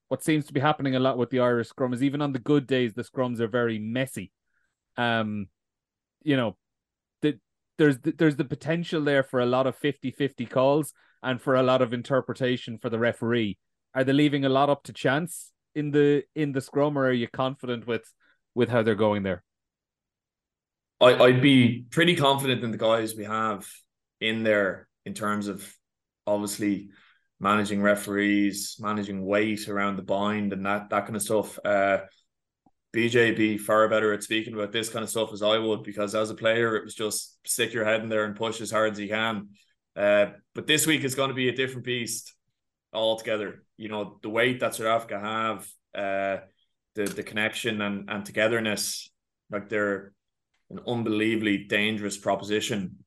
what 0.08 0.24
seems 0.24 0.44
to 0.46 0.52
be 0.52 0.60
happening 0.60 0.96
a 0.96 1.00
lot 1.00 1.18
with 1.18 1.30
the 1.30 1.40
Irish 1.40 1.68
scrum 1.68 1.92
is 1.92 2.02
even 2.02 2.22
on 2.22 2.32
the 2.32 2.38
good 2.38 2.66
days, 2.66 2.94
the 2.94 3.04
scrums 3.04 3.40
are 3.40 3.48
very 3.48 3.78
messy. 3.78 4.32
Um, 4.96 5.48
you 6.22 6.36
know, 6.36 6.56
the, 7.22 7.38
there's 7.78 7.98
the, 7.98 8.12
there's 8.12 8.36
the 8.36 8.44
potential 8.44 9.02
there 9.02 9.22
for 9.22 9.40
a 9.40 9.46
lot 9.46 9.66
of 9.66 9.78
50-50 9.78 10.50
calls 10.50 10.92
and 11.22 11.40
for 11.40 11.54
a 11.54 11.62
lot 11.62 11.82
of 11.82 11.92
interpretation 11.92 12.78
for 12.78 12.90
the 12.90 12.98
referee. 12.98 13.56
Are 13.94 14.04
they 14.04 14.12
leaving 14.12 14.44
a 14.44 14.48
lot 14.48 14.70
up 14.70 14.84
to 14.84 14.92
chance 14.92 15.52
in 15.74 15.90
the 15.90 16.24
in 16.34 16.52
the 16.52 16.60
scrum, 16.60 16.96
or 16.96 17.06
are 17.06 17.12
you 17.12 17.28
confident 17.28 17.86
with 17.86 18.12
with 18.54 18.68
how 18.68 18.82
they're 18.82 18.94
going 18.94 19.22
there? 19.22 19.42
I, 21.00 21.14
I'd 21.14 21.42
be 21.42 21.86
pretty 21.90 22.14
confident 22.14 22.62
in 22.62 22.70
the 22.70 22.78
guys 22.78 23.14
we 23.14 23.24
have 23.24 23.66
in 24.20 24.42
there 24.42 24.86
in 25.06 25.14
terms 25.14 25.48
of 25.48 25.74
obviously 26.26 26.90
managing 27.40 27.80
referees, 27.80 28.76
managing 28.78 29.24
weight 29.24 29.66
around 29.68 29.96
the 29.96 30.02
bind 30.02 30.52
and 30.52 30.66
that 30.66 30.90
that 30.90 31.04
kind 31.04 31.16
of 31.16 31.22
stuff. 31.22 31.58
Uh, 31.64 31.98
BJ 32.94 33.36
be 33.36 33.56
far 33.56 33.88
better 33.88 34.12
at 34.12 34.22
speaking 34.22 34.52
about 34.52 34.72
this 34.72 34.88
kind 34.88 35.04
of 35.04 35.10
stuff 35.10 35.32
as 35.32 35.42
I 35.42 35.58
would 35.58 35.84
because 35.84 36.14
as 36.14 36.30
a 36.30 36.34
player 36.34 36.76
it 36.76 36.84
was 36.84 36.94
just 36.94 37.38
stick 37.46 37.72
your 37.72 37.84
head 37.84 38.02
in 38.02 38.08
there 38.08 38.24
and 38.24 38.34
push 38.34 38.60
as 38.60 38.70
hard 38.70 38.92
as 38.92 39.00
you 39.00 39.08
can. 39.08 39.48
Uh, 39.96 40.26
but 40.54 40.66
this 40.66 40.86
week 40.86 41.04
is 41.04 41.14
going 41.14 41.28
to 41.28 41.34
be 41.34 41.48
a 41.48 41.54
different 41.54 41.84
beast 41.84 42.34
altogether. 42.92 43.62
You 43.80 43.88
know 43.88 44.18
the 44.22 44.28
weight 44.28 44.60
that 44.60 44.74
South 44.74 44.86
Africa 44.86 45.18
have, 45.18 45.66
uh, 45.94 46.44
the 46.94 47.04
the 47.04 47.22
connection 47.22 47.80
and 47.80 48.10
and 48.10 48.26
togetherness, 48.26 49.10
like 49.50 49.70
they're 49.70 50.12
an 50.68 50.80
unbelievably 50.86 51.64
dangerous 51.64 52.18
proposition. 52.18 52.98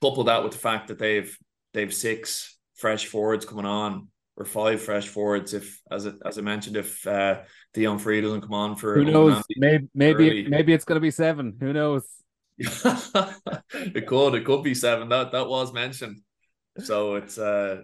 Couple 0.00 0.22
that 0.24 0.44
with 0.44 0.52
the 0.52 0.58
fact 0.58 0.86
that 0.86 1.00
they've 1.00 1.36
they've 1.74 1.92
six 1.92 2.58
fresh 2.76 3.06
forwards 3.06 3.44
coming 3.44 3.66
on 3.66 4.06
or 4.36 4.44
five 4.44 4.80
fresh 4.80 5.08
forwards 5.08 5.52
if 5.52 5.80
as 5.90 6.06
it, 6.06 6.14
as 6.24 6.38
I 6.38 6.42
mentioned 6.42 6.76
if 6.76 7.04
uh 7.04 7.40
Deon 7.74 8.00
Fourie 8.00 8.22
doesn't 8.22 8.42
come 8.42 8.54
on 8.54 8.76
for 8.76 8.94
who 8.94 9.04
knows? 9.04 9.42
Maybe 9.56 9.88
maybe 9.94 10.48
maybe 10.48 10.72
it's 10.72 10.84
gonna 10.84 11.00
be 11.00 11.10
seven. 11.10 11.56
Who 11.60 11.72
knows? 11.72 12.06
It 13.74 14.06
could 14.06 14.34
it 14.34 14.44
could 14.44 14.62
be 14.62 14.74
seven. 14.74 15.08
That 15.08 15.32
that 15.32 15.48
was 15.48 15.72
mentioned. 15.72 16.20
So 16.78 17.16
it's 17.16 17.36
uh 17.36 17.82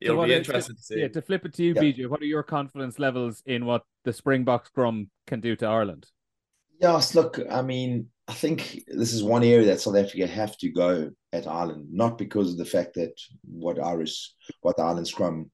it'll 0.00 0.22
so 0.22 0.26
be 0.26 0.34
interesting 0.34 0.76
to, 0.76 0.80
to, 0.80 0.86
see 0.86 1.00
yeah 1.00 1.08
to 1.08 1.22
flip 1.22 1.44
it 1.44 1.54
to 1.54 1.62
you 1.62 1.74
yeah. 1.74 1.82
BJ 1.82 2.08
what 2.08 2.20
are 2.20 2.26
your 2.26 2.42
confidence 2.42 2.98
levels 2.98 3.42
in 3.46 3.66
what 3.66 3.82
the 4.04 4.12
Springbok 4.12 4.66
scrum 4.66 5.10
can 5.26 5.40
do 5.40 5.56
to 5.56 5.66
Ireland 5.66 6.06
yes 6.80 7.14
look 7.14 7.38
I 7.50 7.62
mean 7.62 8.08
I 8.30 8.32
think 8.32 8.84
this 8.86 9.12
is 9.12 9.24
one 9.24 9.42
area 9.42 9.66
that 9.66 9.80
South 9.80 9.96
Africa 9.96 10.24
have 10.24 10.56
to 10.58 10.68
go 10.68 11.10
at 11.32 11.48
Ireland, 11.48 11.88
not 11.90 12.16
because 12.16 12.52
of 12.52 12.58
the 12.58 12.64
fact 12.64 12.94
that 12.94 13.20
what 13.42 13.82
Irish, 13.82 14.32
what 14.60 14.76
the 14.76 14.84
Ireland 14.84 15.08
scrum, 15.08 15.50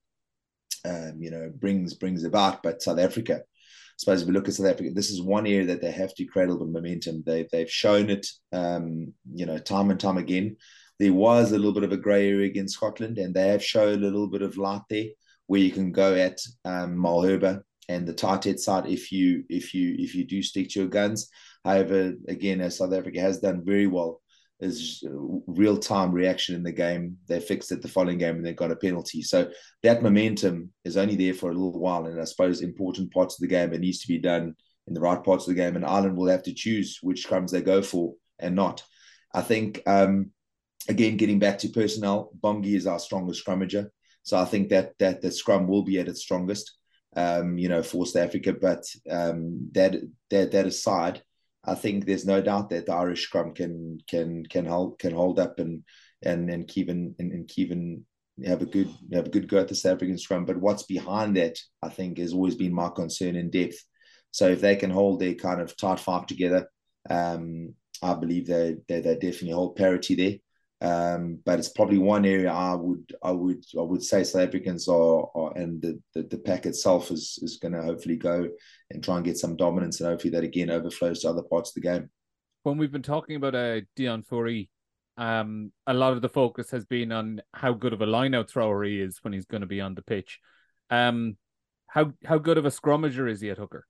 um, 0.85 1.15
you 1.19 1.31
know, 1.31 1.50
brings 1.57 1.95
brings 1.95 2.23
about, 2.25 2.62
but 2.62 2.83
South 2.83 2.99
Africa. 2.99 3.37
I 3.37 3.97
suppose 3.97 4.21
if 4.21 4.29
we 4.29 4.35
look 4.35 4.47
at 4.47 4.53
South 4.53 4.67
Africa, 4.67 4.91
this 4.93 5.09
is 5.09 5.23
one 5.23 5.47
area 5.47 5.65
that 5.69 5.81
they 5.81 5.91
have 5.91 6.15
to 6.17 6.26
create 6.26 6.49
cradle 6.49 6.59
the 6.59 6.67
momentum. 6.67 7.23
They 7.25 7.49
they've 7.50 7.71
shown 7.71 8.11
it, 8.11 8.26
um, 8.53 9.15
you 9.33 9.47
know, 9.47 9.57
time 9.57 9.91
and 9.91 9.99
time 9.99 10.19
again. 10.19 10.59
There 10.99 11.12
was 11.12 11.53
a 11.53 11.57
little 11.57 11.73
bit 11.73 11.85
of 11.85 11.93
a 11.93 11.97
grey 11.97 12.31
area 12.31 12.47
against 12.47 12.75
Scotland, 12.75 13.19
and 13.19 13.35
they 13.35 13.49
have 13.49 13.65
shown 13.65 14.03
a 14.03 14.07
little 14.07 14.29
bit 14.29 14.43
of 14.43 14.56
light 14.56 14.82
there, 14.89 15.06
where 15.47 15.61
you 15.61 15.71
can 15.71 15.93
go 15.93 16.15
at 16.15 16.39
um, 16.65 16.97
Malherbe 16.97 17.63
and 17.89 18.06
the 18.06 18.15
tight 18.15 18.45
head 18.45 18.59
side 18.59 18.87
if 18.87 19.13
you 19.13 19.45
if 19.49 19.73
you 19.73 19.95
if 19.99 20.15
you 20.15 20.25
do 20.25 20.43
stick 20.43 20.69
to 20.71 20.80
your 20.80 20.89
guns. 20.89 21.28
However, 21.65 22.15
again, 22.28 22.61
as 22.61 22.78
South 22.78 22.93
Africa 22.93 23.21
has 23.21 23.41
done 23.41 23.65
very 23.65 23.87
well, 23.87 24.21
is 24.61 25.04
real 25.47 25.76
time 25.76 26.13
reaction 26.13 26.54
in 26.54 26.63
the 26.63 26.73
game. 26.73 27.19
They 27.28 27.41
fixed 27.41 27.73
it 27.73 27.82
the 27.82 27.89
following 27.89 28.19
game 28.19 28.37
and 28.37 28.47
they 28.47 28.54
got 28.54 28.71
a 28.71 28.76
penalty. 28.76 29.23
So 29.23 29.50
that 29.82 30.02
momentum 30.02 30.71
is 30.85 30.97
only 30.97 31.17
there 31.17 31.35
for 31.35 31.50
a 31.50 31.54
little 31.54 31.78
while. 31.78 32.06
And 32.06 32.21
I 32.21 32.25
suppose 32.25 32.63
important 32.63 33.13
parts 33.13 33.35
of 33.35 33.41
the 33.41 33.49
game 33.49 33.73
it 33.73 33.80
needs 33.80 34.00
to 34.00 34.09
be 34.09 34.19
done 34.19 34.54
in 34.87 34.95
the 34.95 35.00
right 35.00 35.23
parts 35.23 35.45
of 35.45 35.54
the 35.54 35.61
game. 35.61 35.76
And 35.76 35.85
Ireland 35.85 36.17
will 36.17 36.28
have 36.28 36.43
to 36.45 36.54
choose 36.54 36.99
which 37.02 37.26
scrums 37.26 37.50
they 37.50 37.61
go 37.61 37.82
for 37.82 38.15
and 38.39 38.54
not. 38.54 38.82
I 39.35 39.43
think 39.43 39.82
um, 39.87 40.30
again, 40.89 41.17
getting 41.17 41.39
back 41.39 41.59
to 41.59 41.69
personnel, 41.69 42.31
Bongi 42.41 42.75
is 42.75 42.87
our 42.87 42.99
strongest 42.99 43.45
scrummager. 43.45 43.89
So 44.23 44.37
I 44.37 44.45
think 44.45 44.69
that 44.71 44.93
that 44.99 45.23
the 45.23 45.31
scrum 45.31 45.67
will 45.69 45.83
be 45.83 45.99
at 45.99 46.09
its 46.09 46.23
strongest. 46.23 46.77
Um, 47.17 47.57
you 47.57 47.71
know, 47.71 47.83
for 47.83 48.05
South 48.05 48.25
Africa. 48.25 48.53
But 48.53 48.85
um, 49.11 49.71
that 49.73 49.97
that 50.29 50.53
that 50.53 50.67
aside, 50.67 51.23
I 51.65 51.75
think 51.75 52.05
there's 52.05 52.27
no 52.27 52.43
doubt 52.43 52.69
that 52.71 52.85
the 52.85 52.93
Irish 52.93 53.25
scrum 53.25 53.55
can 53.55 53.99
can 54.07 54.45
can 54.45 54.67
hold 54.67 54.99
can 54.99 55.15
hold 55.15 55.39
up 55.39 55.59
and 55.59 55.83
and 56.23 56.51
and 56.51 56.69
Kevin 56.69 57.15
and, 57.19 57.33
and 57.33 57.49
Kevin 57.49 58.05
have 58.45 58.61
a 58.61 58.67
good 58.67 58.91
have 59.15 59.29
a 59.29 59.31
good 59.31 59.49
go 59.49 59.59
at 59.59 59.69
the 59.69 59.75
South 59.75 59.95
African 59.95 60.19
scrum. 60.19 60.45
But 60.45 60.61
what's 60.61 60.83
behind 60.83 61.37
that, 61.37 61.59
I 61.83 61.89
think, 61.89 62.19
has 62.19 62.35
always 62.35 62.55
been 62.55 62.75
my 62.75 62.91
concern 62.91 63.35
in 63.37 63.49
depth. 63.49 63.83
So 64.31 64.49
if 64.49 64.61
they 64.61 64.77
can 64.77 64.91
hold 64.91 65.19
their 65.19 65.35
kind 65.35 65.63
of 65.63 65.75
tight 65.75 66.01
five 66.01 66.27
together, 66.27 66.69
um, 67.09 67.75
I 68.03 68.13
believe 68.13 68.47
they, 68.47 68.77
they 68.89 69.01
they 69.01 69.15
definitely 69.15 69.53
hold 69.53 69.77
parity 69.77 70.15
there. 70.17 70.35
Um, 70.82 71.39
but 71.45 71.58
it's 71.58 71.71
probably 71.71 71.97
one 71.97 72.26
area 72.26 72.52
I 72.52 72.75
would 72.75 73.17
I 73.23 73.30
would 73.30 73.65
I 73.78 73.80
would 73.80 74.02
say 74.02 74.25
South 74.25 74.49
Africans 74.49 74.89
are, 74.89 75.26
are 75.34 75.56
and 75.56 75.80
the, 75.80 75.99
the, 76.15 76.25
the 76.25 76.39
pack 76.39 76.67
itself 76.67 77.10
is 77.10 77.39
is 77.41 77.56
going 77.56 77.73
to 77.73 77.82
hopefully 77.82 78.17
go 78.17 78.49
and 78.91 79.02
try 79.02 79.17
and 79.17 79.25
get 79.25 79.39
some 79.39 79.56
dominance 79.56 80.00
and 80.00 80.10
hopefully 80.10 80.32
that 80.32 80.45
again 80.45 80.69
overflows 80.69 81.21
to 81.21 81.30
other 81.30 81.43
parts 81.43 81.71
of 81.71 81.75
the 81.76 81.89
game. 81.89 82.10
When 82.65 82.76
we've 82.76 82.93
been 82.93 83.02
talking 83.02 83.36
about 83.36 83.54
uh, 83.54 83.80
Deon 83.97 84.26
Fourie, 84.26 84.69
um, 85.17 85.73
a 85.86 85.95
lot 85.95 86.12
of 86.12 86.21
the 86.21 86.28
focus 86.28 86.71
has 86.73 86.84
been 86.84 87.10
on 87.10 87.41
how 87.54 87.73
good 87.73 87.95
of 87.95 88.02
a 88.02 88.06
lineout 88.06 88.50
thrower 88.50 88.84
he 88.84 89.00
is 89.00 89.19
when 89.23 89.32
he's 89.32 89.47
going 89.47 89.62
to 89.62 89.67
be 89.67 89.80
on 89.80 89.95
the 89.95 90.02
pitch. 90.02 90.41
Um, 90.91 91.39
how 91.86 92.12
how 92.26 92.36
good 92.36 92.58
of 92.58 92.67
a 92.67 92.71
scrummager 92.71 93.30
is 93.30 93.41
he 93.41 93.49
at 93.49 93.56
hooker? 93.56 93.86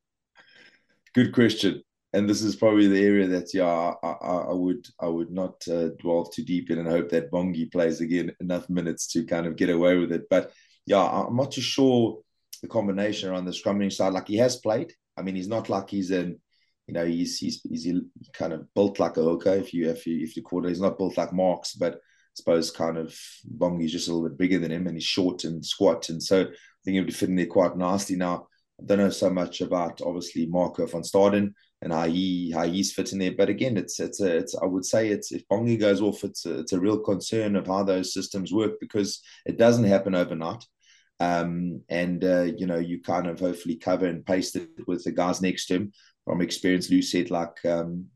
Good 1.15 1.33
question 1.33 1.83
and 2.17 2.29
this 2.29 2.41
is 2.41 2.57
probably 2.57 2.89
the 2.89 3.05
area 3.05 3.27
that 3.29 3.53
yeah 3.53 3.93
I, 4.03 4.09
I, 4.09 4.37
I 4.51 4.53
would 4.53 4.87
I 4.99 5.07
would 5.07 5.31
not 5.31 5.63
uh, 5.71 5.89
dwell 6.01 6.25
too 6.25 6.45
deep 6.45 6.71
in 6.71 6.79
and 6.79 6.89
hope 6.89 7.11
that 7.11 7.31
Bongi 7.31 7.71
plays 7.71 8.01
again 8.01 8.35
enough 8.41 8.71
minutes 8.71 9.07
to 9.13 9.25
kind 9.25 9.47
of 9.47 9.57
get 9.57 9.69
away 9.69 9.99
with 9.99 10.13
it. 10.13 10.23
But 10.31 10.53
yeah, 10.87 11.03
I'm 11.03 11.37
not 11.37 11.53
too 11.53 11.61
sure 11.61 12.19
the 12.63 12.69
combination 12.69 13.29
around 13.29 13.45
the 13.45 13.51
scrumming 13.51 13.93
side. 13.93 14.15
Like 14.15 14.29
he 14.29 14.39
has 14.39 14.57
played. 14.57 14.95
I 15.19 15.23
mean, 15.23 15.35
he's 15.35 15.49
not 15.49 15.69
like 15.69 15.91
he's 15.91 16.11
in. 16.11 16.41
You 16.87 16.95
know, 16.95 17.05
he's 17.05 17.39
he's 17.39 17.61
he's 17.69 17.93
kind 18.33 18.55
of 18.55 18.73
built 18.75 18.99
like 18.99 19.19
a 19.19 19.23
hooker. 19.23 19.53
If 19.53 19.75
you 19.75 19.91
if 19.91 20.07
you 20.07 20.23
if 20.23 20.37
you 20.37 20.43
call 20.43 20.65
it, 20.65 20.71
he's 20.71 20.81
not 20.81 20.97
built 20.97 21.19
like 21.19 21.35
Marx, 21.35 21.75
but 21.75 21.97
I 21.97 21.99
suppose 22.35 22.71
kind 22.71 22.97
of 22.97 23.15
Bongi's 23.59 23.93
just 23.93 24.09
a 24.09 24.15
little 24.15 24.29
bit 24.29 24.39
bigger 24.39 24.59
than 24.59 24.73
him, 24.73 24.87
and 24.87 24.97
he's 24.97 25.05
short 25.05 25.45
and 25.45 25.65
squat, 25.65 26.09
and 26.09 26.23
so 26.23 26.43
I 26.43 26.45
think 26.83 26.95
he 26.95 27.01
would 27.01 27.15
fit 27.15 27.29
in 27.29 27.37
there 27.37 27.47
quite 27.47 27.77
nicely. 27.77 28.17
Now, 28.17 28.47
I 28.81 28.85
don't 28.87 28.99
know 28.99 29.11
so 29.11 29.29
much 29.29 29.61
about 29.61 30.01
obviously 30.01 30.47
Marco 30.47 30.87
van 30.87 31.03
Staden 31.03 31.53
and 31.83 31.93
how 31.93 32.07
he 32.07 32.51
how 32.51 32.65
he's 32.65 32.93
fitting 32.93 33.19
there. 33.19 33.35
But 33.37 33.49
again, 33.49 33.77
it's 33.77 34.01
it's 34.01 34.21
a 34.21 34.37
it's 34.37 34.55
I 34.55 34.65
would 34.67 34.85
say 34.85 35.09
it's 35.09 35.33
if 35.33 35.47
Bongi 35.49 35.79
goes 35.79 36.01
off, 36.01 36.25
it's 36.25 36.47
a, 36.47 36.61
it's 36.61 36.73
a 36.73 36.81
real 36.81 36.99
concern 37.01 37.57
of 37.57 37.67
how 37.67 37.83
those 37.83 38.13
systems 38.13 38.53
work 38.53 38.81
because 38.81 39.21
it 39.45 39.59
doesn't 39.59 39.85
happen 39.85 40.15
overnight. 40.15 40.65
Um, 41.19 41.83
and 41.89 42.23
uh, 42.25 42.43
you 42.43 42.67
know 42.67 42.79
you 42.79 43.01
kind 43.03 43.27
of 43.27 43.41
hopefully 43.41 43.77
cover 43.77 44.07
and 44.07 44.25
paste 44.25 44.57
it 44.57 44.69
with 44.87 45.05
the 45.05 45.13
guys 45.13 45.41
next 45.41 45.67
to 45.67 45.75
him 45.77 45.93
from 46.25 46.41
experience. 46.41 46.91
Lou 46.91 47.03
said 47.03 47.31
like 47.31 47.65
um, 47.65 48.07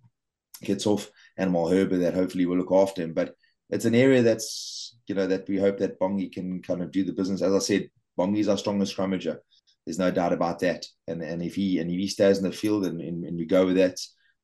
off 0.86 1.10
and 1.36 1.52
Malherbe 1.52 2.00
that 2.00 2.14
hopefully 2.14 2.46
will 2.46 2.58
look 2.58 2.72
after 2.72 3.02
him. 3.02 3.14
But 3.14 3.34
it's 3.70 3.84
an 3.84 3.94
area 3.94 4.22
that's 4.22 4.96
you 5.06 5.14
know 5.14 5.26
that 5.26 5.48
we 5.48 5.58
hope 5.58 5.78
that 5.78 5.98
Bongi 5.98 6.32
can 6.32 6.62
kind 6.62 6.82
of 6.82 6.90
do 6.90 7.04
the 7.04 7.12
business. 7.12 7.42
As 7.42 7.54
I 7.54 7.58
said, 7.58 7.90
Bongi's 8.18 8.48
our 8.48 8.58
strongest 8.58 8.96
scrummager. 8.96 9.38
There's 9.86 9.98
no 9.98 10.10
doubt 10.10 10.32
about 10.32 10.60
that. 10.60 10.86
And 11.06 11.22
and 11.22 11.42
if 11.42 11.54
he 11.54 11.78
and 11.78 11.90
if 11.90 11.96
he 11.96 12.08
stays 12.08 12.38
in 12.38 12.44
the 12.44 12.52
field 12.52 12.86
and, 12.86 13.00
and, 13.00 13.24
and 13.24 13.36
we 13.36 13.46
go 13.46 13.66
with 13.66 13.76
that, 13.76 13.98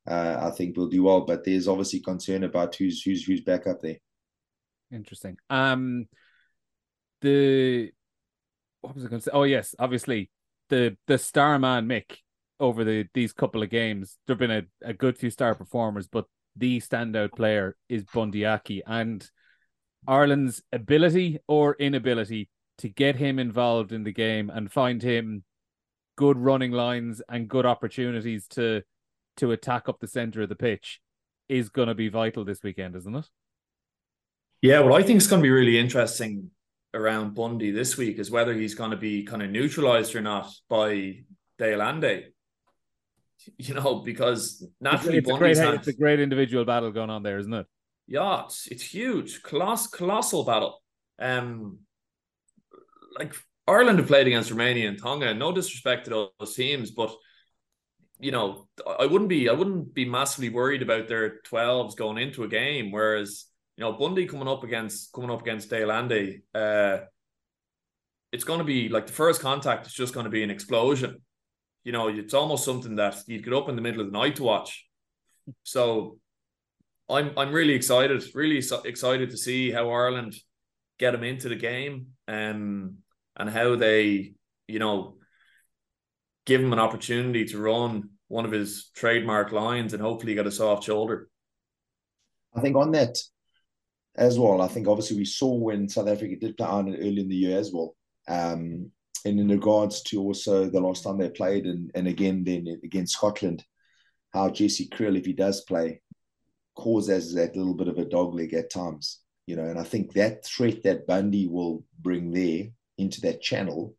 uh, 0.09 0.49
I 0.49 0.51
think 0.51 0.77
we'll 0.77 0.89
do 0.89 1.05
well. 1.05 1.23
But 1.25 1.45
there's 1.45 1.69
obviously 1.69 2.01
concern 2.01 2.45
about 2.45 2.75
who's 2.75 3.03
who's 3.03 3.25
who's 3.25 3.43
back 3.43 3.67
up 3.67 3.81
there. 3.81 3.97
Interesting. 4.91 5.37
Um, 5.51 6.07
the 7.21 7.91
what 8.81 8.95
was 8.95 9.05
I 9.05 9.09
going 9.09 9.21
to 9.21 9.25
say? 9.25 9.31
Oh 9.33 9.45
yes, 9.45 9.75
obviously 9.79 10.31
the 10.69 10.97
the 11.07 11.19
star 11.19 11.59
man 11.59 11.87
Mick 11.87 12.19
over 12.59 12.85
the 12.85 13.07
these 13.15 13.33
couple 13.33 13.63
of 13.63 13.71
games. 13.71 14.19
There've 14.27 14.39
been 14.39 14.51
a, 14.51 14.63
a 14.83 14.93
good 14.93 15.19
few 15.19 15.31
star 15.31 15.55
performers, 15.55 16.07
but 16.07 16.27
the 16.57 16.81
standout 16.81 17.33
player 17.33 17.77
is 17.89 18.05
Bundee 18.05 18.47
Aki 18.47 18.83
and 18.87 19.29
Ireland's 20.09 20.63
ability 20.73 21.39
or 21.47 21.77
inability 21.79 22.49
to 22.79 22.89
get 22.89 23.17
him 23.17 23.39
involved 23.39 23.93
in 23.93 24.05
the 24.05 24.13
game 24.13 24.51
and 24.51 24.71
find 24.71 25.03
him 25.03 25.45
good 26.17 26.39
running 26.39 26.73
lines 26.73 27.23
and 27.29 27.49
good 27.49 27.67
opportunities 27.67 28.47
to 28.49 28.83
to 29.37 29.53
attack 29.53 29.89
up 29.89 30.01
the 30.01 30.07
center 30.07 30.43
of 30.43 30.49
the 30.49 30.57
pitch 30.57 31.01
is 31.49 31.69
going 31.69 31.89
to 31.89 31.95
be 31.95 32.09
vital 32.09 32.45
this 32.45 32.63
weekend, 32.63 32.97
isn't 32.97 33.15
it? 33.15 33.27
Yeah, 34.63 34.81
well, 34.81 34.95
I 34.95 35.03
think 35.03 35.19
it's 35.19 35.27
going 35.27 35.43
to 35.43 35.47
be 35.47 35.51
really 35.51 35.79
interesting 35.79 36.51
around 36.95 37.35
Bundee 37.35 37.71
this 37.71 37.99
week 37.99 38.19
is 38.19 38.31
whether 38.31 38.55
he's 38.55 38.75
going 38.75 38.91
to 38.91 38.97
be 38.97 39.25
kind 39.25 39.43
of 39.43 39.51
neutralized 39.51 40.17
or 40.17 40.23
not 40.23 40.51
by 40.69 41.25
Allende. 41.61 42.33
You 43.59 43.75
know, 43.75 43.97
because 43.97 44.67
naturally 44.81 45.19
it's 45.19 45.31
a, 45.31 45.37
great, 45.37 45.59
it's 45.59 45.87
a 45.87 45.93
great 45.93 46.19
individual 46.19 46.65
battle 46.65 46.91
going 46.91 47.11
on 47.11 47.23
there, 47.23 47.39
isn't 47.39 47.53
it? 47.53 47.67
Yeah, 48.09 48.45
it's, 48.45 48.67
it's 48.67 48.83
huge, 48.83 49.43
coloss, 49.43 49.93
colossal 49.93 50.45
battle. 50.45 50.83
Um, 51.19 51.81
like 53.19 53.35
Ireland 53.67 53.99
have 53.99 54.09
played 54.09 54.27
against 54.27 54.51
Romania 54.51 54.89
and 54.89 55.01
Tonga. 55.01 55.35
No 55.35 55.53
disrespect 55.53 56.05
to 56.05 56.31
those 56.39 56.55
teams, 56.55 56.91
but 56.91 57.15
you 58.19 58.31
know, 58.31 58.69
I 58.99 59.07
wouldn't 59.07 59.29
be 59.29 59.49
I 59.49 59.53
wouldn't 59.53 59.93
be 59.93 60.05
massively 60.05 60.49
worried 60.49 60.83
about 60.83 61.09
their 61.09 61.41
12s 61.43 61.97
going 61.97 62.19
into 62.19 62.45
a 62.45 62.49
game. 62.49 62.91
Whereas, 62.91 63.47
you 63.77 63.85
know, 63.85 63.93
Bundee 63.93 64.27
coming 64.27 64.49
up 64.49 64.65
against 64.65 65.13
coming 65.13 65.31
up 65.31 65.43
against 65.43 65.71
De 65.71 65.83
Allende, 65.83 66.41
uh, 66.55 66.99
it's 68.33 68.45
going 68.45 68.59
to 68.59 68.65
be 68.65 68.89
like 68.89 69.07
the 69.07 69.13
first 69.13 69.41
contact 69.41 69.87
is 69.87 69.93
just 69.93 70.15
going 70.15 70.25
to 70.25 70.31
be 70.31 70.43
an 70.43 70.51
explosion. 70.51 71.23
You 71.85 71.93
know, 71.93 72.09
it's 72.09 72.35
almost 72.35 72.65
something 72.65 72.97
that 72.97 73.23
you 73.27 73.41
get 73.41 73.55
up 73.55 73.69
in 73.69 73.77
the 73.77 73.83
middle 73.83 74.01
of 74.01 74.11
the 74.11 74.19
night 74.19 74.37
to 74.37 74.43
watch. 74.43 74.87
So, 75.63 76.19
I'm 77.09 77.33
I'm 77.37 77.53
really 77.53 77.75
excited, 77.75 78.25
really 78.35 78.59
excited 78.59 79.31
to 79.31 79.37
see 79.37 79.71
how 79.71 79.91
Ireland 79.91 80.35
get 80.99 81.13
them 81.13 81.25
into 81.25 81.49
the 81.49 81.57
game, 81.57 82.09
um, 82.27 82.97
and 83.37 83.51
how 83.51 83.77
they, 83.77 84.33
you 84.67 84.79
know, 84.79 85.17
give 86.47 86.61
him 86.61 86.73
an 86.73 86.79
opportunity 86.79 87.45
to 87.47 87.59
run 87.59 88.11
one 88.29 88.45
of 88.45 88.53
his 88.53 88.91
trademark 88.95 89.53
lines 89.53 89.93
and 89.93 90.03
hopefully 90.03 90.35
get 90.35 90.47
a 90.47 90.53
soft 90.53 90.85
shoulder. 90.85 91.29
I 92.55 92.61
think 92.61 92.77
on 92.77 92.93
that 92.93 93.19
as 94.17 94.39
well, 94.39 94.63
I 94.63 94.69
think 94.69 94.89
obviously 94.89 95.19
we 95.19 95.25
saw 95.25 95.55
when 95.55 95.89
South 95.89 96.09
Africa 96.09 96.37
did 96.37 96.57
play 96.57 96.67
Ireland 96.67 96.97
early 96.99 97.21
in 97.21 97.29
the 97.29 97.37
year 97.37 97.59
as 97.59 97.73
well. 97.73 97.95
Um, 98.29 98.91
and 99.25 99.41
in 99.41 99.49
regards 99.49 100.03
to 100.03 100.21
also 100.21 100.71
the 100.71 100.81
last 100.81 101.05
time 101.05 101.19
they 101.19 101.29
played 101.29 101.67
and, 101.67 101.91
and 101.95 102.09
again 102.09 102.45
then 102.45 102.67
against 102.83 103.15
Scotland, 103.15 103.65
how 104.33 104.49
Jesse 104.51 104.89
Kriel, 104.89 105.19
if 105.19 105.27
he 105.27 105.33
does 105.33 105.63
play, 105.63 106.01
causes 106.77 107.35
that 107.35 107.57
little 107.57 107.75
bit 107.75 107.89
of 107.89 107.99
a 107.99 108.05
dog 108.05 108.35
leg 108.35 108.55
at 108.55 108.71
times. 108.71 109.21
You 109.47 109.57
know, 109.57 109.65
and 109.65 109.79
I 109.79 109.85
think 109.85 110.13
that 110.15 110.45
threat 110.45 110.83
that 110.85 111.07
Bundee 111.07 111.49
will 111.49 111.85
bring 112.01 112.33
there 112.33 112.69
into 112.99 113.21
that 113.21 113.41
channel 113.41 113.95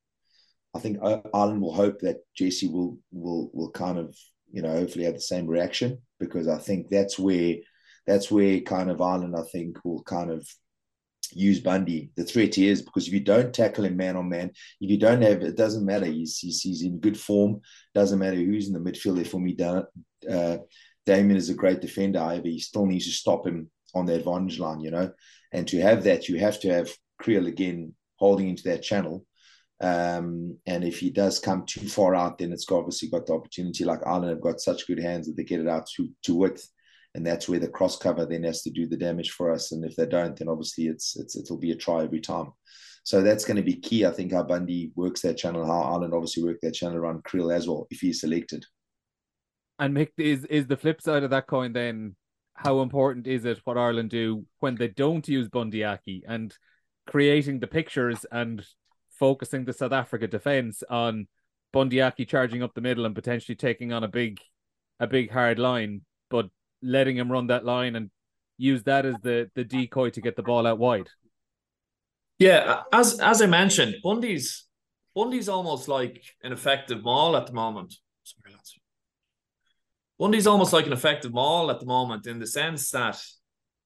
I 0.78 0.80
think 0.80 1.00
Ireland 1.02 1.62
will 1.62 1.74
hope 1.74 2.02
that 2.02 2.18
Jesse 2.36 2.68
will 2.68 3.00
will 3.12 3.50
will 3.54 3.72
kind 3.72 3.98
of 3.98 4.16
you 4.52 4.62
know 4.62 4.72
hopefully 4.72 5.06
have 5.06 5.16
the 5.16 5.22
same 5.22 5.48
reaction 5.48 6.00
because 6.20 6.48
I 6.48 6.60
think 6.60 6.90
that's 6.90 7.18
where 7.18 7.56
that's 8.06 8.30
where 8.30 8.62
kind 8.62 8.92
of 8.92 9.02
Ireland 9.02 9.36
I 9.36 9.44
think 9.52 9.84
will 9.84 10.04
kind 10.04 10.32
of 10.32 10.48
use 11.32 11.60
Bundee. 11.60 12.12
The 12.16 12.24
threat 12.24 12.58
is 12.60 12.84
because 12.84 13.08
if 13.08 13.14
you 13.14 13.22
don't 13.22 13.54
tackle 13.54 13.86
him 13.86 13.98
man 13.98 14.16
on 14.16 14.30
man, 14.30 14.52
if 14.80 14.90
you 14.92 14.98
don't 14.98 15.24
have 15.24 15.42
it 15.42 15.58
doesn't 15.58 15.86
matter. 15.86 16.06
He's 16.06 16.38
he's, 16.38 16.62
he's 16.62 16.84
in 16.84 17.00
good 17.00 17.20
form. 17.20 17.62
Doesn't 17.96 18.20
matter 18.20 18.38
who's 18.38 18.68
in 18.68 18.74
the 18.74 18.92
midfield 18.92 19.26
for 19.26 19.40
me. 19.40 19.58
Uh, 20.30 20.58
Damian 21.08 21.38
is 21.38 21.50
a 21.50 21.56
great 21.56 21.82
defender. 21.82 22.20
However, 22.20 22.48
he 22.48 22.60
still 22.60 22.86
needs 22.86 23.06
to 23.06 23.12
stop 23.12 23.48
him 23.48 23.72
on 23.96 24.06
the 24.06 24.16
advantage 24.16 24.60
line. 24.60 24.82
You 24.82 24.92
know, 24.92 25.12
and 25.52 25.68
to 25.70 25.82
have 25.82 26.04
that, 26.04 26.30
you 26.30 26.38
have 26.40 26.60
to 26.60 26.70
have 26.72 26.94
Kriel 27.20 27.48
again 27.48 27.96
holding 28.18 28.50
into 28.50 28.64
that 28.64 28.84
channel 28.84 29.26
um, 29.80 30.58
and 30.66 30.84
if 30.84 31.00
he 31.00 31.12
does 31.12 31.40
come 31.40 31.66
too 31.66 31.88
far 31.88 32.16
out, 32.16 32.40
then 32.40 32.52
it's 32.52 32.70
obviously 32.72 33.10
got 33.10 33.28
the 33.28 33.34
opportunity. 33.34 33.84
Like 33.84 34.06
Ireland 34.06 34.32
have 34.32 34.42
got 34.42 34.60
such 34.60 34.88
good 34.88 35.00
hands 35.00 35.28
that 35.28 35.38
they 35.38 35.44
get 35.44 35.60
it 35.62 35.68
out 35.68 35.88
to, 35.96 36.10
to 36.24 36.36
width, 36.36 36.68
and 37.14 37.26
that's 37.26 37.48
where 37.48 37.60
the 37.60 37.68
cross 37.68 37.98
cover 37.98 38.26
then 38.26 38.44
has 38.44 38.64
to 38.64 38.72
do 38.72 38.88
the 38.88 38.98
damage 38.98 39.32
for 39.32 39.52
us. 39.52 39.72
And 39.72 39.86
if 39.86 39.96
they 39.96 40.08
don't, 40.08 40.36
then 40.36 40.50
obviously 40.50 40.88
it's 40.88 41.16
it's 41.18 41.36
it'll 41.36 41.60
be 41.60 41.72
a 41.72 41.76
try 41.76 42.04
every 42.04 42.22
time. 42.22 42.52
So 43.04 43.22
that's 43.22 43.46
going 43.46 43.58
to 43.58 43.64
be 43.64 43.76
key. 43.76 44.06
I 44.06 44.12
think 44.12 44.34
how 44.34 44.44
Bundee 44.44 44.92
works 44.96 45.22
that 45.22 45.38
channel, 45.38 45.66
how 45.66 45.82
Ireland 45.82 46.14
obviously 46.14 46.44
work 46.44 46.58
that 46.62 46.74
channel 46.74 46.98
around 46.98 47.24
Kriel 47.24 47.56
as 47.56 47.68
well, 47.68 47.88
if 47.90 48.00
he's 48.00 48.22
selected. 48.22 48.66
And 49.80 49.96
Mick, 49.96 50.10
is 50.18 50.44
is 50.46 50.66
the 50.66 50.78
flip 50.78 51.02
side 51.02 51.24
of 51.24 51.30
that 51.30 51.46
coin 51.46 51.74
then? 51.74 52.16
How 52.56 52.82
important 52.82 53.28
is 53.28 53.46
it 53.46 53.62
what 53.66 53.78
Ireland 53.78 54.10
do 54.10 54.44
when 54.62 54.74
they 54.74 54.88
don't 54.88 55.28
use 55.28 55.48
Bundee 55.48 55.84
Aki 55.84 56.24
and 56.28 56.52
creating 57.08 57.60
the 57.60 57.68
pictures 57.68 58.26
and 58.32 58.66
focusing 59.10 59.66
the 59.66 59.74
South 59.74 59.92
Africa 59.92 60.28
defence 60.28 60.84
on 60.90 61.28
Bundee 61.74 62.02
Aki 62.02 62.26
charging 62.26 62.64
up 62.64 62.74
the 62.74 62.82
middle 62.82 63.06
and 63.06 63.16
potentially 63.16 63.56
taking 63.56 63.92
on 63.94 64.04
a 64.04 64.08
big 64.08 64.40
a 65.00 65.08
big 65.08 65.32
hard 65.32 65.60
line, 65.60 66.02
but 66.30 66.50
letting 66.82 67.18
him 67.18 67.32
run 67.32 67.48
that 67.48 67.66
line 67.66 67.96
and 67.96 68.10
use 68.58 68.84
that 68.84 69.06
as 69.06 69.16
the 69.22 69.50
the 69.56 69.64
decoy 69.64 70.10
to 70.12 70.22
get 70.22 70.36
the 70.36 70.44
ball 70.44 70.66
out 70.66 70.80
wide. 70.80 71.10
Yeah, 72.40 72.84
as 72.94 73.20
as 73.20 73.42
I 73.42 73.48
mentioned, 73.48 73.96
Bundee's 74.04 74.66
Bundee's 75.16 75.50
almost 75.50 75.88
like 75.88 76.24
an 76.44 76.52
effective 76.52 77.04
maul 77.04 77.36
at 77.36 77.48
the 77.48 77.54
moment. 77.54 77.96
Sorry, 78.24 78.54
lads. 78.54 78.80
Bundee's 80.20 80.48
almost 80.48 80.74
like 80.74 80.88
an 80.88 80.94
effective 80.94 81.34
maul 81.34 81.70
at 81.70 81.80
the 81.80 81.86
moment 81.86 82.28
in 82.28 82.40
the 82.40 82.48
sense 82.48 82.90
that 82.92 83.22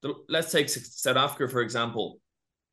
the, 0.02 0.14
let's 0.30 0.52
take 0.52 0.70
South 0.70 1.18
Africa 1.18 1.52
for 1.52 1.62
example 1.62 2.21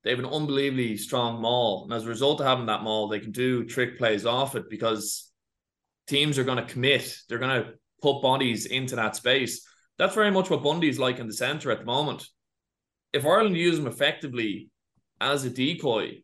they 0.08 0.12
have 0.12 0.24
an 0.24 0.32
unbelievably 0.32 0.96
strong 0.96 1.38
maul. 1.38 1.84
And 1.84 1.92
as 1.92 2.06
a 2.06 2.08
result 2.08 2.40
of 2.40 2.46
having 2.46 2.64
that 2.64 2.82
maul, 2.82 3.08
they 3.08 3.20
can 3.20 3.30
do 3.30 3.62
trick 3.66 3.98
plays 3.98 4.24
off 4.24 4.54
it 4.56 4.70
because 4.70 5.30
teams 6.06 6.38
are 6.38 6.44
going 6.44 6.56
to 6.56 6.72
commit. 6.72 7.14
They're 7.28 7.36
going 7.36 7.62
to 7.62 7.72
put 8.00 8.22
bodies 8.22 8.64
into 8.64 8.96
that 8.96 9.16
space. 9.16 9.66
That's 9.98 10.14
very 10.14 10.30
much 10.30 10.48
what 10.48 10.62
Bundee's 10.62 10.98
like 10.98 11.18
in 11.18 11.26
the 11.26 11.34
centre 11.34 11.70
at 11.70 11.80
the 11.80 11.84
moment. 11.84 12.26
If 13.12 13.26
Ireland 13.26 13.58
use 13.58 13.78
him 13.78 13.86
effectively 13.86 14.70
as 15.20 15.44
a 15.44 15.50
decoy, 15.50 16.22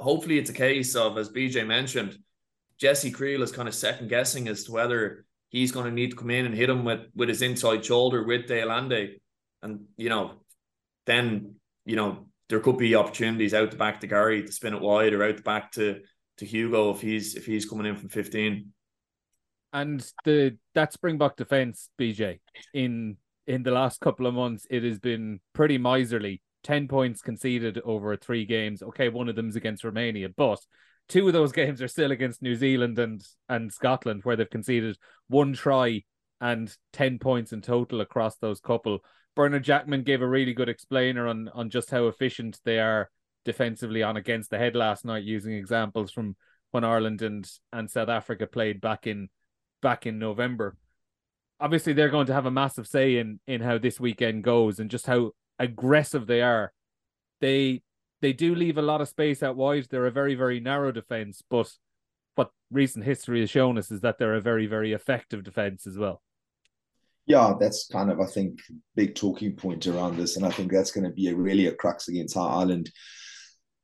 hopefully 0.00 0.38
it's 0.38 0.50
a 0.50 0.54
case 0.54 0.96
of, 0.96 1.16
as 1.16 1.28
BJ 1.28 1.64
mentioned, 1.64 2.18
Jesse 2.80 3.12
Kriel 3.12 3.42
is 3.42 3.52
kind 3.52 3.68
of 3.68 3.74
second 3.76 4.08
guessing 4.08 4.48
as 4.48 4.64
to 4.64 4.72
whether 4.72 5.26
he's 5.50 5.70
going 5.70 5.86
to 5.86 5.92
need 5.92 6.10
to 6.10 6.16
come 6.16 6.30
in 6.30 6.44
and 6.44 6.56
hit 6.56 6.70
him 6.70 6.84
with, 6.84 7.02
with 7.14 7.28
his 7.28 7.42
inside 7.42 7.84
shoulder 7.84 8.24
with 8.24 8.50
Allende. 8.50 9.20
And, 9.62 9.84
you 9.96 10.08
know, 10.08 10.32
then, 11.06 11.54
you 11.84 11.94
know, 11.94 12.26
there 12.54 12.62
could 12.62 12.78
be 12.78 12.94
opportunities 12.94 13.52
out 13.52 13.72
the 13.72 13.76
back 13.76 13.98
to 13.98 14.06
Garry 14.06 14.44
to 14.44 14.52
spin 14.52 14.74
it 14.74 14.80
wide 14.80 15.12
or 15.12 15.24
out 15.24 15.36
the 15.36 15.42
back 15.42 15.72
to 15.72 16.00
to 16.36 16.46
Hugo 16.46 16.90
if 16.90 17.00
he's 17.00 17.34
if 17.34 17.46
he's 17.46 17.68
coming 17.68 17.84
in 17.84 17.96
from 17.96 18.08
15. 18.08 18.72
And 19.72 20.12
the 20.24 20.56
that 20.76 20.92
Springbok 20.92 21.36
defense, 21.36 21.90
BJ, 22.00 22.38
in 22.72 23.16
in 23.48 23.64
the 23.64 23.72
last 23.72 24.00
couple 24.00 24.28
of 24.28 24.34
months, 24.34 24.68
it 24.70 24.84
has 24.84 25.00
been 25.00 25.40
pretty 25.52 25.78
miserly. 25.78 26.42
10 26.62 26.86
points 26.86 27.22
conceded 27.22 27.80
over 27.84 28.16
three 28.16 28.46
games. 28.46 28.84
Okay, 28.84 29.08
one 29.08 29.28
of 29.28 29.34
them's 29.34 29.56
against 29.56 29.82
Romania, 29.82 30.28
but 30.28 30.60
two 31.08 31.26
of 31.26 31.32
those 31.32 31.50
games 31.60 31.82
are 31.82 31.88
still 31.88 32.12
against 32.12 32.40
New 32.40 32.54
Zealand 32.54 33.00
and 33.00 33.20
and 33.48 33.72
Scotland, 33.72 34.20
where 34.22 34.36
they've 34.36 34.48
conceded 34.48 34.96
one 35.26 35.54
try 35.54 36.04
and 36.40 36.72
10 36.92 37.18
points 37.18 37.52
in 37.52 37.62
total 37.62 38.00
across 38.00 38.36
those 38.36 38.60
couple. 38.60 39.00
Bernard 39.34 39.64
Jackman 39.64 40.02
gave 40.02 40.22
a 40.22 40.28
really 40.28 40.52
good 40.52 40.68
explainer 40.68 41.26
on 41.26 41.48
on 41.48 41.70
just 41.70 41.90
how 41.90 42.06
efficient 42.06 42.60
they 42.64 42.78
are 42.78 43.10
defensively 43.44 44.02
on 44.02 44.16
against 44.16 44.50
the 44.50 44.58
head 44.58 44.76
last 44.76 45.04
night, 45.04 45.24
using 45.24 45.52
examples 45.52 46.10
from 46.10 46.36
when 46.70 46.84
Ireland 46.84 47.22
and 47.22 47.48
and 47.72 47.90
South 47.90 48.08
Africa 48.08 48.46
played 48.46 48.80
back 48.80 49.06
in 49.06 49.28
back 49.82 50.06
in 50.06 50.18
November. 50.18 50.76
Obviously, 51.60 51.92
they're 51.92 52.10
going 52.10 52.26
to 52.26 52.34
have 52.34 52.46
a 52.46 52.50
massive 52.50 52.86
say 52.86 53.16
in 53.16 53.40
in 53.46 53.60
how 53.60 53.78
this 53.78 53.98
weekend 53.98 54.44
goes 54.44 54.78
and 54.78 54.90
just 54.90 55.06
how 55.06 55.32
aggressive 55.58 56.26
they 56.26 56.42
are. 56.42 56.72
They 57.40 57.82
they 58.22 58.32
do 58.32 58.54
leave 58.54 58.78
a 58.78 58.82
lot 58.82 59.00
of 59.00 59.08
space 59.08 59.42
out 59.42 59.56
wide. 59.56 59.86
They're 59.90 60.06
a 60.06 60.12
very 60.12 60.34
very 60.34 60.60
narrow 60.60 60.92
defense, 60.92 61.42
but 61.48 61.72
what 62.36 62.50
recent 62.70 63.04
history 63.04 63.40
has 63.40 63.50
shown 63.50 63.78
us 63.78 63.90
is 63.90 64.00
that 64.00 64.18
they're 64.18 64.34
a 64.34 64.40
very 64.40 64.66
very 64.66 64.92
effective 64.92 65.42
defense 65.42 65.86
as 65.86 65.98
well 65.98 66.22
yeah, 67.26 67.54
that's 67.58 67.86
kind 67.88 68.10
of 68.10 68.20
I 68.20 68.26
think 68.26 68.60
big 68.94 69.14
talking 69.14 69.56
point 69.56 69.86
around 69.86 70.16
this, 70.16 70.36
and 70.36 70.44
I 70.44 70.50
think 70.50 70.70
that's 70.70 70.90
going 70.90 71.04
to 71.04 71.12
be 71.12 71.28
a 71.28 71.34
really 71.34 71.66
a 71.66 71.74
crux 71.74 72.08
against 72.08 72.34
how 72.34 72.46
Ireland 72.46 72.90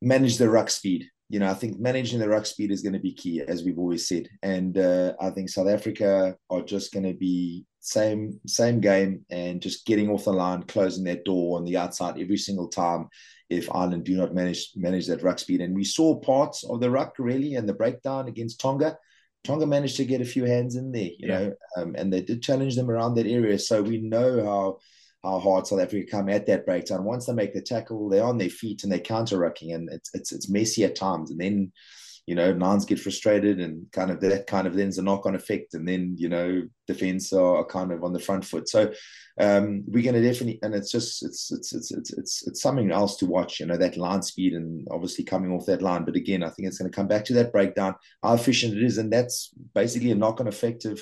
manage 0.01 0.37
the 0.37 0.49
ruck 0.49 0.69
speed. 0.69 1.05
You 1.29 1.39
know, 1.39 1.49
I 1.49 1.53
think 1.53 1.79
managing 1.79 2.19
the 2.19 2.29
ruck 2.29 2.45
speed 2.45 2.71
is 2.71 2.81
going 2.81 2.93
to 2.93 2.99
be 2.99 3.13
key, 3.13 3.41
as 3.41 3.63
we've 3.63 3.79
always 3.79 4.07
said, 4.07 4.27
and 4.43 4.77
uh, 4.77 5.13
I 5.19 5.31
think 5.31 5.49
South 5.49 5.67
Africa 5.67 6.35
are 6.49 6.61
just 6.61 6.93
going 6.93 7.05
to 7.05 7.13
be 7.13 7.65
same 7.79 8.39
same 8.45 8.79
game 8.79 9.25
and 9.31 9.59
just 9.61 9.85
getting 9.87 10.09
off 10.09 10.25
the 10.25 10.33
line, 10.33 10.63
closing 10.63 11.03
that 11.05 11.25
door 11.25 11.57
on 11.57 11.65
the 11.65 11.77
outside 11.77 12.19
every 12.19 12.37
single 12.37 12.67
time. 12.67 13.07
If 13.49 13.73
Ireland 13.73 14.05
do 14.05 14.15
not 14.15 14.35
manage 14.35 14.71
manage 14.75 15.07
that 15.07 15.23
ruck 15.23 15.39
speed, 15.39 15.61
and 15.61 15.75
we 15.75 15.83
saw 15.83 16.19
parts 16.19 16.63
of 16.63 16.79
the 16.79 16.91
ruck 16.91 17.15
really 17.17 17.55
and 17.55 17.67
the 17.67 17.73
breakdown 17.73 18.27
against 18.27 18.59
Tonga 18.59 18.97
Tonga 19.43 19.65
managed 19.65 19.97
to 19.97 20.05
get 20.05 20.21
a 20.21 20.25
few 20.25 20.45
hands 20.45 20.75
in 20.75 20.91
there, 20.91 21.03
you 21.03 21.27
yeah. 21.27 21.39
know, 21.39 21.53
um, 21.77 21.95
and 21.97 22.13
they 22.13 22.21
did 22.21 22.43
challenge 22.43 22.75
them 22.75 22.91
around 22.91 23.15
that 23.15 23.25
area. 23.25 23.57
So 23.57 23.81
we 23.81 23.97
know 23.97 24.43
how 24.43 24.77
how 25.23 25.39
hard 25.39 25.67
South 25.67 25.79
Africa 25.79 26.09
come 26.09 26.29
at 26.29 26.47
that 26.47 26.65
breakdown. 26.65 27.03
Once 27.03 27.25
they 27.25 27.33
make 27.33 27.53
the 27.53 27.61
tackle, 27.61 28.09
they're 28.09 28.23
on 28.23 28.37
their 28.37 28.49
feet 28.49 28.83
and 28.83 28.91
they're 28.91 28.99
counter 28.99 29.37
rucking, 29.37 29.73
and 29.73 29.89
it's 29.89 30.13
it's 30.13 30.31
it's 30.31 30.49
messy 30.49 30.83
at 30.83 30.95
times. 30.95 31.31
And 31.31 31.39
then 31.39 31.71
you 32.27 32.35
know, 32.35 32.53
nines 32.53 32.85
get 32.85 32.99
frustrated 32.99 33.59
and 33.59 33.91
kind 33.91 34.11
of 34.11 34.21
that 34.21 34.45
kind 34.47 34.67
of 34.67 34.75
then's 34.75 34.97
a 34.97 35.01
knock 35.01 35.25
on 35.25 35.35
effect. 35.35 35.73
And 35.73 35.87
then, 35.87 36.15
you 36.17 36.29
know, 36.29 36.63
defense 36.87 37.33
are, 37.33 37.65
kind 37.65 37.91
of 37.91 38.03
on 38.03 38.13
the 38.13 38.19
front 38.19 38.45
foot. 38.45 38.69
So 38.69 38.93
um, 39.39 39.83
we're 39.87 40.03
going 40.03 40.21
to 40.21 40.21
definitely, 40.21 40.59
and 40.61 40.75
it's 40.75 40.91
just, 40.91 41.23
it's, 41.23 41.51
it's, 41.51 41.73
it's, 41.73 41.91
it's, 41.91 42.13
it's, 42.13 42.47
it's 42.47 42.61
something 42.61 42.91
else 42.91 43.17
to 43.17 43.25
watch, 43.25 43.59
you 43.59 43.65
know, 43.65 43.77
that 43.77 43.97
line 43.97 44.21
speed 44.21 44.53
and 44.53 44.87
obviously 44.91 45.23
coming 45.23 45.51
off 45.51 45.65
that 45.65 45.81
line. 45.81 46.05
But 46.05 46.15
again, 46.15 46.43
I 46.43 46.49
think 46.49 46.67
it's 46.67 46.77
going 46.77 46.91
to 46.91 46.95
come 46.95 47.07
back 47.07 47.25
to 47.25 47.33
that 47.33 47.51
breakdown, 47.51 47.95
how 48.21 48.33
efficient 48.33 48.77
it 48.77 48.83
is. 48.83 48.97
And 48.97 49.11
that's 49.11 49.49
basically 49.73 50.11
a 50.11 50.15
knock 50.15 50.39
on 50.39 50.47
effect 50.47 50.85
of 50.85 51.01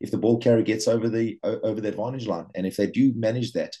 if 0.00 0.10
the 0.10 0.18
ball 0.18 0.38
carrier 0.38 0.62
gets 0.62 0.88
over 0.88 1.08
the, 1.08 1.38
over 1.42 1.80
the 1.80 1.88
advantage 1.88 2.26
line. 2.26 2.46
And 2.54 2.66
if 2.66 2.76
they 2.76 2.86
do 2.86 3.12
manage 3.14 3.52
that, 3.52 3.76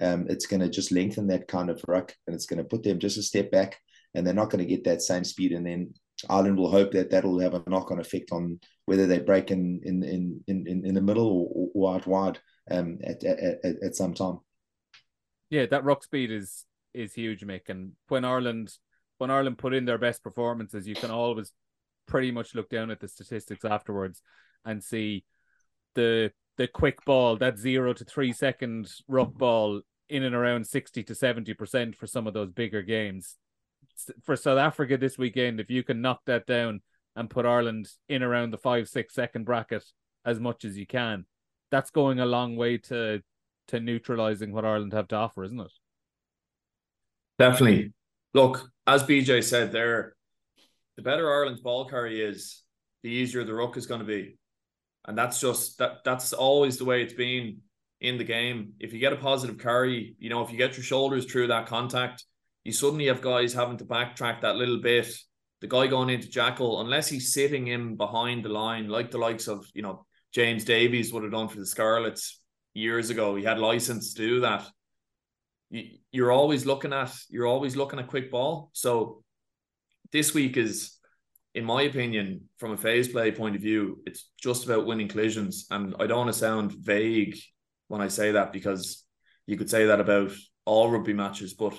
um, 0.00 0.26
it's 0.28 0.46
going 0.46 0.60
to 0.60 0.68
just 0.68 0.92
lengthen 0.92 1.26
that 1.28 1.48
kind 1.48 1.70
of 1.70 1.82
ruck 1.88 2.14
and 2.26 2.34
it's 2.34 2.46
going 2.46 2.58
to 2.58 2.64
put 2.64 2.84
them 2.84 3.00
just 3.00 3.18
a 3.18 3.22
step 3.22 3.50
back 3.50 3.80
and 4.14 4.26
they're 4.26 4.34
not 4.34 4.50
going 4.50 4.64
to 4.64 4.70
get 4.70 4.84
that 4.84 5.02
same 5.02 5.24
speed. 5.24 5.52
And 5.52 5.66
then 5.66 5.92
Ireland 6.28 6.56
will 6.56 6.70
hope 6.70 6.92
that 6.92 7.10
that'll 7.10 7.38
have 7.40 7.54
a 7.54 7.62
knock 7.68 7.90
on 7.90 8.00
effect 8.00 8.32
on 8.32 8.58
whether 8.86 9.06
they 9.06 9.18
break 9.18 9.50
in 9.50 9.80
in 9.84 10.02
in 10.02 10.42
in, 10.46 10.84
in 10.84 10.94
the 10.94 11.00
middle 11.00 11.48
or, 11.54 11.68
or 11.74 11.94
out 11.94 12.06
wide 12.06 12.38
um, 12.70 12.98
at, 13.04 13.22
at, 13.24 13.64
at, 13.64 13.82
at 13.82 13.96
some 13.96 14.14
time. 14.14 14.38
Yeah, 15.50 15.66
that 15.66 15.84
ruck 15.84 16.02
speed 16.02 16.30
is 16.30 16.64
is 16.94 17.14
huge, 17.14 17.42
Mick. 17.42 17.68
And 17.68 17.92
when 18.08 18.24
Ireland 18.24 18.72
when 19.18 19.30
Ireland 19.30 19.58
put 19.58 19.74
in 19.74 19.84
their 19.84 19.98
best 19.98 20.22
performances, 20.22 20.86
you 20.86 20.94
can 20.94 21.10
always 21.10 21.52
pretty 22.06 22.30
much 22.30 22.54
look 22.54 22.68
down 22.68 22.90
at 22.90 23.00
the 23.00 23.08
statistics 23.08 23.64
afterwards 23.64 24.22
and 24.64 24.82
see 24.82 25.24
the 25.94 26.32
the 26.56 26.66
quick 26.66 27.04
ball, 27.04 27.36
that 27.36 27.58
zero 27.58 27.92
to 27.92 28.04
three 28.04 28.32
second 28.32 28.90
ruck 29.06 29.32
ball 29.32 29.80
in 30.08 30.24
and 30.24 30.34
around 30.34 30.66
60 30.66 31.04
to 31.04 31.12
70% 31.12 31.94
for 31.94 32.06
some 32.06 32.26
of 32.26 32.34
those 32.34 32.50
bigger 32.50 32.82
games. 32.82 33.36
For 34.22 34.36
South 34.36 34.58
Africa 34.58 34.96
this 34.96 35.18
weekend, 35.18 35.60
if 35.60 35.70
you 35.70 35.82
can 35.82 36.00
knock 36.00 36.20
that 36.26 36.46
down 36.46 36.80
and 37.16 37.30
put 37.30 37.46
Ireland 37.46 37.88
in 38.08 38.22
around 38.22 38.52
the 38.52 38.58
five, 38.58 38.88
six 38.88 39.14
second 39.14 39.44
bracket 39.44 39.84
as 40.24 40.38
much 40.38 40.64
as 40.64 40.76
you 40.78 40.86
can, 40.86 41.26
that's 41.70 41.90
going 41.90 42.20
a 42.20 42.26
long 42.26 42.56
way 42.56 42.78
to 42.78 43.22
to 43.68 43.80
neutralizing 43.80 44.52
what 44.52 44.64
Ireland 44.64 44.94
have 44.94 45.08
to 45.08 45.16
offer, 45.16 45.44
isn't 45.44 45.60
it? 45.60 45.72
Definitely. 47.38 47.92
Look, 48.34 48.70
as 48.86 49.02
BJ 49.02 49.44
said 49.44 49.72
there, 49.72 50.14
the 50.96 51.02
better 51.02 51.30
Ireland's 51.30 51.60
ball 51.60 51.86
carry 51.86 52.20
is, 52.20 52.62
the 53.02 53.10
easier 53.10 53.44
the 53.44 53.54
ruck 53.54 53.76
is 53.76 53.86
going 53.86 54.00
to 54.00 54.06
be 54.06 54.38
and 55.08 55.16
that's 55.16 55.40
just 55.40 55.78
that 55.78 56.04
that's 56.04 56.32
always 56.34 56.76
the 56.76 56.84
way 56.84 57.02
it's 57.02 57.14
been 57.14 57.58
in 58.00 58.18
the 58.18 58.24
game. 58.24 58.74
If 58.78 58.92
you 58.92 59.00
get 59.00 59.12
a 59.12 59.16
positive 59.16 59.58
carry, 59.58 60.14
you 60.18 60.28
know, 60.28 60.42
if 60.42 60.52
you 60.52 60.58
get 60.58 60.76
your 60.76 60.84
shoulders 60.84 61.24
through 61.24 61.48
that 61.48 61.66
contact, 61.66 62.24
you 62.68 62.72
suddenly 62.74 63.06
have 63.06 63.22
guys 63.22 63.54
having 63.54 63.78
to 63.78 63.86
backtrack 63.86 64.42
that 64.42 64.56
little 64.56 64.78
bit. 64.78 65.10
The 65.62 65.66
guy 65.66 65.86
going 65.86 66.10
into 66.10 66.28
Jackal, 66.28 66.82
unless 66.82 67.08
he's 67.08 67.32
sitting 67.32 67.68
in 67.68 67.96
behind 67.96 68.44
the 68.44 68.50
line, 68.50 68.88
like 68.88 69.10
the 69.10 69.16
likes 69.16 69.48
of 69.48 69.66
you 69.72 69.80
know 69.80 70.04
James 70.34 70.66
Davies 70.66 71.10
would 71.10 71.22
have 71.22 71.32
done 71.32 71.48
for 71.48 71.58
the 71.58 71.64
Scarlets 71.64 72.42
years 72.74 73.08
ago. 73.08 73.36
He 73.36 73.42
had 73.42 73.58
license 73.58 74.12
to 74.12 74.20
do 74.20 74.40
that. 74.40 74.66
You're 75.70 76.30
always 76.30 76.66
looking 76.66 76.92
at 76.92 77.14
you're 77.30 77.46
always 77.46 77.74
looking 77.74 78.00
at 78.00 78.08
quick 78.08 78.30
ball. 78.30 78.68
So 78.74 79.24
this 80.12 80.34
week 80.34 80.58
is 80.58 80.98
in 81.54 81.64
my 81.64 81.82
opinion, 81.82 82.42
from 82.58 82.72
a 82.72 82.76
phase 82.76 83.08
play 83.08 83.32
point 83.32 83.56
of 83.56 83.62
view, 83.62 84.02
it's 84.04 84.28
just 84.38 84.66
about 84.66 84.84
winning 84.84 85.08
collisions. 85.08 85.66
And 85.70 85.94
I 85.98 86.06
don't 86.06 86.18
want 86.18 86.32
to 86.34 86.38
sound 86.38 86.72
vague 86.72 87.38
when 87.86 88.02
I 88.02 88.08
say 88.08 88.32
that 88.32 88.52
because 88.52 89.06
you 89.46 89.56
could 89.56 89.70
say 89.70 89.86
that 89.86 90.00
about 90.00 90.32
all 90.66 90.90
rugby 90.90 91.14
matches, 91.14 91.54
but 91.54 91.74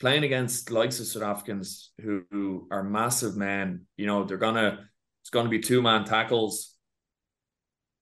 playing 0.00 0.24
against 0.24 0.70
likes 0.70 1.00
of 1.00 1.06
South 1.06 1.22
Africans 1.22 1.92
who, 2.00 2.22
who 2.30 2.68
are 2.70 2.82
massive 2.82 3.36
men, 3.36 3.86
you 3.96 4.06
know, 4.06 4.24
they're 4.24 4.36
gonna 4.36 4.88
it's 5.22 5.30
gonna 5.30 5.48
be 5.48 5.60
two 5.60 5.82
man 5.82 6.04
tackles. 6.04 6.74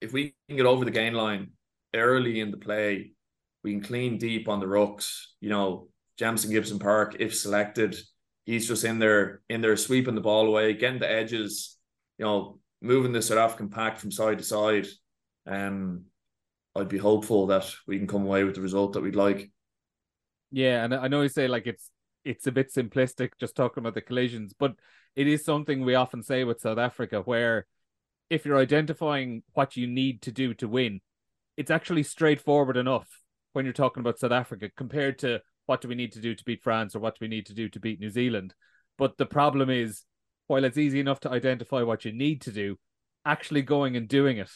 If 0.00 0.12
we 0.12 0.34
can 0.48 0.56
get 0.56 0.66
over 0.66 0.84
the 0.84 0.90
gain 0.90 1.14
line 1.14 1.52
early 1.94 2.40
in 2.40 2.50
the 2.50 2.56
play, 2.56 3.12
we 3.62 3.72
can 3.72 3.82
clean 3.82 4.18
deep 4.18 4.48
on 4.48 4.60
the 4.60 4.66
rucks. 4.66 5.22
You 5.40 5.50
know, 5.50 5.88
Jamison 6.18 6.50
Gibson 6.50 6.78
Park, 6.78 7.16
if 7.20 7.34
selected, 7.36 7.96
he's 8.44 8.66
just 8.66 8.84
in 8.84 8.98
there 8.98 9.42
in 9.48 9.60
there 9.60 9.76
sweeping 9.76 10.14
the 10.14 10.20
ball 10.20 10.46
away, 10.46 10.74
getting 10.74 10.98
the 10.98 11.10
edges, 11.10 11.76
you 12.18 12.24
know, 12.24 12.58
moving 12.80 13.12
the 13.12 13.22
South 13.22 13.38
African 13.38 13.68
pack 13.68 13.98
from 13.98 14.10
side 14.10 14.38
to 14.38 14.44
side. 14.44 14.86
Um, 15.46 16.06
I'd 16.74 16.88
be 16.88 16.98
hopeful 16.98 17.48
that 17.48 17.70
we 17.86 17.98
can 17.98 18.06
come 18.06 18.22
away 18.22 18.44
with 18.44 18.54
the 18.54 18.60
result 18.60 18.94
that 18.94 19.02
we'd 19.02 19.14
like. 19.14 19.50
Yeah, 20.52 20.84
and 20.84 20.94
I 20.94 21.08
know 21.08 21.22
you 21.22 21.28
say 21.28 21.48
like 21.48 21.66
it's 21.66 21.90
it's 22.24 22.46
a 22.46 22.52
bit 22.52 22.72
simplistic 22.72 23.30
just 23.40 23.56
talking 23.56 23.80
about 23.82 23.94
the 23.94 24.00
collisions, 24.02 24.54
but 24.56 24.74
it 25.16 25.26
is 25.26 25.44
something 25.44 25.84
we 25.84 25.94
often 25.94 26.22
say 26.22 26.44
with 26.44 26.60
South 26.60 26.78
Africa 26.78 27.20
where 27.22 27.66
if 28.30 28.44
you're 28.44 28.58
identifying 28.58 29.42
what 29.54 29.76
you 29.76 29.86
need 29.86 30.22
to 30.22 30.30
do 30.30 30.54
to 30.54 30.68
win, 30.68 31.00
it's 31.56 31.70
actually 31.70 32.02
straightforward 32.02 32.76
enough 32.76 33.08
when 33.54 33.64
you're 33.64 33.74
talking 33.74 34.02
about 34.02 34.18
South 34.18 34.30
Africa 34.32 34.70
compared 34.76 35.18
to 35.20 35.40
what 35.66 35.80
do 35.80 35.88
we 35.88 35.94
need 35.94 36.12
to 36.12 36.20
do 36.20 36.34
to 36.34 36.44
beat 36.44 36.62
France 36.62 36.94
or 36.94 37.00
what 37.00 37.14
do 37.14 37.18
we 37.22 37.28
need 37.28 37.46
to 37.46 37.54
do 37.54 37.68
to 37.70 37.80
beat 37.80 38.00
New 38.00 38.10
Zealand. 38.10 38.54
But 38.98 39.16
the 39.16 39.26
problem 39.26 39.70
is, 39.70 40.04
while 40.46 40.64
it's 40.64 40.78
easy 40.78 41.00
enough 41.00 41.20
to 41.20 41.30
identify 41.30 41.82
what 41.82 42.04
you 42.04 42.12
need 42.12 42.42
to 42.42 42.52
do, 42.52 42.78
actually 43.24 43.62
going 43.62 43.96
and 43.96 44.06
doing 44.06 44.38
it 44.38 44.50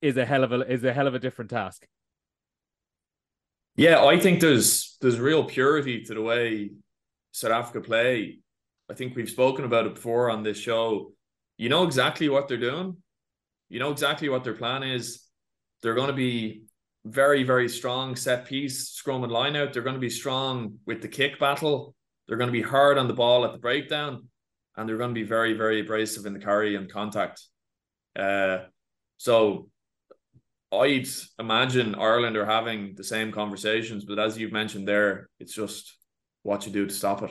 is 0.00 0.16
a 0.16 0.24
hell 0.24 0.42
of 0.42 0.52
a 0.52 0.60
is 0.70 0.82
a 0.82 0.92
hell 0.92 1.06
of 1.06 1.14
a 1.14 1.20
different 1.20 1.50
task. 1.50 1.86
Yeah, 3.76 4.04
I 4.04 4.18
think 4.18 4.40
there's 4.40 4.96
there's 5.00 5.18
real 5.18 5.44
purity 5.44 6.02
to 6.04 6.14
the 6.14 6.22
way 6.22 6.70
South 7.32 7.52
Africa 7.52 7.80
play. 7.80 8.38
I 8.90 8.94
think 8.94 9.16
we've 9.16 9.30
spoken 9.30 9.64
about 9.64 9.86
it 9.86 9.94
before 9.94 10.30
on 10.30 10.42
this 10.42 10.58
show. 10.58 11.12
You 11.56 11.68
know 11.68 11.84
exactly 11.84 12.28
what 12.28 12.48
they're 12.48 12.58
doing. 12.58 12.96
You 13.70 13.78
know 13.78 13.90
exactly 13.90 14.28
what 14.28 14.44
their 14.44 14.54
plan 14.54 14.82
is. 14.82 15.22
They're 15.82 15.94
going 15.94 16.08
to 16.08 16.12
be 16.12 16.64
very, 17.04 17.42
very 17.42 17.68
strong 17.68 18.14
set 18.16 18.44
piece, 18.44 18.90
scrum 18.90 19.24
and 19.24 19.32
line 19.32 19.56
out. 19.56 19.72
They're 19.72 19.82
going 19.82 19.94
to 19.94 20.00
be 20.00 20.10
strong 20.10 20.78
with 20.86 21.00
the 21.00 21.08
kick 21.08 21.38
battle. 21.38 21.94
They're 22.28 22.36
going 22.36 22.48
to 22.48 22.52
be 22.52 22.62
hard 22.62 22.98
on 22.98 23.08
the 23.08 23.14
ball 23.14 23.44
at 23.44 23.52
the 23.52 23.58
breakdown. 23.58 24.28
And 24.76 24.88
they're 24.88 24.98
going 24.98 25.10
to 25.10 25.20
be 25.20 25.26
very, 25.26 25.54
very 25.54 25.80
abrasive 25.80 26.26
in 26.26 26.32
the 26.32 26.38
carry 26.38 26.76
and 26.76 26.90
contact. 26.90 27.42
Uh, 28.14 28.58
so 29.16 29.68
I'd 30.72 31.06
imagine 31.38 31.94
Ireland 31.94 32.36
are 32.36 32.46
having 32.46 32.94
the 32.96 33.04
same 33.04 33.30
conversations, 33.30 34.04
but 34.04 34.18
as 34.18 34.38
you've 34.38 34.52
mentioned 34.52 34.88
there, 34.88 35.28
it's 35.38 35.54
just 35.54 35.96
what 36.42 36.66
you 36.66 36.72
do 36.72 36.86
to 36.86 36.94
stop 36.94 37.22
it. 37.22 37.30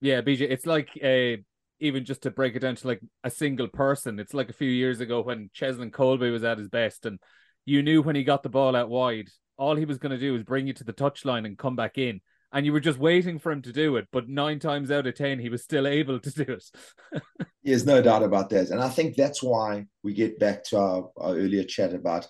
Yeah, 0.00 0.20
BJ, 0.20 0.42
it's 0.42 0.66
like 0.66 0.90
a 1.02 1.42
even 1.78 2.04
just 2.04 2.22
to 2.22 2.30
break 2.30 2.56
it 2.56 2.60
down 2.60 2.74
to 2.74 2.86
like 2.86 3.00
a 3.22 3.30
single 3.30 3.68
person. 3.68 4.18
It's 4.18 4.34
like 4.34 4.48
a 4.48 4.54
few 4.54 4.68
years 4.68 5.00
ago 5.00 5.22
when 5.22 5.50
Cheslin 5.54 5.90
Kolbe 5.90 6.32
was 6.32 6.44
at 6.44 6.58
his 6.58 6.68
best 6.68 7.06
and 7.06 7.18
you 7.64 7.82
knew 7.82 8.02
when 8.02 8.16
he 8.16 8.24
got 8.24 8.42
the 8.42 8.48
ball 8.48 8.74
out 8.74 8.88
wide, 8.88 9.28
all 9.58 9.76
he 9.76 9.84
was 9.84 9.98
going 9.98 10.12
to 10.12 10.18
do 10.18 10.32
was 10.32 10.42
bring 10.42 10.66
you 10.66 10.72
to 10.74 10.84
the 10.84 10.92
touchline 10.92 11.44
and 11.44 11.58
come 11.58 11.76
back 11.76 11.98
in. 11.98 12.20
And 12.56 12.64
you 12.64 12.72
were 12.72 12.80
just 12.80 12.98
waiting 12.98 13.38
for 13.38 13.52
him 13.52 13.60
to 13.62 13.72
do 13.72 13.96
it. 13.96 14.08
But 14.10 14.30
nine 14.30 14.58
times 14.60 14.90
out 14.90 15.06
of 15.06 15.14
10, 15.14 15.40
he 15.40 15.50
was 15.50 15.62
still 15.62 15.86
able 15.86 16.18
to 16.18 16.30
do 16.30 16.54
it. 16.54 16.64
There's 17.62 17.84
no 17.84 18.00
doubt 18.00 18.22
about 18.22 18.48
that. 18.48 18.70
And 18.70 18.80
I 18.80 18.88
think 18.88 19.14
that's 19.14 19.42
why 19.42 19.84
we 20.02 20.14
get 20.14 20.38
back 20.38 20.64
to 20.64 20.78
our, 20.78 21.10
our 21.18 21.34
earlier 21.34 21.64
chat 21.64 21.92
about 21.92 22.26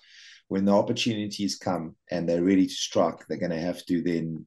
when 0.49 0.65
the 0.65 0.75
opportunities 0.75 1.55
come 1.55 1.95
and 2.11 2.27
they're 2.27 2.43
ready 2.43 2.67
to 2.67 2.73
strike, 2.73 3.25
they're 3.25 3.37
going 3.37 3.51
to 3.51 3.57
have 3.57 3.85
to 3.85 4.01
then 4.01 4.45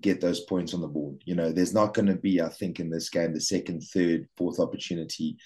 get 0.00 0.22
those 0.22 0.40
points 0.40 0.72
on 0.72 0.80
the 0.80 0.88
board. 0.88 1.20
You 1.26 1.34
know, 1.34 1.52
there's 1.52 1.74
not 1.74 1.92
going 1.92 2.06
to 2.06 2.16
be, 2.16 2.40
I 2.40 2.48
think, 2.48 2.80
in 2.80 2.88
this 2.88 3.10
game, 3.10 3.34
the 3.34 3.40
second, 3.42 3.82
third, 3.82 4.28
fourth 4.38 4.58
opportunity 4.58 5.36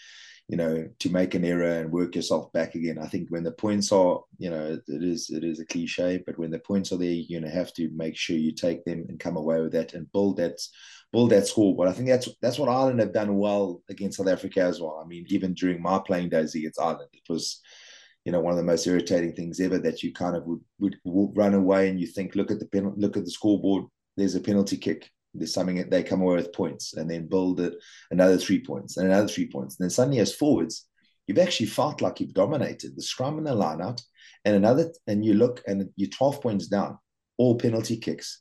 you 0.49 0.57
know, 0.57 0.89
to 0.99 1.11
make 1.11 1.35
an 1.35 1.45
error 1.45 1.81
and 1.81 1.91
work 1.93 2.15
yourself 2.15 2.53
back 2.53 2.75
again. 2.75 2.99
I 2.99 3.07
think 3.07 3.29
when 3.29 3.43
the 3.43 3.53
points 3.53 3.93
are, 3.93 4.21
you 4.39 4.51
know, 4.51 4.79
it 4.87 5.03
is 5.03 5.31
it 5.31 5.45
is 5.45 5.61
a 5.61 5.67
cliche, 5.67 6.23
but 6.27 6.39
when 6.39 6.51
the 6.51 6.59
points 6.59 6.93
are 6.93 6.99
there, 6.99 7.11
you're 7.11 7.41
gonna 7.41 7.53
have 7.53 7.73
to 7.75 7.91
make 7.95 8.17
sure 8.17 8.37
you 8.37 8.53
take 8.53 8.85
them 8.85 9.07
and 9.09 9.19
come 9.19 9.37
away 9.37 9.61
with 9.61 9.73
that 9.73 9.95
and 9.95 10.11
build 10.13 10.37
that 10.39 10.61
build 11.13 11.31
that 11.31 11.47
scoreboard. 11.47 11.89
I 11.89 11.93
think 11.93 12.09
that's 12.09 12.29
that's 12.41 12.59
what 12.59 12.69
Ireland 12.69 13.01
have 13.01 13.13
done 13.13 13.37
well 13.37 13.83
against 13.89 14.19
South 14.19 14.29
Africa 14.29 14.63
as 14.63 14.81
well. 14.81 15.01
I 15.03 15.07
mean, 15.07 15.25
even 15.29 15.55
during 15.55 15.81
my 15.81 16.01
playing 16.05 16.29
days 16.29 16.55
against 16.55 16.81
Ireland, 16.81 17.11
it 17.13 17.23
was 17.29 17.61
you 18.25 18.33
know 18.33 18.41
one 18.41 18.53
of 18.53 18.59
the 18.59 18.65
most 18.65 18.87
irritating 18.87 19.33
things 19.35 19.61
ever 19.61 19.79
that 19.79 20.03
you 20.03 20.13
kind 20.13 20.37
of 20.37 20.45
would, 20.47 20.61
would, 20.79 20.97
would 21.05 21.37
run 21.37 21.55
away 21.55 21.89
and 21.89 22.01
you 22.01 22.07
think 22.07 22.35
look 22.35 22.51
at 22.51 22.61
the 22.61 22.67
pen, 22.67 22.93
look 22.97 23.17
at 23.17 23.25
the 23.25 23.31
scoreboard 23.31 23.85
there's 24.17 24.35
a 24.35 24.41
penalty 24.41 24.77
kick 24.77 25.11
there's 25.35 25.55
something 25.55 25.77
that 25.77 25.91
they 25.91 26.03
come 26.03 26.21
away 26.21 26.37
with 26.37 26.53
points 26.53 26.95
and 26.95 27.11
then 27.11 27.27
build 27.27 27.61
it 27.61 27.75
another 28.11 28.37
three 28.37 28.63
points 28.63 28.97
and 28.97 29.07
another 29.07 29.29
three 29.29 29.49
points. 29.49 29.79
And 29.79 29.85
then 29.85 29.91
suddenly 29.91 30.19
as 30.21 30.35
forwards, 30.35 30.87
you've 31.27 31.39
actually 31.39 31.67
felt 31.67 32.01
like 32.01 32.21
you've 32.21 32.35
dominated 32.35 32.95
the 32.95 33.03
scrum 33.03 33.39
and 33.39 33.47
the 33.47 33.55
line 33.55 33.81
out 33.81 34.01
and 34.45 34.57
another 34.57 34.93
and 35.07 35.25
you 35.25 35.35
look 35.35 35.63
and 35.67 35.89
you're 35.97 36.11
12 36.11 36.41
points 36.41 36.67
down, 36.67 36.99
all 37.39 37.57
penalty 37.57 37.97
kicks. 37.97 38.41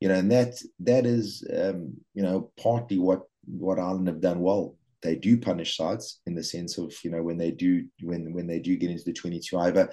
You 0.00 0.08
know, 0.08 0.14
and 0.14 0.32
that 0.32 0.54
that 0.80 1.06
is 1.06 1.46
um, 1.54 1.94
you 2.14 2.22
know, 2.22 2.50
partly 2.60 2.98
what 2.98 3.22
what 3.46 3.78
Ireland 3.78 4.08
have 4.08 4.20
done 4.20 4.40
well. 4.40 4.76
They 5.00 5.16
do 5.16 5.36
punish 5.36 5.76
sides 5.76 6.20
in 6.26 6.34
the 6.34 6.44
sense 6.44 6.78
of, 6.78 6.92
you 7.04 7.10
know, 7.10 7.22
when 7.22 7.36
they 7.38 7.50
do 7.50 7.86
when 8.02 8.32
when 8.32 8.46
they 8.46 8.58
do 8.58 8.76
get 8.76 8.90
into 8.90 9.04
the 9.04 9.12
22 9.12 9.56
over 9.56 9.90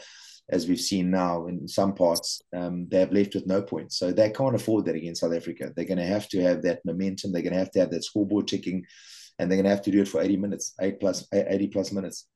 as 0.50 0.68
we've 0.68 0.80
seen 0.80 1.12
now 1.12 1.46
in 1.46 1.68
some 1.68 1.94
parts, 1.94 2.42
um, 2.56 2.88
they 2.90 3.00
have 3.00 3.12
left 3.12 3.36
with 3.36 3.46
no 3.46 3.62
points. 3.62 3.98
So 3.98 4.12
they 4.12 4.32
can't 4.32 4.56
afford 4.56 4.86
that 4.86 4.96
against 4.96 5.22
South 5.22 5.34
Africa. 5.34 5.72
They're 5.76 5.86
going 5.86 6.00
to 6.00 6.06
have 6.06 6.28
to 6.30 6.42
have 6.42 6.64
that 6.64 6.84
momentum. 6.86 7.32
They're 7.32 7.44
going 7.44 7.54
to 7.54 7.60
have 7.60 7.72
to 7.72 7.80
have 7.80 7.92
that 7.92 8.04
scoreboard 8.04 8.48
ticking. 8.48 8.86
and 9.38 9.50
they're 9.50 9.58
going 9.58 9.66
to 9.66 9.70
have 9.70 9.84
to 9.84 9.92
do 9.92 10.02
it 10.02 10.08
for 10.08 10.22
80 10.22 10.38
minutes, 10.38 10.74
eight 10.82 11.00
plus 11.00 11.28
80 11.32 11.68
plus 11.68 11.92
minutes. 11.92 12.28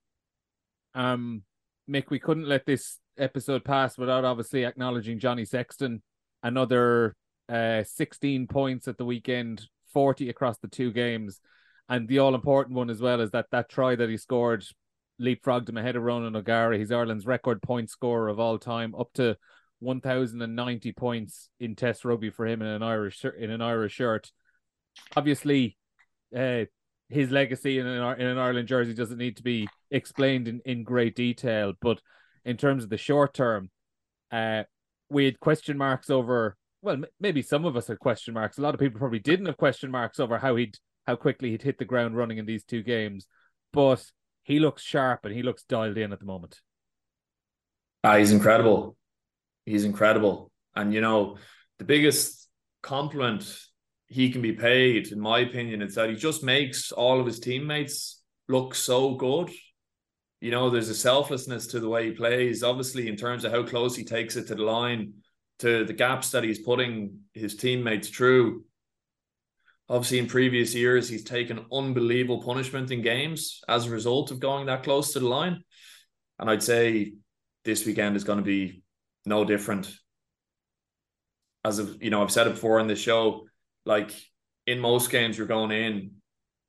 Um, 0.94 1.44
Mick, 1.90 2.10
we 2.10 2.20
couldn't 2.20 2.48
let 2.48 2.66
this 2.66 3.00
episode 3.18 3.66
pass 3.66 3.98
without 3.98 4.26
obviously 4.26 4.64
acknowledging 4.64 5.20
Johnny 5.20 5.46
Sexton. 5.46 6.02
Another 6.44 7.16
uh, 7.50 7.84
16 7.84 8.48
points 8.48 8.88
at 8.88 8.98
the 8.98 9.06
weekend, 9.06 9.68
40 9.92 10.30
across 10.30 10.58
the 10.60 10.68
two 10.68 10.92
games. 10.92 11.40
And 11.90 12.08
the 12.08 12.20
all 12.20 12.36
important 12.36 12.76
one 12.76 12.90
as 12.90 13.02
well 13.02 13.22
is 13.22 13.32
that 13.32 13.48
that 13.52 13.70
try 13.70 13.96
that 13.96 14.10
he 14.10 14.18
scored 14.18 14.66
leapfrogged 15.22 15.70
him 15.70 15.78
ahead 15.78 15.96
of 15.96 16.04
Ronan 16.04 16.36
O'Gara. 16.36 16.78
He's 16.78 16.92
Ireland's 16.92 17.26
record 17.26 17.62
point 17.62 17.90
scorer 17.90 18.30
of 18.30 18.40
all 18.40 18.58
time, 18.58 18.96
up 18.96 19.12
to 19.14 19.38
1,090 19.80 20.92
points 20.94 21.50
in 21.60 21.76
Test 21.76 22.06
rugby 22.06 22.30
for 22.30 22.46
him 22.46 22.62
in 22.62 22.68
an 22.68 22.84
Irish 22.84 23.24
in 23.26 23.52
an 23.52 23.62
Irish 23.62 23.94
shirt. 23.94 24.32
Obviously, 25.16 25.78
uh, 26.36 26.66
his 27.10 27.32
legacy 27.32 27.80
in 27.80 27.86
an, 27.86 28.20
in 28.20 28.28
an 28.28 28.38
Ireland 28.38 28.68
jersey 28.68 28.94
doesn't 28.94 29.18
need 29.18 29.38
to 29.38 29.44
be 29.44 29.68
explained 29.92 30.48
in, 30.48 30.62
in 30.66 30.84
great 30.84 31.16
detail, 31.16 31.74
but 31.82 32.02
in 32.46 32.58
terms 32.58 32.84
of 32.84 32.90
the 32.90 32.98
short 32.98 33.34
term, 33.34 33.70
uh, 34.32 34.64
we 35.10 35.26
had 35.26 35.40
question 35.40 35.78
marks 35.78 36.10
over. 36.10 36.58
Well, 36.82 36.96
m- 36.96 37.06
maybe 37.20 37.42
some 37.42 37.66
of 37.66 37.78
us 37.78 37.88
had 37.88 38.00
question 38.00 38.34
marks. 38.34 38.58
A 38.58 38.62
lot 38.62 38.74
of 38.74 38.80
people 38.80 39.00
probably 39.00 39.20
didn't 39.20 39.46
have 39.46 39.58
question 39.58 39.92
marks 39.92 40.20
over 40.20 40.38
how 40.38 40.56
he'd 40.56 40.78
how 41.06 41.16
quickly 41.18 41.52
he'd 41.52 41.62
hit 41.62 41.78
the 41.78 41.86
ground 41.86 42.16
running 42.16 42.38
in 42.38 42.46
these 42.46 42.64
two 42.64 42.82
games, 42.82 43.28
but 43.74 44.04
he 44.44 44.60
looks 44.60 44.82
sharp 44.82 45.26
and 45.26 45.34
he 45.34 45.42
looks 45.42 45.64
dialed 45.64 45.98
in 45.98 46.14
at 46.14 46.20
the 46.20 46.26
moment. 46.26 46.60
Ah, 48.04 48.18
he's 48.18 48.32
incredible. 48.32 48.96
He's 49.66 49.86
incredible, 49.86 50.52
and 50.76 50.94
you 50.94 51.02
know 51.02 51.38
the 51.80 51.86
biggest 51.86 52.50
compliment 52.82 53.60
he 54.08 54.30
can 54.30 54.42
be 54.42 54.52
paid, 54.54 55.12
in 55.12 55.20
my 55.20 55.40
opinion, 55.40 55.82
is 55.82 55.96
that 55.96 56.10
he 56.10 56.16
just 56.16 56.44
makes 56.44 56.92
all 56.92 57.20
of 57.20 57.26
his 57.26 57.40
teammates 57.40 58.22
look 58.48 58.76
so 58.76 59.16
good. 59.16 59.50
You 60.40 60.52
know, 60.52 60.70
there's 60.70 60.90
a 60.90 60.96
selflessness 60.96 61.68
to 61.68 61.80
the 61.80 61.90
way 61.90 62.08
he 62.08 62.12
plays, 62.12 62.64
obviously, 62.64 63.08
in 63.08 63.16
terms 63.16 63.44
of 63.44 63.52
how 63.52 63.64
close 63.64 63.96
he 63.96 64.04
takes 64.04 64.36
it 64.36 64.48
to 64.48 64.56
the 64.56 64.64
line, 64.64 65.14
to 65.60 65.86
the 65.86 65.94
gaps 65.94 66.32
that 66.32 66.44
he's 66.44 66.60
putting 66.60 67.20
his 67.34 67.56
teammates 67.56 68.10
through. 68.10 68.64
Obviously, 69.94 70.18
in 70.18 70.26
previous 70.26 70.74
years, 70.74 71.08
he's 71.08 71.24
taken 71.24 71.68
unbelievable 71.72 72.42
punishment 72.42 72.90
in 72.90 73.04
games 73.04 73.62
as 73.68 73.86
a 73.86 73.92
result 73.92 74.32
of 74.32 74.40
going 74.40 74.66
that 74.66 74.82
close 74.82 75.14
to 75.14 75.20
the 75.20 75.28
line. 75.28 75.64
And 76.40 76.50
I'd 76.50 76.64
say 76.64 77.14
this 77.64 77.86
weekend 77.86 78.16
is 78.16 78.24
going 78.24 78.40
to 78.40 78.44
be 78.44 78.82
no 79.28 79.46
different. 79.46 79.96
As 81.64 81.78
of 81.78 82.02
you 82.02 82.10
know, 82.10 82.24
I've 82.24 82.32
said 82.32 82.48
it 82.48 82.56
before 82.56 82.80
in 82.80 82.88
the 82.88 82.96
show, 82.96 83.46
like 83.86 84.12
in 84.66 84.80
most 84.80 85.12
games 85.12 85.38
you're 85.38 85.46
going 85.46 85.70
in 85.70 86.14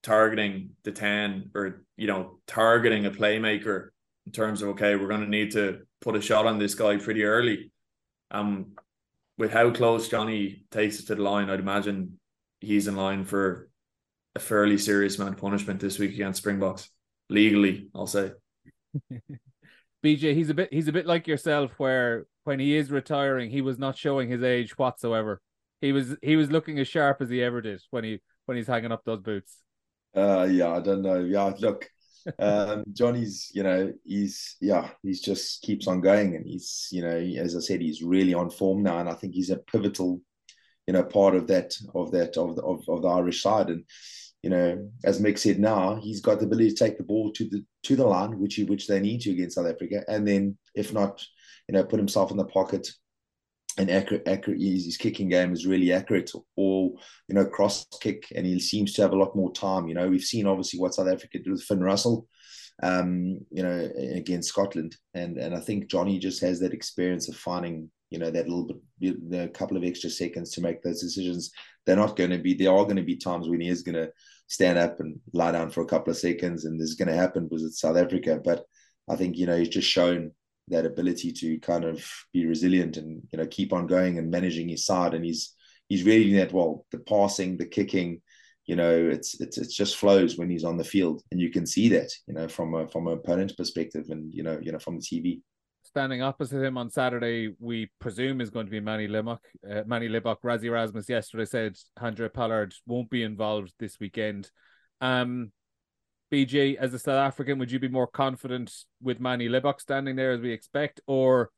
targeting 0.03 0.73
the 0.83 0.93
10 0.93 1.53
or 1.55 1.83
you 1.97 2.07
know 2.07 2.41
targeting 2.47 3.07
a 3.07 3.11
playmaker 3.11 3.89
in 4.27 4.33
terms 4.33 4.61
of 4.61 4.69
okay 4.71 4.97
we're 4.97 5.09
going 5.09 5.23
to 5.23 5.27
need 5.27 5.53
to 5.53 5.79
put 6.03 6.15
a 6.15 6.21
shot 6.21 6.45
on 6.45 6.59
this 6.59 6.75
guy 6.75 6.99
pretty 6.99 7.25
early 7.25 7.73
um 8.31 8.73
with 9.39 9.51
how 9.51 9.71
close 9.71 10.09
Johnny 10.09 10.67
takes 10.71 11.01
it 11.01 11.07
to 11.07 11.15
the 11.15 11.23
line 11.23 11.49
I'd 11.49 11.59
imagine 11.59 12.19
he's 12.65 12.89
in 12.89 12.97
line 12.97 13.25
for 13.25 13.69
a 14.35 14.41
fairly 14.41 14.79
serious 14.79 15.17
amount 15.19 15.35
of 15.35 15.41
punishment 15.41 15.81
this 15.81 15.99
week 15.99 16.13
against 16.13 16.39
Springboks 16.39 16.91
legally 17.31 17.89
I'll 17.95 18.07
say 18.07 18.33
BJ 20.05 20.35
he's 20.35 20.51
a 20.51 20.55
bit 20.55 20.73
he's 20.73 20.89
a 20.89 20.93
bit 20.93 21.07
like 21.07 21.27
yourself 21.27 21.73
where 21.79 22.27
when 22.45 22.59
he 22.61 22.77
is 22.77 22.91
retiring 22.91 23.51
he 23.51 23.63
was 23.63 23.79
not 23.79 23.97
showing 23.97 24.29
his 24.29 24.43
age 24.43 24.77
whatsoever 24.77 25.41
he 25.81 25.93
was 25.93 26.17
he 26.23 26.37
was 26.37 26.51
looking 26.51 26.79
as 26.79 26.89
sharp 26.89 27.21
as 27.21 27.29
he 27.29 27.43
ever 27.43 27.61
did 27.61 27.81
when 27.91 28.05
he 28.05 28.21
when 28.47 28.57
he's 28.57 28.67
hanging 28.67 28.93
up 28.93 29.05
those 29.05 29.21
boots. 29.21 29.59
Uh, 30.17 30.49
yeah, 30.51 30.71
I 30.71 30.81
don't 30.81 31.03
know. 31.03 31.21
Yeah, 31.21 31.53
look, 31.59 31.89
um, 32.39 32.85
Johnny's, 32.93 33.51
you 33.55 33.63
know, 33.63 33.93
he's 34.05 34.57
yeah, 34.61 34.91
he's 35.03 35.21
just 35.21 35.63
keeps 35.63 35.87
on 35.87 36.01
going, 36.01 36.37
and 36.37 36.47
he's, 36.47 36.89
you 36.91 37.03
know, 37.03 37.17
as 37.43 37.57
I 37.57 37.61
said, 37.61 37.81
he's 37.81 38.03
really 38.03 38.35
on 38.35 38.51
form 38.51 38.83
now, 38.83 38.99
and 38.99 39.09
I 39.09 39.15
think 39.15 39.35
he's 39.35 39.51
a 39.51 39.57
pivotal, 39.57 40.21
you 40.87 40.93
know, 40.93 41.03
part 41.03 41.35
of 41.35 41.47
that 41.49 41.75
of 41.95 42.11
that 42.13 42.37
of 42.37 42.57
the, 42.57 42.63
of, 42.63 42.89
of 42.89 43.03
the 43.03 43.09
Irish 43.09 43.43
side, 43.43 43.69
and 43.69 43.85
you 44.43 44.51
know, 44.51 44.91
as 45.05 45.21
Mick 45.21 45.39
said, 45.39 45.59
now 45.59 45.97
he's 45.97 46.21
got 46.21 46.39
the 46.39 46.47
ability 46.47 46.71
to 46.71 46.77
take 46.77 46.99
the 46.99 47.05
ball 47.05 47.33
to 47.33 47.49
the 47.49 47.65
to 47.85 47.97
the 47.97 48.07
line, 48.07 48.39
which 48.39 48.57
he, 48.57 48.65
which 48.65 48.87
they 48.87 49.01
need 49.01 49.21
to 49.23 49.31
against 49.31 49.57
South 49.57 49.67
Africa, 49.67 50.05
and 50.09 50.27
then 50.27 50.57
if 50.75 50.93
not, 50.93 51.23
you 51.69 51.73
know, 51.73 51.85
put 51.85 51.99
himself 51.99 52.31
in 52.31 52.37
the 52.37 52.45
pocket 52.45 52.89
and 53.77 53.91
accurate, 53.91 54.27
accurate 54.29 54.61
his 54.61 54.97
kicking 54.97 55.29
game 55.29 55.53
is 55.53 55.67
really 55.67 55.93
accurate. 55.93 56.31
Or 56.57 56.93
you 57.29 57.35
know 57.35 57.47
cross 57.47 57.87
kick 58.01 58.27
and 58.35 58.47
he 58.47 58.61
seems 58.61 58.93
to 58.95 59.03
have 59.03 59.13
a 59.13 59.19
lot 59.19 59.37
more 59.37 59.53
time. 59.53 59.89
You 59.89 59.95
know 59.95 60.09
we've 60.09 60.23
seen 60.23 60.47
obviously 60.47 60.79
what 60.79 60.95
south 60.95 61.09
africa 61.09 61.39
did 61.39 61.51
with 61.51 61.63
finn 61.63 61.83
russell 61.83 62.29
um 62.83 63.39
you 63.51 63.63
know 63.63 63.89
against 64.15 64.49
scotland. 64.49 64.97
And 65.15 65.39
and 65.39 65.55
i 65.55 65.61
think 65.61 65.89
johnny 65.89 66.19
just 66.19 66.41
has 66.43 66.61
that 66.61 66.75
experience 66.75 67.29
of 67.29 67.37
finding 67.37 67.91
you 68.15 68.21
know 68.21 68.31
that 68.31 68.49
little 68.49 68.71
bit 69.01 69.17
a 69.33 69.49
couple 69.49 69.77
of 69.77 69.83
extra 69.83 70.09
seconds 70.09 70.53
to 70.53 70.61
make 70.61 70.81
those 70.83 71.01
decisions 71.01 71.51
they're 71.85 71.97
not 71.97 72.17
going 72.17 72.31
to 72.31 72.39
be 72.39 72.55
there 72.55 72.73
are 72.73 72.85
going 72.85 72.97
to 72.97 73.03
be 73.03 73.17
times 73.17 73.49
when 73.49 73.61
he 73.61 73.69
is 73.69 73.83
going 73.83 73.97
to 73.97 74.09
stand 74.47 74.79
up 74.79 75.01
and 75.01 75.19
lie 75.33 75.51
down 75.51 75.69
for 75.69 75.83
a 75.83 75.87
couple 75.87 76.13
of 76.13 76.17
seconds 76.17 76.65
and 76.65 76.81
this 76.81 76.91
is 76.91 76.95
going 76.95 77.09
to 77.09 77.23
happen 77.25 77.49
because 77.49 77.65
it's 77.65 77.81
south 77.81 77.97
africa. 77.97 78.41
But 78.43 78.65
i 79.11 79.17
think 79.17 79.37
you 79.37 79.47
know 79.47 79.59
he's 79.59 79.69
just 79.69 79.89
shown 79.89 80.31
that 80.69 80.87
ability 80.87 81.31
to 81.31 81.59
kind 81.59 81.85
of 81.85 82.07
be 82.33 82.47
resilient 82.47 82.97
and 82.97 83.23
you 83.33 83.39
know 83.39 83.47
keep 83.47 83.73
on 83.73 83.87
going 83.87 84.19
and 84.19 84.31
managing 84.31 84.69
his 84.69 84.87
side. 84.87 85.15
And 85.15 85.25
he's 85.25 85.55
he's 85.89 86.05
really 86.05 86.35
that 86.37 86.53
well 86.53 86.87
the 86.93 86.99
passing 86.99 87.57
the 87.57 87.67
kicking 87.67 88.23
you 88.67 88.77
know 88.77 88.95
it's 88.95 89.41
it's 89.41 89.59
it's 89.59 89.77
just 89.77 89.97
flows 89.97 90.39
when 90.39 90.51
he's 90.51 90.65
on 90.65 90.77
the 90.77 90.85
field. 90.85 91.23
And 91.33 91.41
you 91.41 91.51
can 91.51 91.67
see 91.67 91.89
that 91.91 92.11
you 92.29 92.35
know 92.35 92.49
from 92.49 92.75
a 92.75 92.87
from 92.89 93.09
an 93.09 93.15
opponent's 93.15 93.55
perspective 93.55 94.07
and 94.09 94.33
you 94.33 94.43
know 94.43 94.59
you 94.63 94.73
know 94.73 94.79
from 94.79 94.99
the 94.99 95.03
TV 95.03 95.41
standing 95.95 96.23
opposite 96.23 96.61
him 96.61 96.77
on 96.77 96.91
Saturday 96.91 97.55
we 97.61 97.89
presume 98.01 98.41
is 98.41 98.51
going 98.51 98.67
to 98.67 98.71
be 98.71 98.81
Manie 98.81 99.07
Libbok 99.07 99.39
uh, 99.71 99.83
Manie 99.87 100.09
Libbok 100.09 100.39
Rassie 100.43 100.65
Erasmus 100.65 101.09
yesterday 101.09 101.45
said 101.45 101.77
Handré 101.97 102.33
Pollard 102.33 102.75
won't 102.85 103.09
be 103.11 103.23
involved 103.23 103.73
this 103.79 104.01
weekend. 104.01 104.51
Um 105.01 105.53
BJ, 106.33 106.75
as 106.75 106.93
a 106.95 106.99
South 106.99 107.15
African, 107.15 107.61
would 107.61 107.71
you 107.71 107.79
be 107.79 107.87
more 107.87 108.09
confident 108.09 108.75
with 109.01 109.21
Manie 109.21 109.49
Libbok 109.49 109.81
standing 109.81 110.17
there 110.17 110.33
as 110.33 110.41
we 110.41 110.51
expect, 110.51 111.01
or 111.07 111.51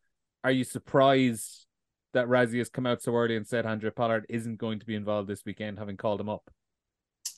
are 0.44 0.50
you 0.50 0.64
surprised 0.64 1.64
that 2.12 2.26
Rassie 2.26 2.58
has 2.58 2.68
come 2.68 2.84
out 2.84 3.00
so 3.00 3.14
early 3.14 3.36
and 3.36 3.46
said 3.46 3.64
Handré 3.64 3.94
Pollard 3.94 4.26
isn't 4.28 4.58
going 4.58 4.80
to 4.80 4.86
be 4.86 4.96
involved 4.96 5.30
this 5.30 5.46
weekend, 5.46 5.78
having 5.78 5.96
called 5.96 6.20
him 6.20 6.28
up? 6.28 6.50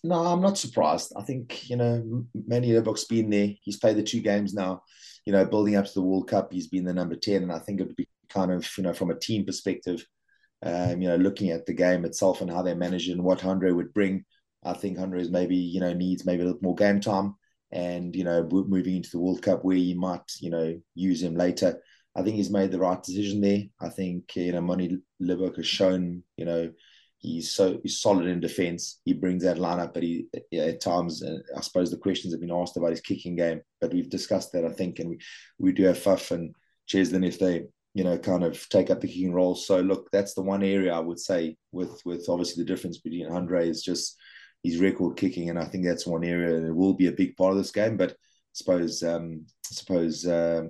No, 0.04 0.26
I'm 0.26 0.40
not 0.40 0.58
surprised. 0.58 1.12
I 1.16 1.22
think 1.22 1.68
you 1.68 1.76
know 1.76 2.24
Manie 2.46 2.70
Libbok's 2.70 3.04
been 3.04 3.30
there. 3.30 3.50
He's 3.62 3.78
played 3.78 3.96
the 3.96 4.02
two 4.02 4.20
games 4.20 4.54
now. 4.54 4.82
You 5.26 5.32
know, 5.32 5.44
building 5.44 5.76
up 5.76 5.86
to 5.86 5.94
the 5.94 6.02
World 6.02 6.28
Cup, 6.28 6.52
he's 6.52 6.68
been 6.68 6.84
the 6.84 6.94
number 6.94 7.16
ten, 7.16 7.42
and 7.42 7.52
I 7.52 7.58
think 7.58 7.80
it 7.80 7.86
would 7.86 7.96
be 7.96 8.08
kind 8.28 8.52
of 8.52 8.68
you 8.76 8.84
know 8.84 8.92
from 8.92 9.10
a 9.10 9.18
team 9.18 9.44
perspective, 9.44 10.04
um, 10.62 11.00
you 11.02 11.08
know, 11.08 11.16
looking 11.16 11.50
at 11.50 11.66
the 11.66 11.74
game 11.74 12.04
itself 12.04 12.40
and 12.40 12.50
how 12.50 12.62
they 12.62 12.74
manage 12.74 13.08
it 13.08 13.12
and 13.12 13.24
what 13.24 13.44
Andre 13.44 13.72
would 13.72 13.92
bring 13.92 14.24
I 14.64 14.72
think 14.72 14.98
is 15.14 15.30
maybe 15.30 15.56
you 15.56 15.80
know 15.80 15.92
needs 15.92 16.26
maybe 16.26 16.42
a 16.42 16.46
little 16.46 16.60
more 16.62 16.74
game 16.74 17.00
time, 17.00 17.36
and 17.70 18.14
you 18.14 18.24
know 18.24 18.46
moving 18.50 18.96
into 18.96 19.10
the 19.10 19.20
World 19.20 19.42
Cup 19.42 19.64
where 19.64 19.76
you 19.76 19.98
might 19.98 20.22
you 20.40 20.50
know 20.50 20.80
use 20.94 21.22
him 21.22 21.34
later. 21.34 21.80
I 22.16 22.22
think 22.22 22.36
he's 22.36 22.50
made 22.50 22.72
the 22.72 22.80
right 22.80 23.00
decision 23.02 23.40
there. 23.40 23.62
I 23.80 23.88
think 23.88 24.34
you 24.34 24.52
know 24.52 24.60
Manie 24.60 24.98
Libbok 25.22 25.56
has 25.56 25.66
shown 25.66 26.22
you 26.36 26.44
know 26.44 26.72
he's 27.18 27.50
so 27.50 27.78
he's 27.82 28.00
solid 28.00 28.26
in 28.26 28.40
defence. 28.40 29.00
He 29.04 29.12
brings 29.12 29.42
that 29.42 29.58
lineup, 29.58 29.94
but 29.94 30.02
he 30.02 30.28
at 30.54 30.80
times 30.80 31.22
uh, 31.22 31.38
I 31.56 31.60
suppose 31.60 31.90
the 31.90 31.96
questions 31.96 32.32
have 32.32 32.40
been 32.40 32.52
asked 32.52 32.76
about 32.76 32.90
his 32.90 33.00
kicking 33.00 33.36
game, 33.36 33.60
but 33.80 33.92
we've 33.92 34.10
discussed 34.10 34.52
that 34.52 34.64
I 34.64 34.70
think, 34.70 34.98
and 34.98 35.10
we 35.10 35.18
we 35.58 35.72
do 35.72 35.84
have 35.84 35.98
Faf 35.98 36.30
and 36.30 36.54
Cheslin 36.88 37.26
if 37.26 37.38
they 37.38 37.64
you 37.94 38.04
know 38.04 38.18
kind 38.18 38.44
of 38.44 38.68
take 38.68 38.90
up 38.90 39.00
the 39.00 39.08
kicking 39.08 39.32
role. 39.32 39.54
So 39.54 39.80
look, 39.80 40.08
that's 40.12 40.34
the 40.34 40.42
one 40.42 40.62
area 40.62 40.94
I 40.94 41.00
would 41.00 41.18
say 41.18 41.56
with 41.72 42.00
with 42.04 42.28
obviously 42.28 42.62
the 42.62 42.72
difference 42.72 42.98
between 42.98 43.26
Andre 43.26 43.68
is 43.68 43.82
just 43.82 44.16
his 44.62 44.78
record 44.78 45.16
kicking, 45.16 45.50
and 45.50 45.58
I 45.58 45.64
think 45.64 45.84
that's 45.84 46.06
one 46.06 46.24
area 46.24 46.60
that 46.60 46.74
will 46.74 46.94
be 46.94 47.08
a 47.08 47.12
big 47.12 47.36
part 47.36 47.52
of 47.52 47.58
this 47.58 47.72
game. 47.72 47.96
But 47.96 48.12
I 48.12 48.14
suppose 48.54 49.02
um, 49.02 49.44
I 49.70 49.74
suppose 49.74 50.26
uh, 50.26 50.68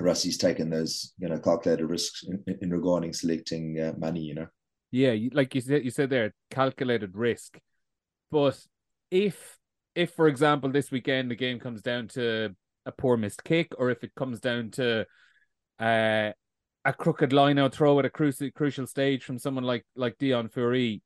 Rassie's 0.00 0.38
taken 0.38 0.70
those 0.70 1.12
you 1.18 1.28
know 1.28 1.38
calculated 1.38 1.86
risks 1.86 2.24
in, 2.24 2.58
in 2.60 2.70
regarding 2.70 3.12
selecting 3.12 3.78
uh, 3.78 3.92
Manie. 3.96 4.22
You 4.22 4.34
know. 4.34 4.46
Yeah, 4.92 5.16
like 5.32 5.54
you 5.54 5.62
said, 5.62 5.84
you 5.84 5.90
said 5.90 6.10
there, 6.10 6.34
calculated 6.50 7.16
risk. 7.16 7.58
But 8.30 8.60
if 9.10 9.58
if 9.94 10.12
for 10.12 10.28
example 10.28 10.70
this 10.70 10.90
weekend 10.90 11.30
the 11.30 11.34
game 11.34 11.58
comes 11.58 11.82
down 11.82 12.08
to 12.08 12.54
a 12.86 12.92
poor 12.92 13.16
missed 13.16 13.42
kick, 13.42 13.72
or 13.78 13.90
if 13.90 14.04
it 14.04 14.14
comes 14.14 14.38
down 14.38 14.70
to 14.72 15.06
uh, 15.80 16.30
a 16.84 16.92
crooked 16.92 17.32
line 17.32 17.58
out 17.58 17.74
throw 17.74 17.98
at 17.98 18.04
a 18.04 18.10
crucial 18.10 18.50
crucial 18.54 18.86
stage 18.86 19.24
from 19.24 19.38
someone 19.38 19.64
like 19.64 19.84
like 19.96 20.18
Deon 20.18 20.52
Fourie, 20.52 21.00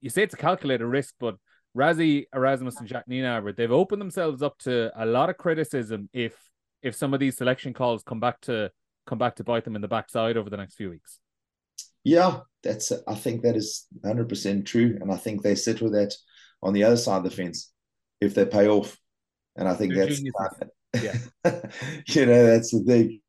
you 0.00 0.10
say 0.10 0.24
it's 0.24 0.34
a 0.34 0.38
calculated 0.38 0.86
risk, 0.86 1.14
but 1.20 1.36
Rassie, 1.76 2.24
Erasmus, 2.34 2.78
and 2.80 2.88
Jacques 2.88 3.08
Nienaber, 3.08 3.54
they've 3.54 3.70
opened 3.70 4.00
themselves 4.00 4.42
up 4.42 4.58
to 4.60 4.90
a 5.00 5.06
lot 5.06 5.30
of 5.30 5.36
criticism 5.36 6.08
if 6.12 6.34
if 6.82 6.96
some 6.96 7.14
of 7.14 7.20
these 7.20 7.36
selection 7.36 7.72
calls 7.72 8.02
come 8.02 8.18
back 8.18 8.40
to 8.42 8.72
come 9.06 9.18
back 9.18 9.36
to 9.36 9.44
bite 9.44 9.64
them 9.64 9.76
in 9.76 9.82
the 9.82 9.88
backside 9.88 10.36
over 10.36 10.50
the 10.50 10.56
next 10.56 10.74
few 10.74 10.90
weeks. 10.90 11.20
Yeah, 12.06 12.40
that's 12.62 12.92
I 13.08 13.14
think 13.16 13.42
that 13.42 13.56
is 13.56 13.86
100% 14.04 14.64
true. 14.64 14.96
And 15.00 15.12
I 15.12 15.16
think 15.16 15.42
they 15.42 15.56
sit 15.56 15.82
with 15.82 15.92
that 15.92 16.14
on 16.62 16.72
the 16.72 16.84
other 16.84 16.96
side 16.96 17.18
of 17.18 17.24
the 17.24 17.30
fence. 17.30 17.72
if 18.20 18.32
they 18.34 18.46
pay 18.46 18.68
off. 18.68 18.96
And 19.56 19.68
I 19.68 19.74
think 19.74 19.94
They're 19.94 20.06
that's 20.06 20.22
yeah. 21.02 21.16
you 22.08 22.26
know, 22.26 22.46
that's 22.46 22.70
the 22.70 22.84
thing. 22.86 23.20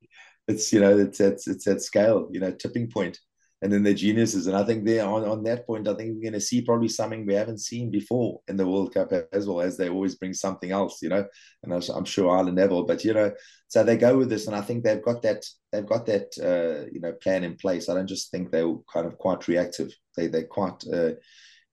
It's 0.47 0.71
you 0.71 0.79
know, 0.79 0.97
it's 0.97 1.19
it's 1.19 1.47
it's 1.47 1.65
that 1.65 1.81
scale, 1.81 2.29
you 2.31 2.39
know, 2.39 2.51
tipping 2.51 2.89
point. 2.89 3.19
And 3.61 3.73
then 3.73 3.81
they're 3.81 3.93
geniuses. 3.93 4.45
And 4.45 4.55
I 4.55 4.63
think 4.63 4.85
they're 4.85 5.05
on, 5.05 5.27
on 5.27 5.43
that 5.43 5.65
point, 5.65 5.87
I 5.87 5.95
think 5.95 6.15
we're 6.15 6.29
gonna 6.29 6.39
see 6.39 6.61
probably 6.61 6.89
something 6.89 7.25
we 7.25 7.33
haven't 7.33 7.59
seen 7.59 7.89
before 7.89 8.39
in 8.47 8.55
the 8.55 8.67
World 8.67 8.93
Cup 8.93 9.11
as 9.31 9.47
well 9.47 9.61
as 9.61 9.77
they 9.77 9.89
always 9.89 10.15
bring 10.15 10.33
something 10.33 10.71
else, 10.71 11.01
you 11.01 11.09
know. 11.09 11.25
And 11.63 11.73
I'm 11.73 12.05
sure 12.05 12.29
Ireland 12.29 12.57
never, 12.57 12.83
but 12.83 13.03
you 13.03 13.13
know, 13.13 13.31
so 13.67 13.83
they 13.83 13.97
go 13.97 14.17
with 14.17 14.29
this, 14.29 14.47
and 14.47 14.55
I 14.55 14.61
think 14.61 14.83
they've 14.83 15.01
got 15.01 15.21
that 15.23 15.45
they've 15.71 15.85
got 15.85 16.05
that 16.05 16.27
uh, 16.41 16.89
you 16.91 17.01
know 17.01 17.11
plan 17.13 17.43
in 17.43 17.55
place. 17.57 17.89
I 17.89 17.95
don't 17.95 18.07
just 18.07 18.31
think 18.31 18.49
they're 18.49 18.73
kind 18.91 19.05
of 19.05 19.17
quite 19.17 19.47
reactive. 19.47 19.93
They 20.15 20.27
they're 20.27 20.45
quite 20.45 20.83
uh, 20.91 21.11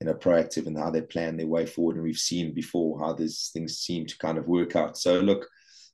you 0.01 0.07
know 0.07 0.13
proactive 0.13 0.67
in 0.67 0.75
how 0.75 0.91
they 0.91 1.01
plan 1.01 1.37
their 1.37 1.47
way 1.47 1.65
forward, 1.65 1.95
and 1.95 2.03
we've 2.03 2.17
seen 2.17 2.53
before 2.53 2.99
how 2.99 3.13
these 3.13 3.49
things 3.53 3.77
seem 3.77 4.05
to 4.07 4.17
kind 4.17 4.37
of 4.37 4.47
work 4.47 4.75
out. 4.75 4.97
So 4.97 5.19
look, 5.19 5.47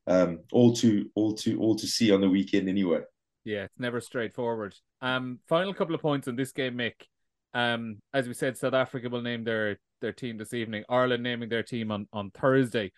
um, 0.08 0.40
all 0.52 0.74
to 0.78 1.10
all 1.14 1.36
to 1.36 1.60
all 1.60 1.76
to 1.76 1.88
see 1.88 2.12
on 2.12 2.22
the 2.22 2.30
weekend 2.30 2.68
anyway. 2.68 3.02
Yeah, 3.44 3.64
it's 3.64 3.80
never 3.80 4.02
straightforward. 4.02 4.76
Um, 5.02 5.40
final 5.48 5.74
couple 5.74 5.96
of 5.96 6.02
points 6.02 6.28
on 6.28 6.36
this 6.36 6.52
game, 6.52 6.76
Mick. 6.76 6.94
Um, 7.54 7.98
as 8.14 8.28
we 8.28 8.34
said, 8.34 8.58
South 8.58 8.74
Africa 8.74 9.10
will 9.10 9.22
name 9.22 9.44
their 9.44 9.80
their 10.00 10.14
team 10.14 10.38
this 10.38 10.54
evening. 10.54 10.84
Ireland 10.90 11.24
naming 11.24 11.50
their 11.50 11.64
team 11.64 11.92
on 11.92 12.08
on 12.14 12.32
Thursday. 12.32 12.92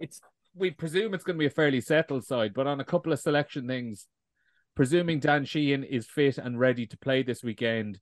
It's 0.00 0.20
we 0.54 0.70
presume 0.70 1.14
it's 1.14 1.24
going 1.24 1.36
to 1.36 1.42
be 1.42 1.46
a 1.46 1.50
fairly 1.50 1.80
settled 1.80 2.24
side, 2.24 2.52
but 2.54 2.66
on 2.66 2.80
a 2.80 2.84
couple 2.84 3.12
of 3.12 3.20
selection 3.20 3.66
things, 3.66 4.06
presuming 4.74 5.20
Dan 5.20 5.44
Sheehan 5.44 5.84
is 5.84 6.06
fit 6.06 6.38
and 6.38 6.58
ready 6.58 6.86
to 6.86 6.98
play 6.98 7.22
this 7.22 7.42
weekend, 7.42 8.00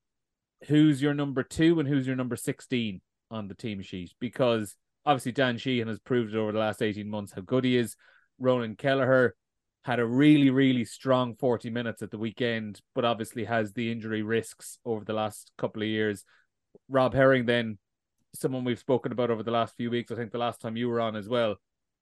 who's 0.68 1.02
your 1.02 1.14
number 1.14 1.42
two 1.42 1.78
and 1.78 1.88
who's 1.88 2.06
your 2.06 2.16
number 2.16 2.36
16 2.36 3.00
on 3.30 3.48
the 3.48 3.54
team 3.54 3.82
sheet? 3.82 4.12
Because 4.20 4.76
obviously 5.04 5.32
Dan 5.32 5.58
Sheehan 5.58 5.88
has 5.88 5.98
proved 5.98 6.34
over 6.34 6.52
the 6.52 6.58
last 6.58 6.82
18 6.82 7.08
months 7.08 7.32
how 7.32 7.42
good 7.42 7.64
he 7.64 7.76
is. 7.76 7.96
Ronan 8.38 8.76
Kelleher 8.76 9.34
had 9.86 10.00
a 10.00 10.06
really, 10.06 10.50
really 10.50 10.84
strong 10.84 11.36
40 11.36 11.70
minutes 11.70 12.02
at 12.02 12.10
the 12.10 12.18
weekend, 12.18 12.80
but 12.94 13.04
obviously 13.04 13.44
has 13.44 13.72
the 13.72 13.90
injury 13.90 14.22
risks 14.22 14.78
over 14.84 15.04
the 15.04 15.12
last 15.12 15.52
couple 15.56 15.82
of 15.82 15.88
years. 15.88 16.24
Rob 16.88 17.14
Herring, 17.14 17.46
then, 17.46 17.78
someone 18.34 18.64
we've 18.64 18.78
spoken 18.78 19.12
about 19.12 19.30
over 19.30 19.42
the 19.42 19.50
last 19.50 19.76
few 19.76 19.90
weeks. 19.90 20.10
I 20.10 20.16
think 20.16 20.32
the 20.32 20.38
last 20.38 20.60
time 20.60 20.76
you 20.76 20.88
were 20.88 21.00
on 21.00 21.16
as 21.16 21.28
well 21.28 21.56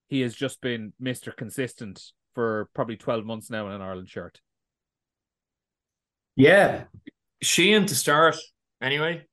he 0.09 0.20
has 0.20 0.35
just 0.35 0.61
been 0.61 0.93
Mr. 1.03 1.35
Consistent 1.35 2.03
for 2.35 2.68
probably 2.74 2.97
12 2.97 3.24
months 3.24 3.51
now 3.51 3.66
in 3.66 3.72
an 3.72 3.82
Ireland 3.82 4.09
shirt. 4.09 4.41
Yeah. 6.37 6.85
Sheehan 7.43 7.87
to 7.87 7.95
start 7.95 8.37
anyway. 8.82 9.26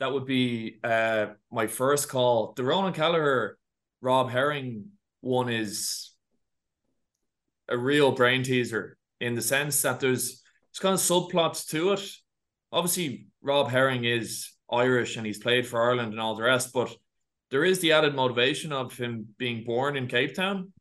That 0.00 0.12
would 0.12 0.26
be 0.26 0.78
uh, 0.82 1.26
my 1.50 1.66
first 1.66 2.08
call. 2.08 2.54
The 2.56 2.64
Ronan 2.64 2.92
Kelleher, 2.92 3.58
Rob 4.00 4.30
Herring 4.30 4.86
one 5.20 5.48
is 5.48 6.11
a 7.68 7.76
real 7.76 8.12
brain 8.12 8.42
teaser 8.42 8.96
in 9.20 9.34
the 9.34 9.42
sense 9.42 9.82
that 9.82 10.00
there's 10.00 10.42
it's 10.70 10.78
kind 10.78 10.94
of 10.94 11.00
subplots 11.00 11.68
to 11.68 11.92
it. 11.92 12.02
Obviously, 12.72 13.26
Rob 13.42 13.68
Herring 13.68 14.04
is 14.04 14.50
Irish 14.70 15.16
and 15.16 15.26
he's 15.26 15.38
played 15.38 15.66
for 15.66 15.82
Ireland 15.82 16.12
and 16.12 16.20
all 16.20 16.34
the 16.34 16.42
rest, 16.42 16.72
but 16.72 16.94
there 17.50 17.64
is 17.64 17.80
the 17.80 17.92
added 17.92 18.14
motivation 18.14 18.72
of 18.72 18.96
him 18.96 19.28
being 19.36 19.64
born 19.64 19.96
in 19.96 20.06
Cape 20.06 20.34
Town, 20.34 20.72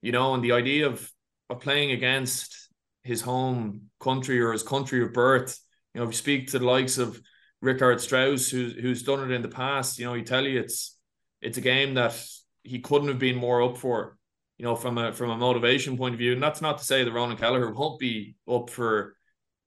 you 0.00 0.12
know, 0.12 0.34
and 0.34 0.44
the 0.44 0.52
idea 0.52 0.86
of 0.86 1.10
of 1.50 1.60
playing 1.60 1.92
against 1.92 2.70
his 3.02 3.20
home 3.20 3.82
country 4.00 4.40
or 4.40 4.52
his 4.52 4.62
country 4.62 5.02
of 5.02 5.12
birth. 5.12 5.58
You 5.94 6.00
know, 6.00 6.06
if 6.06 6.10
you 6.10 6.18
speak 6.18 6.48
to 6.48 6.58
the 6.58 6.64
likes 6.64 6.98
of 6.98 7.20
Richardt 7.64 8.00
Strauss, 8.00 8.48
who's 8.48 8.74
who's 8.74 9.02
done 9.02 9.30
it 9.30 9.34
in 9.34 9.42
the 9.42 9.48
past, 9.48 9.98
you 9.98 10.04
know, 10.04 10.14
he 10.14 10.22
tell 10.22 10.46
you 10.46 10.60
it's 10.60 10.96
it's 11.40 11.58
a 11.58 11.62
game 11.62 11.94
that 11.94 12.20
he 12.62 12.80
couldn't 12.80 13.08
have 13.08 13.18
been 13.18 13.36
more 13.36 13.62
up 13.62 13.76
for, 13.78 14.15
you 14.58 14.64
know, 14.64 14.74
from 14.74 14.98
a 14.98 15.12
from 15.12 15.30
a 15.30 15.36
motivation 15.36 15.96
point 15.96 16.14
of 16.14 16.18
view. 16.18 16.32
And 16.32 16.42
that's 16.42 16.62
not 16.62 16.78
to 16.78 16.84
say 16.84 17.04
that 17.04 17.12
Ronan 17.12 17.36
Kelleher 17.36 17.72
won't 17.72 17.98
be 17.98 18.36
up 18.48 18.70
for 18.70 19.16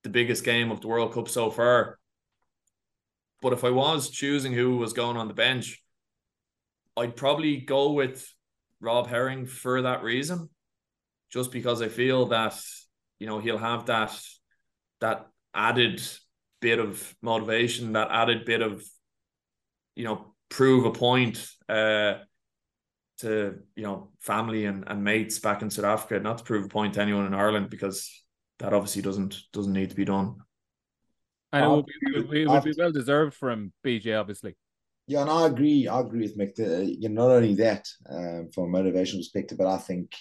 the 0.04 0.10
biggest 0.10 0.44
game 0.44 0.72
of 0.72 0.82
the 0.82 0.88
World 0.88 1.14
Cup 1.14 1.30
so 1.30 1.52
far. 1.52 2.00
But 3.42 3.54
if 3.54 3.64
I 3.64 3.70
was 3.70 4.10
choosing 4.10 4.54
who 4.54 4.78
was 4.78 4.94
going 4.94 5.18
on 5.18 5.28
the 5.28 5.34
bench, 5.34 5.82
I'd 6.98 7.16
probably 7.16 7.58
go 7.58 7.94
with 7.94 8.28
Rob 8.82 9.08
Herring 9.08 9.46
for 9.46 9.84
that 9.84 10.04
reason, 10.04 10.50
just 11.32 11.52
because 11.52 11.82
I 11.82 11.88
feel 11.88 12.28
that 12.28 12.60
you 13.20 13.28
know 13.28 13.40
he'll 13.40 13.58
have 13.58 13.86
that 13.86 14.18
that 15.00 15.28
added 15.54 16.02
bit 16.62 16.80
of 16.80 17.16
motivation, 17.22 17.94
that 17.94 18.10
added 18.12 18.46
bit 18.46 18.62
of 18.62 18.84
you 19.96 20.04
know 20.06 20.34
prove 20.50 20.86
a 20.86 20.92
point 20.92 21.48
uh, 21.70 22.16
to 23.20 23.60
you 23.76 23.84
know 23.84 24.10
family 24.20 24.66
and, 24.66 24.84
and 24.88 25.04
mates 25.04 25.40
back 25.40 25.62
in 25.62 25.70
South 25.70 25.86
Africa, 25.86 26.20
not 26.20 26.40
to 26.40 26.44
prove 26.44 26.66
a 26.66 26.70
point 26.70 26.94
to 26.96 27.02
anyone 27.02 27.26
in 27.26 27.34
Ireland 27.34 27.70
because 27.70 28.10
that 28.60 28.74
obviously 28.74 29.02
doesn't 29.02 29.38
doesn't 29.54 29.74
need 29.74 29.90
to 29.90 29.96
be 29.96 30.06
done. 30.06 30.36
And 31.52 31.66
it 31.66 31.70
would 31.70 31.86
be, 31.86 31.94
it 32.16 32.48
would 32.48 32.64
be 32.64 32.74
well 32.78 32.92
deserved 32.92 33.34
from 33.34 33.74
BJ, 33.84 34.20
obviously. 34.20 34.56
Yeah, 35.08 35.22
and 35.22 35.30
I 35.32 35.48
agree. 35.48 35.88
I 35.88 36.02
agree 36.02 36.22
with 36.22 36.38
Mick. 36.38 36.60
Uh, 36.60 36.84
you 36.84 37.10
know, 37.10 37.26
not 37.26 37.36
only 37.36 37.56
that 37.56 37.88
um, 38.08 38.50
from 38.54 38.66
a 38.66 38.68
motivation 38.68 39.20
perspective, 39.20 39.58
but 39.58 39.68
I 39.68 39.78
think 39.78 40.14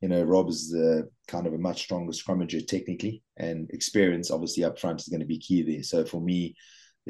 you 0.00 0.08
know 0.08 0.22
Rob 0.22 0.48
is 0.48 0.70
the 0.70 1.08
kind 1.26 1.46
of 1.48 1.52
a 1.52 1.58
much 1.58 1.82
stronger 1.82 2.12
scrummager 2.12 2.64
technically, 2.64 3.24
and 3.36 3.68
experience 3.70 4.30
obviously 4.30 4.62
up 4.62 4.78
front 4.78 5.00
is 5.00 5.08
going 5.08 5.20
to 5.20 5.26
be 5.26 5.38
key 5.38 5.62
there. 5.62 5.82
So 5.82 6.04
for 6.04 6.20
me, 6.20 6.54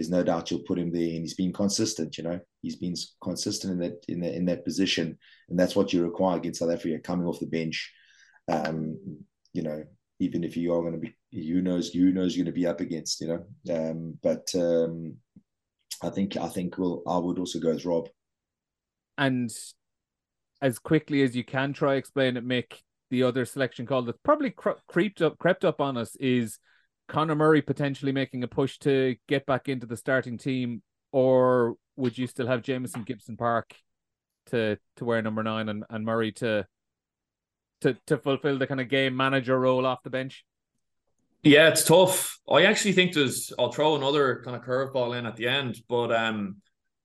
there's 0.01 0.09
no 0.09 0.23
doubt 0.23 0.51
you'll 0.51 0.61
put 0.61 0.79
him 0.79 0.91
there, 0.91 1.03
and 1.03 1.21
he's 1.21 1.35
been 1.35 1.53
consistent. 1.53 2.17
You 2.17 2.25
know, 2.25 2.41
he's 2.63 2.77
been 2.77 2.95
consistent 3.23 3.75
in 3.75 3.79
that 3.81 4.03
in 4.09 4.21
that 4.21 4.35
in 4.35 4.47
that 4.47 4.65
position, 4.65 5.19
and 5.51 5.59
that's 5.59 5.77
what 5.77 5.93
you 5.93 6.03
require 6.03 6.39
against 6.39 6.61
South 6.61 6.71
Africa 6.71 6.99
coming 7.01 7.27
off 7.27 7.39
the 7.39 7.45
bench. 7.45 7.93
Um, 8.51 8.99
you 9.53 9.61
know, 9.63 9.85
even 10.19 10.43
if 10.43 10.57
you 10.57 10.73
are 10.73 10.81
going 10.81 10.95
to 10.95 10.99
be, 10.99 11.15
who 11.33 11.61
knows, 11.61 11.91
who 11.91 12.13
knows, 12.13 12.35
you're 12.35 12.47
going 12.47 12.55
to 12.55 12.59
be 12.59 12.67
up 12.67 12.81
against. 12.81 13.21
You 13.21 13.45
know, 13.67 13.91
um, 13.91 14.19
but 14.23 14.51
um, 14.55 15.17
I 16.03 16.09
think 16.09 16.39
I 16.39 16.49
think 16.49 16.79
we'll 16.79 17.03
I 17.07 17.19
would 17.19 17.39
also 17.39 17.61
go 17.61 17.69
as 17.69 17.85
Rob. 17.85 18.09
And 19.19 19.51
as 20.63 20.79
quickly 20.79 21.21
as 21.21 21.37
you 21.37 21.45
can 21.45 21.75
try 21.75 21.97
explain 21.97 22.39
it, 22.39 22.47
Mick. 22.47 22.73
The 23.11 23.25
other 23.25 23.45
selection 23.45 23.85
call 23.85 24.03
that's 24.03 24.17
probably 24.25 24.51
cre- 24.51 24.81
creeped 24.89 25.21
up, 25.21 25.37
crept 25.37 25.65
up 25.65 25.81
on 25.81 25.99
us 25.99 26.17
is 26.17 26.59
Conor 27.11 27.35
Murray 27.35 27.61
potentially 27.61 28.13
making 28.13 28.45
a 28.45 28.49
push 28.49 28.79
to 28.79 29.17
get 29.29 29.45
back 29.45 29.69
into 29.69 29.87
the 29.87 29.97
starting 29.97 30.39
team, 30.39 30.83
or 31.13 31.75
would 31.97 32.17
you 32.17 32.27
still 32.27 32.47
have 32.47 32.63
Jamison 32.63 33.03
Gibson 33.03 33.37
Park 33.37 33.75
to 34.47 34.79
to 34.97 35.05
wear 35.05 35.21
number 35.21 35.43
nine 35.43 35.69
and, 35.69 35.85
and 35.91 36.05
Murray 36.05 36.33
to 36.33 36.67
to 37.81 37.97
to 38.07 38.17
fulfill 38.17 38.59
the 38.59 38.67
kind 38.67 38.81
of 38.81 38.89
game 38.89 39.17
manager 39.17 39.59
role 39.59 39.87
off 39.87 40.03
the 40.03 40.11
bench? 40.11 40.45
Yeah, 41.43 41.69
it's 41.69 41.85
tough. 41.85 42.39
I 42.49 42.65
actually 42.65 42.93
think 42.93 43.15
there's. 43.15 43.53
I'll 43.59 43.73
throw 43.73 43.97
another 43.97 44.43
kind 44.45 44.57
of 44.57 44.63
curveball 44.63 45.19
in 45.19 45.27
at 45.27 45.37
the 45.37 45.49
end, 45.49 45.79
but 45.89 46.13
um, 46.13 46.57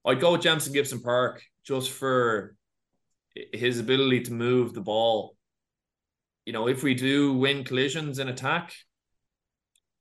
I'd 0.06 0.20
go 0.20 0.34
with 0.34 0.42
Jamison 0.42 0.74
Gibson 0.74 1.02
Park 1.02 1.42
just 1.66 1.90
for 1.90 2.56
his 3.54 3.80
ability 3.80 4.22
to 4.22 4.34
move 4.34 4.74
the 4.74 4.82
ball. 4.82 5.36
You 6.46 6.54
know, 6.54 6.68
if 6.68 6.84
we 6.84 6.94
do 6.94 7.34
win 7.34 7.64
collisions 7.64 8.20
in 8.20 8.28
attack, 8.28 8.74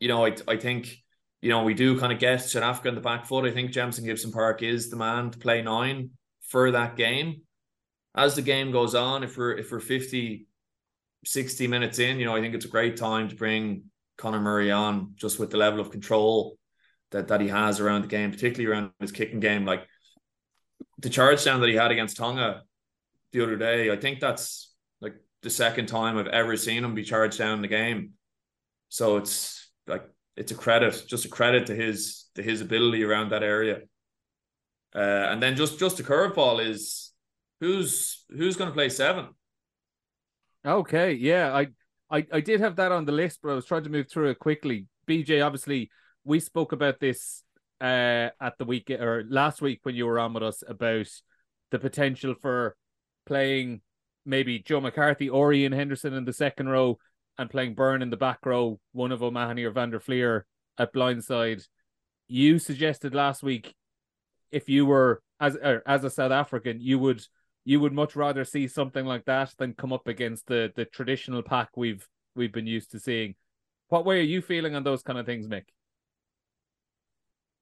you 0.00 0.08
know, 0.08 0.26
I 0.26 0.36
I 0.48 0.56
think 0.56 0.96
you 1.40 1.50
know 1.50 1.62
we 1.64 1.74
do 1.74 1.98
kind 1.98 2.12
of 2.12 2.18
get 2.18 2.38
South 2.38 2.62
Africa 2.62 2.88
in 2.88 2.94
the 2.94 3.00
back 3.00 3.26
foot. 3.26 3.44
I 3.44 3.50
think 3.50 3.70
Jamison 3.70 4.04
Gibson 4.04 4.32
Park 4.32 4.62
is 4.62 4.90
the 4.90 4.96
man 4.96 5.30
to 5.30 5.38
play 5.38 5.62
nine 5.62 6.10
for 6.48 6.70
that 6.70 6.96
game. 6.96 7.42
As 8.14 8.36
the 8.36 8.42
game 8.42 8.70
goes 8.70 8.94
on, 8.94 9.24
if 9.24 9.36
we're 9.36 9.52
if 9.52 9.72
we're 9.72 9.80
50, 9.80 10.46
60 11.24 11.66
minutes 11.66 11.98
in, 11.98 12.18
you 12.18 12.26
know, 12.26 12.36
I 12.36 12.40
think 12.40 12.54
it's 12.54 12.64
a 12.64 12.68
great 12.68 12.96
time 12.96 13.28
to 13.28 13.34
bring 13.34 13.84
Conor 14.16 14.40
Murray 14.40 14.70
on 14.70 15.14
just 15.16 15.38
with 15.38 15.50
the 15.50 15.56
level 15.56 15.80
of 15.80 15.90
control 15.90 16.58
that, 17.10 17.28
that 17.28 17.40
he 17.40 17.48
has 17.48 17.80
around 17.80 18.02
the 18.02 18.08
game, 18.08 18.30
particularly 18.30 18.66
around 18.66 18.92
his 19.00 19.12
kicking 19.12 19.40
game. 19.40 19.64
Like 19.64 19.86
the 20.98 21.10
charge 21.10 21.44
down 21.44 21.60
that 21.60 21.68
he 21.68 21.74
had 21.74 21.90
against 21.90 22.16
Tonga 22.16 22.62
the 23.32 23.42
other 23.42 23.56
day, 23.56 23.90
I 23.90 23.96
think 23.96 24.20
that's 24.20 24.72
like 25.00 25.14
the 25.42 25.50
second 25.50 25.86
time 25.86 26.16
I've 26.16 26.28
ever 26.28 26.56
seen 26.56 26.84
him 26.84 26.94
be 26.94 27.04
charged 27.04 27.38
down 27.38 27.54
in 27.54 27.62
the 27.62 27.68
game. 27.68 28.12
So 28.88 29.16
it's 29.16 29.63
like 29.86 30.04
it's 30.36 30.52
a 30.52 30.54
credit, 30.54 31.04
just 31.06 31.24
a 31.24 31.28
credit 31.28 31.66
to 31.66 31.74
his 31.74 32.26
to 32.34 32.42
his 32.42 32.60
ability 32.60 33.04
around 33.04 33.30
that 33.30 33.42
area. 33.42 33.80
Uh, 34.94 35.28
and 35.30 35.42
then 35.42 35.56
just 35.56 35.78
just 35.78 36.00
a 36.00 36.02
curveball 36.02 36.64
is 36.64 37.12
who's 37.60 38.24
who's 38.30 38.56
going 38.56 38.70
to 38.70 38.74
play 38.74 38.88
seven. 38.88 39.28
Okay, 40.66 41.12
yeah, 41.12 41.54
I 41.54 41.68
I, 42.10 42.26
I 42.32 42.40
did 42.40 42.60
have 42.60 42.76
that 42.76 42.92
on 42.92 43.04
the 43.04 43.12
list, 43.12 43.40
but 43.42 43.50
I 43.50 43.54
was 43.54 43.64
trying 43.64 43.84
to 43.84 43.90
move 43.90 44.08
through 44.08 44.30
it 44.30 44.38
quickly. 44.38 44.86
BJ, 45.08 45.44
obviously, 45.44 45.90
we 46.24 46.40
spoke 46.40 46.72
about 46.72 47.00
this 47.00 47.42
uh, 47.80 48.30
at 48.40 48.56
the 48.58 48.64
week 48.64 48.90
or 48.90 49.24
last 49.28 49.60
week 49.60 49.80
when 49.82 49.94
you 49.94 50.06
were 50.06 50.18
on 50.18 50.32
with 50.32 50.42
us 50.42 50.62
about 50.66 51.08
the 51.70 51.78
potential 51.78 52.34
for 52.40 52.76
playing 53.26 53.80
maybe 54.24 54.58
Joe 54.58 54.80
McCarthy 54.80 55.28
or 55.28 55.52
Iain 55.52 55.72
Henderson 55.72 56.14
in 56.14 56.24
the 56.24 56.32
second 56.32 56.68
row 56.68 56.98
and 57.38 57.50
playing 57.50 57.74
Beirne 57.74 58.02
in 58.02 58.10
the 58.10 58.16
back 58.16 58.38
row, 58.44 58.78
one 58.92 59.12
of 59.12 59.22
O'Mahony 59.22 59.64
or 59.64 59.70
Van 59.70 59.90
der 59.90 60.00
Flier 60.00 60.46
at 60.78 60.92
blindside. 60.92 61.66
You 62.28 62.58
suggested 62.58 63.14
last 63.14 63.42
week 63.42 63.74
if 64.50 64.68
you 64.68 64.86
were 64.86 65.22
as 65.40 65.56
or 65.56 65.82
as 65.86 66.04
a 66.04 66.10
South 66.10 66.32
African, 66.32 66.80
you 66.80 66.98
would 66.98 67.22
you 67.64 67.80
would 67.80 67.92
much 67.92 68.14
rather 68.14 68.44
see 68.44 68.68
something 68.68 69.04
like 69.04 69.24
that 69.24 69.52
than 69.58 69.74
come 69.74 69.92
up 69.92 70.06
against 70.06 70.46
the 70.46 70.72
the 70.76 70.84
traditional 70.84 71.42
pack 71.42 71.70
we've 71.76 72.06
we've 72.36 72.52
been 72.52 72.66
used 72.66 72.90
to 72.92 73.00
seeing. 73.00 73.34
What 73.88 74.04
way 74.04 74.20
are 74.20 74.22
you 74.22 74.40
feeling 74.40 74.74
on 74.74 74.84
those 74.84 75.02
kind 75.02 75.18
of 75.18 75.26
things, 75.26 75.46
Mick? 75.46 75.64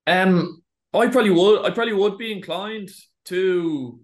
Um, 0.07 0.63
I 0.93 1.07
probably 1.09 1.31
would. 1.31 1.65
I 1.65 1.71
probably 1.71 1.95
would 1.95 2.19
be 2.19 2.33
inclined 2.33 2.91
to 3.27 4.01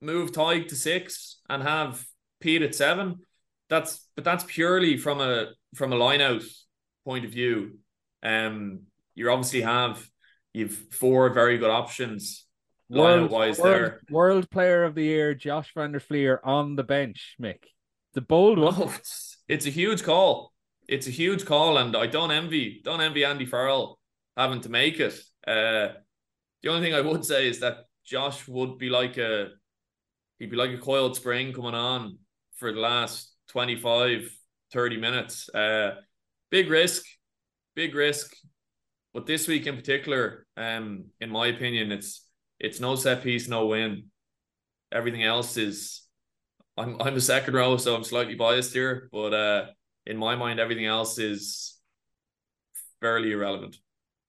move 0.00 0.32
Tadhg 0.32 0.68
to 0.68 0.76
six 0.76 1.40
and 1.48 1.62
have 1.62 2.04
Pete 2.40 2.62
at 2.62 2.74
seven. 2.74 3.20
That's 3.70 4.06
but 4.16 4.24
that's 4.24 4.44
purely 4.44 4.98
from 4.98 5.20
a 5.22 5.52
from 5.74 5.92
a 5.92 5.96
line 5.96 6.20
out 6.20 6.42
point 7.06 7.24
of 7.24 7.30
view. 7.30 7.78
Um, 8.22 8.82
you 9.14 9.30
obviously 9.30 9.62
have 9.62 10.06
you've 10.52 10.76
four 10.92 11.30
very 11.30 11.56
good 11.56 11.70
options 11.70 12.46
World, 12.90 13.30
wise 13.30 13.58
world, 13.58 13.74
there. 13.74 14.00
world 14.10 14.50
Player 14.50 14.82
of 14.82 14.96
the 14.96 15.04
Year, 15.04 15.32
Josh 15.34 15.72
van 15.74 15.92
der 15.92 16.00
Flier 16.00 16.40
on 16.42 16.74
the 16.74 16.82
bench, 16.82 17.36
Mick. 17.40 17.62
The 18.14 18.20
bold 18.20 18.58
one. 18.58 18.74
Oh, 18.76 18.92
it's, 18.96 19.38
it's 19.48 19.66
a 19.66 19.70
huge 19.70 20.02
call. 20.02 20.52
It's 20.88 21.06
a 21.06 21.10
huge 21.10 21.44
call, 21.44 21.78
and 21.78 21.96
I 21.96 22.08
don't 22.08 22.32
envy 22.32 22.80
don't 22.84 23.00
envy 23.00 23.24
Andy 23.24 23.46
Farrell 23.46 24.00
having 24.36 24.60
to 24.62 24.68
make 24.68 24.98
it. 24.98 25.14
Uh, 25.46 25.94
the 26.62 26.68
only 26.68 26.82
thing 26.82 26.94
I 26.94 27.00
would 27.00 27.24
say 27.24 27.48
is 27.48 27.60
that 27.60 27.84
Josh 28.04 28.48
would 28.48 28.76
be 28.76 28.90
like 28.90 29.16
a 29.18 29.50
he'd 30.40 30.50
be 30.50 30.56
like 30.56 30.72
a 30.72 30.78
coiled 30.78 31.14
spring 31.14 31.52
coming 31.52 31.74
on 31.74 32.18
for 32.56 32.72
the 32.72 32.80
last 32.80 33.32
25, 33.50 34.30
30 34.72 34.96
minutes. 34.96 35.48
Uh, 35.48 35.96
big 36.50 36.70
risk, 36.70 37.04
big 37.74 37.94
risk. 37.94 38.34
But 39.12 39.26
this 39.26 39.48
week 39.48 39.66
in 39.66 39.76
particular, 39.76 40.46
um, 40.56 41.06
in 41.20 41.30
my 41.30 41.48
opinion, 41.48 41.90
it's 41.90 42.24
it's 42.60 42.78
no 42.78 42.94
set 42.94 43.22
piece, 43.22 43.48
no 43.48 43.66
win. 43.66 44.04
Everything 44.92 45.24
else 45.24 45.56
is 45.56 46.02
I'm 46.76 47.00
I'm 47.00 47.16
a 47.16 47.20
second 47.20 47.54
row, 47.54 47.76
so 47.76 47.96
I'm 47.96 48.04
slightly 48.04 48.36
biased 48.36 48.72
here, 48.72 49.08
but 49.12 49.34
uh 49.34 49.66
in 50.06 50.16
my 50.16 50.34
mind, 50.34 50.60
everything 50.60 50.86
else 50.86 51.18
is 51.18 51.78
fairly 53.00 53.32
irrelevant. 53.32 53.76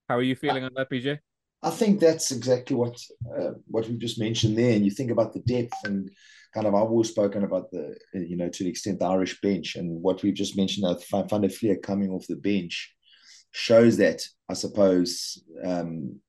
How 0.08 0.16
are 0.16 0.22
you 0.22 0.36
feeling 0.36 0.64
I, 0.64 0.66
on 0.66 0.72
that, 0.76 0.90
BJ? 0.90 1.18
I 1.62 1.70
think 1.70 2.00
that's 2.00 2.30
exactly 2.32 2.76
what 2.76 3.00
uh, 3.38 3.52
what 3.66 3.88
we 3.88 3.96
just 3.96 4.18
mentioned 4.18 4.58
there. 4.58 4.74
And 4.74 4.84
you 4.84 4.90
think 4.90 5.10
about 5.10 5.32
the 5.32 5.40
depth 5.40 5.78
and 5.84 6.10
kind 6.52 6.66
of 6.66 6.74
I've 6.74 6.82
always 6.82 7.08
spoken 7.08 7.44
about 7.44 7.70
the 7.70 7.96
you 8.12 8.36
know 8.36 8.48
to 8.48 8.64
the 8.64 8.70
extent 8.70 8.98
the 8.98 9.06
Irish 9.06 9.40
bench 9.40 9.76
and 9.76 10.02
what 10.02 10.22
we've 10.22 10.34
just 10.34 10.56
mentioned 10.56 10.86
that 10.86 11.28
Van 11.28 11.40
der 11.40 11.48
Flier 11.48 11.76
coming 11.76 12.10
off 12.10 12.26
the 12.26 12.36
bench 12.36 12.94
shows 13.52 13.96
that 13.98 14.22
I 14.48 14.54
suppose 14.54 15.42
um, 15.64 16.20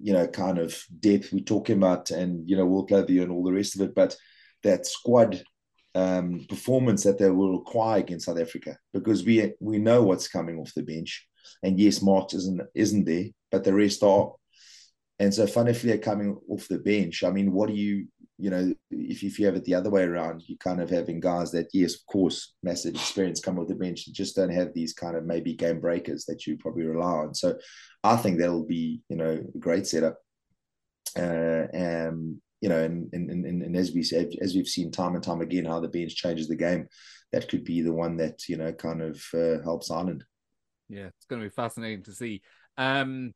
you 0.00 0.12
know 0.12 0.26
kind 0.26 0.58
of 0.58 0.82
depth 0.98 1.32
we're 1.32 1.40
talking 1.40 1.76
about 1.76 2.10
and 2.10 2.48
you 2.48 2.56
know 2.56 2.66
World 2.66 2.88
Player 2.88 3.02
of 3.02 3.06
the 3.06 3.20
and 3.20 3.32
all 3.32 3.44
the 3.44 3.52
rest 3.52 3.74
of 3.74 3.82
it, 3.82 3.94
but 3.94 4.16
that 4.62 4.86
squad 4.86 5.42
um, 5.94 6.46
performance 6.48 7.02
that 7.04 7.18
they 7.18 7.30
will 7.30 7.58
require 7.58 7.98
against 8.00 8.26
South 8.26 8.38
Africa 8.38 8.76
because 8.92 9.24
we 9.24 9.52
we 9.60 9.78
know 9.78 10.02
what's 10.02 10.28
coming 10.28 10.58
off 10.58 10.74
the 10.74 10.82
bench. 10.82 11.26
And 11.62 11.78
yes, 11.78 12.02
Marx 12.02 12.34
isn't 12.34 12.62
isn't 12.74 13.04
there, 13.04 13.26
but 13.50 13.64
the 13.64 13.74
rest 13.74 14.02
are. 14.02 14.32
And 15.18 15.34
so 15.34 15.44
Van 15.46 15.72
Flier 15.74 15.98
coming 15.98 16.38
off 16.48 16.66
the 16.66 16.78
bench, 16.78 17.22
I 17.22 17.30
mean, 17.30 17.52
what 17.52 17.68
do 17.68 17.74
you, 17.74 18.06
you 18.40 18.50
know, 18.50 18.74
if, 18.90 19.22
if 19.22 19.38
you 19.38 19.46
have 19.46 19.56
it 19.56 19.64
the 19.64 19.74
other 19.74 19.90
way 19.90 20.04
around, 20.04 20.42
you 20.46 20.56
kind 20.58 20.80
of 20.80 20.90
having 20.90 21.20
guys 21.20 21.50
that, 21.52 21.68
yes, 21.72 21.94
of 21.94 22.06
course, 22.06 22.54
massive 22.62 22.94
experience 22.94 23.40
come 23.40 23.58
off 23.58 23.68
the 23.68 23.74
bench, 23.74 24.06
just 24.12 24.36
don't 24.36 24.52
have 24.52 24.72
these 24.74 24.92
kind 24.92 25.16
of 25.16 25.24
maybe 25.24 25.54
game 25.54 25.80
breakers 25.80 26.24
that 26.26 26.46
you 26.46 26.56
probably 26.56 26.84
rely 26.84 27.06
on. 27.06 27.34
So 27.34 27.56
I 28.02 28.16
think 28.16 28.38
that'll 28.38 28.66
be, 28.66 29.02
you 29.08 29.16
know, 29.16 29.42
a 29.54 29.58
great 29.58 29.86
setup. 29.86 30.16
Uh, 31.16 31.66
and 31.72 32.40
you 32.60 32.68
know, 32.68 32.82
and, 32.82 33.08
and, 33.12 33.30
and, 33.30 33.62
and 33.62 33.76
as 33.76 33.92
we 33.92 34.02
said, 34.02 34.28
as 34.42 34.54
we've 34.54 34.68
seen 34.68 34.90
time 34.90 35.14
and 35.14 35.24
time 35.24 35.40
again, 35.40 35.64
how 35.64 35.80
the 35.80 35.88
bench 35.88 36.14
changes 36.14 36.46
the 36.46 36.56
game, 36.56 36.86
that 37.32 37.48
could 37.48 37.64
be 37.64 37.80
the 37.80 37.92
one 37.92 38.18
that, 38.18 38.48
you 38.48 38.56
know, 38.58 38.70
kind 38.72 39.00
of 39.00 39.22
uh, 39.32 39.62
helps 39.62 39.90
Ireland. 39.90 40.24
Yeah, 40.88 41.06
it's 41.06 41.26
going 41.26 41.40
to 41.40 41.48
be 41.48 41.54
fascinating 41.54 42.02
to 42.04 42.12
see. 42.12 42.42
Um, 42.76 43.32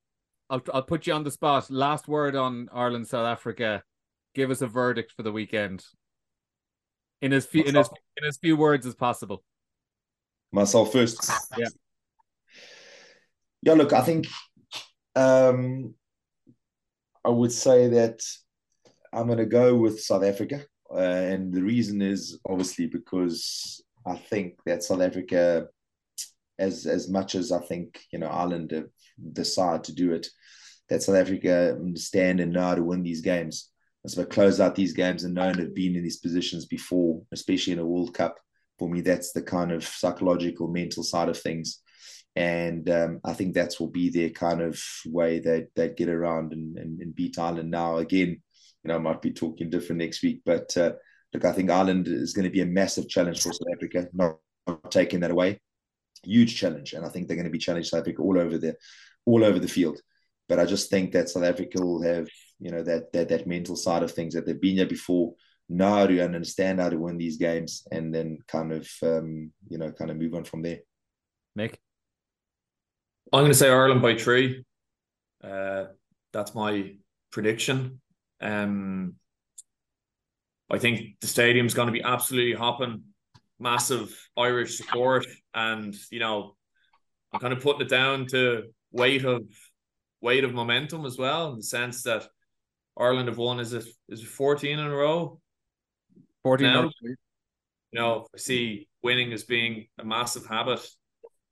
I'll 0.51 0.63
I'll 0.75 0.83
put 0.83 1.07
you 1.07 1.15
on 1.15 1.25
the 1.25 1.31
spot. 1.31 1.71
Last 1.71 2.07
word 2.07 2.37
on 2.37 2.69
Ireland 2.73 3.09
South 3.09 3.27
Africa. 3.27 3.83
Give 4.35 4.51
us 4.51 4.61
a 4.61 4.67
verdict 4.67 5.13
for 5.17 5.23
the 5.23 5.33
weekend. 5.33 5.85
In 7.21 7.33
as 7.33 7.47
few 7.47 7.63
in 7.63 7.77
as 7.77 7.89
in 8.17 8.25
as 8.25 8.37
few 8.37 8.57
words 8.57 8.87
as 8.87 8.95
possible. 8.95 9.45
Myself 10.53 10.93
first. 10.93 11.31
Yeah. 11.57 11.69
Yeah, 13.63 13.73
look, 13.75 13.93
I 13.93 14.03
think 14.03 14.27
um 15.17 15.95
I 17.25 17.31
would 17.31 17.53
say 17.53 17.89
that 17.89 18.21
I'm 19.13 19.27
going 19.27 19.39
to 19.39 19.47
go 19.47 19.77
with 19.77 20.03
South 20.03 20.25
Africa. 20.25 20.65
Uh, 20.93 20.99
and 20.99 21.53
the 21.53 21.63
reason 21.63 22.03
is 22.03 22.39
obviously 22.47 22.87
because 22.87 23.83
I 24.07 24.17
think 24.17 24.59
that 24.67 24.83
South 24.83 25.01
Africa, 25.01 25.69
as 26.59 26.87
as 26.87 27.09
much 27.09 27.35
as 27.35 27.51
I 27.51 27.61
think, 27.61 28.01
you 28.13 28.19
know, 28.19 28.27
Ireland 28.27 28.73
have 28.73 28.89
decided 29.33 29.85
to 29.85 29.95
do 29.95 30.13
it, 30.13 30.27
that 30.89 31.03
South 31.03 31.17
Africa 31.17 31.77
understand 31.81 32.41
and 32.41 32.53
know 32.53 32.63
how 32.63 32.75
to 32.75 32.83
win 32.83 33.03
these 33.03 33.23
games. 33.23 33.71
And 34.05 34.11
so 34.11 34.25
close 34.25 34.61
out 34.61 34.75
these 34.75 34.93
games 34.93 35.25
and 35.25 35.35
know 35.35 35.49
and 35.49 35.59
have 35.59 35.75
been 35.75 35.97
in 35.97 36.03
these 36.03 36.19
positions 36.19 36.67
before, 36.67 37.23
especially 37.33 37.73
in 37.73 37.79
a 37.79 37.87
World 37.87 38.15
Cup. 38.15 38.39
For 38.79 38.89
me, 38.89 39.01
that's 39.01 39.33
the 39.33 39.43
kind 39.43 39.73
of 39.73 39.85
psychological, 39.85 40.69
mental 40.69 41.03
side 41.03 41.29
of 41.29 41.39
things 41.39 41.81
and 42.37 42.89
um, 42.91 43.21
I 43.25 43.33
think 43.33 43.55
that's 43.55 43.79
will 43.79 43.91
be 43.91 44.11
their 44.11 44.31
kind 44.31 44.61
of 44.61 44.81
way 45.07 45.39
that 45.41 45.69
they 45.77 45.91
get 45.91 46.09
around 46.09 46.53
and, 46.53 46.77
and, 46.77 47.01
and, 47.01 47.15
beat 47.15 47.39
Ireland. 47.39 47.71
Now 47.71 47.99
again, 47.99 48.43
you 48.83 48.89
know, 48.89 48.97
I 48.97 48.99
might 48.99 49.23
be 49.23 49.33
talking 49.33 49.71
different 49.71 50.01
next 50.01 50.23
week, 50.23 50.43
but 50.45 50.77
uh, 50.77 50.93
look, 51.33 51.45
I 51.45 51.53
think 51.53 51.71
Ireland 51.71 52.09
is 52.09 52.33
going 52.33 52.45
to 52.45 52.51
be 52.51 52.63
a 52.63 52.67
massive 52.67 53.09
challenge 53.09 53.41
for 53.41 53.53
South 53.53 53.69
Africa. 53.73 54.09
Not, 54.13 54.39
not 54.67 54.91
taking 54.91 55.21
that 55.21 55.31
away, 55.31 55.61
huge 56.25 56.57
challenge, 56.57 56.93
and 56.93 57.07
I 57.07 57.09
think 57.09 57.29
they're 57.29 57.37
going 57.37 57.45
to 57.45 57.53
be 57.53 57.59
challenged 57.59 57.91
South 57.91 58.01
Africa 58.01 58.21
all 58.23 58.39
over 58.39 58.59
the 58.59 58.75
all 59.27 59.45
over 59.45 59.61
the 59.61 59.69
field. 59.69 60.01
But 60.49 60.59
I 60.59 60.67
just 60.67 60.91
think 60.91 61.13
that 61.13 61.29
South 61.29 61.45
Africa 61.45 61.81
will 61.81 62.03
have 62.03 62.29
you 62.59 62.71
know 62.71 62.83
that 62.83 63.13
that 63.13 63.29
that 63.29 63.47
mental 63.47 63.77
side 63.77 64.03
of 64.03 64.13
things 64.13 64.35
that 64.35 64.47
they've 64.47 64.61
been 64.61 64.77
there 64.77 64.87
before 64.87 65.35
know 65.69 65.91
how 65.91 66.07
to 66.07 66.21
understand 66.21 66.81
how 66.81 66.89
to 66.89 66.99
win 66.99 67.17
these 67.17 67.39
games 67.39 67.87
and 67.91 68.15
then 68.15 68.39
kind 68.49 68.73
of 68.73 68.89
um, 69.03 69.51
you 69.69 69.79
know 69.79 69.91
kind 69.93 70.11
of 70.11 70.17
move 70.17 70.35
on 70.35 70.45
from 70.45 70.63
there. 70.63 70.81
Mick. 71.59 71.77
I'm 73.33 73.41
going 73.41 73.51
to 73.51 73.59
say 73.59 73.71
Ireland 73.71 74.03
by 74.03 74.17
three. 74.17 74.65
Uh, 75.43 75.87
that's 76.33 76.55
my 76.55 76.95
prediction. 77.33 78.01
Um, 78.41 79.15
I 80.71 80.79
think 80.79 81.17
the 81.21 81.27
stadium's 81.27 81.75
going 81.75 81.87
to 81.87 81.93
be 81.93 82.03
absolutely 82.03 82.55
hopping, 82.55 83.03
massive 83.59 84.15
Irish 84.37 84.77
support, 84.77 85.27
and 85.55 85.95
you 86.11 86.19
know, 86.19 86.57
I'm 87.33 87.41
kind 87.41 87.53
of 87.53 87.61
putting 87.61 87.83
it 87.83 87.89
down 87.89 88.27
to 88.29 88.65
weight 88.93 89.25
of 89.25 89.43
weight 90.21 90.45
of 90.45 90.55
momentum 90.55 91.05
as 91.05 91.19
well, 91.19 91.51
in 91.51 91.57
the 91.57 91.63
sense 91.63 92.03
that 92.05 92.27
Ireland 92.99 93.29
have 93.29 93.39
won 93.39 93.61
is 93.61 93.73
it 93.73 93.85
is 94.09 94.21
it 94.21 94.27
14 94.27 94.79
in 94.79 94.87
a 94.87 94.95
row? 94.95 95.41
14 96.43 96.67
now, 96.67 96.91
you 97.03 97.17
know, 98.01 98.27
I 98.35 98.39
see 98.39 98.89
winning 99.03 99.33
as 99.33 99.45
being 99.45 99.87
a 99.99 100.05
massive 100.05 100.47
habit. 100.47 100.87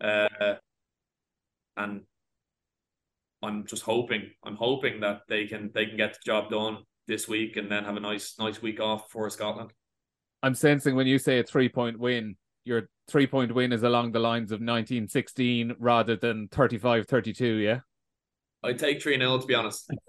Uh, 0.01 0.55
and 1.76 2.03
I'm 3.43 3.66
just 3.66 3.82
hoping, 3.82 4.30
I'm 4.45 4.57
hoping 4.57 5.01
that 5.01 5.22
they 5.28 5.47
can 5.47 5.70
they 5.74 5.86
can 5.86 5.97
get 5.97 6.14
the 6.14 6.20
job 6.24 6.51
done 6.51 6.78
this 7.07 7.28
week 7.28 7.57
and 7.57 7.70
then 7.70 7.84
have 7.84 7.97
a 7.97 8.01
nice 8.01 8.34
nice 8.38 8.61
week 8.61 8.80
off 8.80 9.11
for 9.11 9.28
Scotland. 9.30 9.72
I'm 10.43 10.55
sensing 10.55 10.97
when 10.97 11.07
you 11.07 11.18
say 11.18 11.38
a 11.38 11.45
three 11.45 11.68
point 11.68 11.99
win, 11.99 12.36
your 12.64 12.88
three 13.09 13.26
point 13.26 13.55
win 13.55 13.72
is 13.72 13.82
along 13.82 14.12
the 14.12 14.18
lines 14.18 14.51
of 14.51 14.57
1916 14.57 15.76
rather 15.78 16.16
than 16.16 16.49
35 16.49 17.07
32, 17.07 17.47
yeah? 17.47 17.80
I 18.63 18.73
take 18.73 19.03
3 19.03 19.19
0 19.19 19.39
to 19.39 19.47
be 19.47 19.55
honest. 19.55 19.91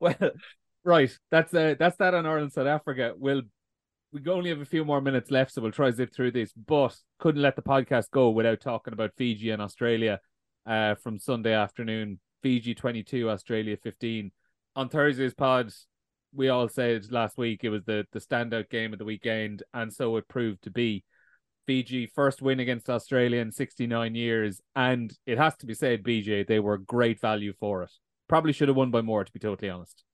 well, 0.00 0.30
right. 0.84 1.18
That's 1.30 1.54
uh, 1.54 1.74
that's 1.78 1.96
that 1.96 2.14
on 2.14 2.26
Ireland 2.26 2.52
South 2.52 2.66
Africa. 2.66 3.12
We'll 3.16 3.42
we 4.12 4.30
only 4.30 4.50
have 4.50 4.60
a 4.60 4.66
few 4.66 4.84
more 4.84 5.00
minutes 5.00 5.30
left, 5.30 5.52
so 5.52 5.62
we'll 5.62 5.72
try 5.72 5.90
zip 5.90 6.12
through 6.14 6.32
this. 6.32 6.52
But 6.52 6.96
couldn't 7.18 7.42
let 7.42 7.56
the 7.56 7.62
podcast 7.62 8.10
go 8.10 8.30
without 8.30 8.60
talking 8.60 8.92
about 8.92 9.14
Fiji 9.16 9.50
and 9.50 9.62
Australia 9.62 10.20
uh, 10.66 10.94
from 10.96 11.18
Sunday 11.18 11.52
afternoon. 11.52 12.20
Fiji 12.42 12.74
22, 12.74 13.28
Australia 13.30 13.76
15. 13.82 14.30
On 14.76 14.88
Thursday's 14.88 15.34
pod, 15.34 15.72
we 16.32 16.48
all 16.48 16.68
said 16.68 17.10
last 17.10 17.38
week 17.38 17.64
it 17.64 17.70
was 17.70 17.84
the, 17.84 18.06
the 18.12 18.20
standout 18.20 18.70
game 18.70 18.92
of 18.92 18.98
the 18.98 19.04
weekend, 19.04 19.62
and 19.74 19.92
so 19.92 20.16
it 20.16 20.28
proved 20.28 20.62
to 20.62 20.70
be. 20.70 21.02
Fiji 21.66 22.06
first 22.06 22.42
win 22.42 22.60
against 22.60 22.88
Australia 22.88 23.40
in 23.40 23.50
69 23.52 24.14
years, 24.14 24.60
and 24.74 25.12
it 25.26 25.38
has 25.38 25.56
to 25.58 25.66
be 25.66 25.74
said, 25.74 26.02
BJ, 26.02 26.46
they 26.46 26.60
were 26.60 26.78
great 26.78 27.20
value 27.20 27.52
for 27.58 27.82
it. 27.82 27.90
Probably 28.28 28.52
should 28.52 28.68
have 28.68 28.76
won 28.76 28.90
by 28.90 29.02
more, 29.02 29.24
to 29.24 29.32
be 29.32 29.38
totally 29.38 29.70
honest. 29.70 30.04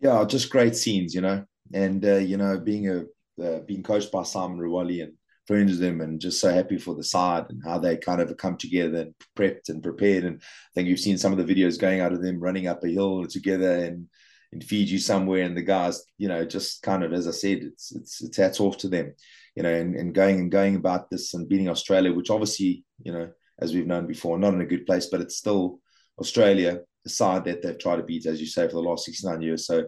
Yeah, 0.00 0.24
just 0.24 0.50
great 0.50 0.74
scenes, 0.74 1.14
you 1.14 1.20
know, 1.20 1.44
and 1.72 2.04
uh, 2.04 2.16
you 2.16 2.36
know, 2.36 2.58
being 2.58 2.88
a 2.88 3.04
uh, 3.42 3.60
being 3.60 3.82
coached 3.82 4.12
by 4.12 4.22
Simon 4.24 4.58
Raiwalui 4.58 5.02
and 5.02 5.12
friends 5.46 5.72
of 5.72 5.78
them 5.78 6.00
and 6.00 6.20
just 6.20 6.40
so 6.40 6.52
happy 6.52 6.78
for 6.78 6.94
the 6.94 7.02
side 7.02 7.46
and 7.48 7.62
how 7.64 7.78
they 7.78 7.96
kind 7.96 8.20
of 8.20 8.36
come 8.36 8.56
together 8.56 9.00
and 9.00 9.14
prepped 9.36 9.68
and 9.68 9.82
prepared. 9.82 10.24
And 10.24 10.40
I 10.40 10.70
think 10.74 10.88
you've 10.88 11.00
seen 11.00 11.18
some 11.18 11.32
of 11.32 11.38
the 11.38 11.54
videos 11.54 11.80
going 11.80 12.00
out 12.00 12.12
of 12.12 12.22
them 12.22 12.40
running 12.40 12.66
up 12.66 12.84
a 12.84 12.88
hill 12.88 13.26
together 13.26 13.84
and 13.84 14.08
in 14.52 14.60
Fiji 14.60 14.98
somewhere, 14.98 15.44
and 15.44 15.56
the 15.56 15.62
guys, 15.62 16.02
you 16.18 16.28
know, 16.28 16.44
just 16.44 16.82
kind 16.82 17.02
of 17.02 17.12
as 17.12 17.26
I 17.26 17.30
said, 17.30 17.58
it's 17.62 17.92
it's 17.92 18.22
it's 18.22 18.36
hats 18.36 18.60
off 18.60 18.76
to 18.78 18.88
them, 18.88 19.14
you 19.54 19.62
know, 19.62 19.72
and, 19.72 19.94
and 19.94 20.14
going 20.14 20.40
and 20.40 20.50
going 20.50 20.76
about 20.76 21.10
this 21.10 21.34
and 21.34 21.48
beating 21.48 21.68
Australia, 21.68 22.12
which 22.12 22.30
obviously, 22.30 22.84
you 23.02 23.12
know, 23.12 23.30
as 23.60 23.74
we've 23.74 23.86
known 23.86 24.06
before, 24.06 24.38
not 24.38 24.54
in 24.54 24.60
a 24.60 24.66
good 24.66 24.86
place, 24.86 25.06
but 25.06 25.20
it's 25.20 25.36
still 25.36 25.78
Australia, 26.18 26.80
a 27.06 27.08
side 27.08 27.44
that 27.44 27.62
they've 27.62 27.78
tried 27.78 27.96
to 27.96 28.02
beat, 28.02 28.26
as 28.26 28.40
you 28.40 28.46
say, 28.46 28.66
for 28.66 28.74
the 28.74 28.80
last 28.80 29.04
69 29.04 29.42
years. 29.42 29.66
So 29.66 29.84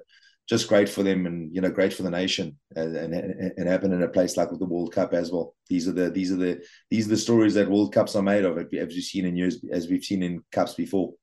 just 0.49 0.69
great 0.69 0.89
for 0.89 1.03
them 1.03 1.25
and 1.25 1.55
you 1.55 1.61
know 1.63 1.71
great 1.71 1.93
for 1.93 2.03
the 2.03 2.11
nation 2.11 2.59
and, 2.77 2.95
and, 2.95 3.15
and 3.57 3.69
happen 3.69 3.93
in 3.93 4.03
a 4.03 4.09
place 4.09 4.37
like 4.37 4.51
the 4.51 4.65
World 4.67 4.93
Cup 4.93 5.15
as 5.15 5.33
well. 5.33 5.55
These 5.69 5.89
are 5.89 5.93
the 5.93 6.11
these 6.11 6.31
are 6.31 6.37
the 6.37 6.63
these 6.91 7.07
are 7.07 7.11
the 7.11 7.17
stories 7.17 7.55
that 7.55 7.71
World 7.71 7.95
Cups 7.95 8.15
are 8.15 8.23
made 8.23 8.45
of, 8.45 8.59
as 8.59 8.67
we've 8.71 9.03
seen 9.03 9.25
in 9.25 9.37
years 9.37 9.65
as 9.73 9.89
we've 9.89 10.05
seen 10.05 10.23
in 10.23 10.43
cups 10.53 10.75
before. 10.75 11.15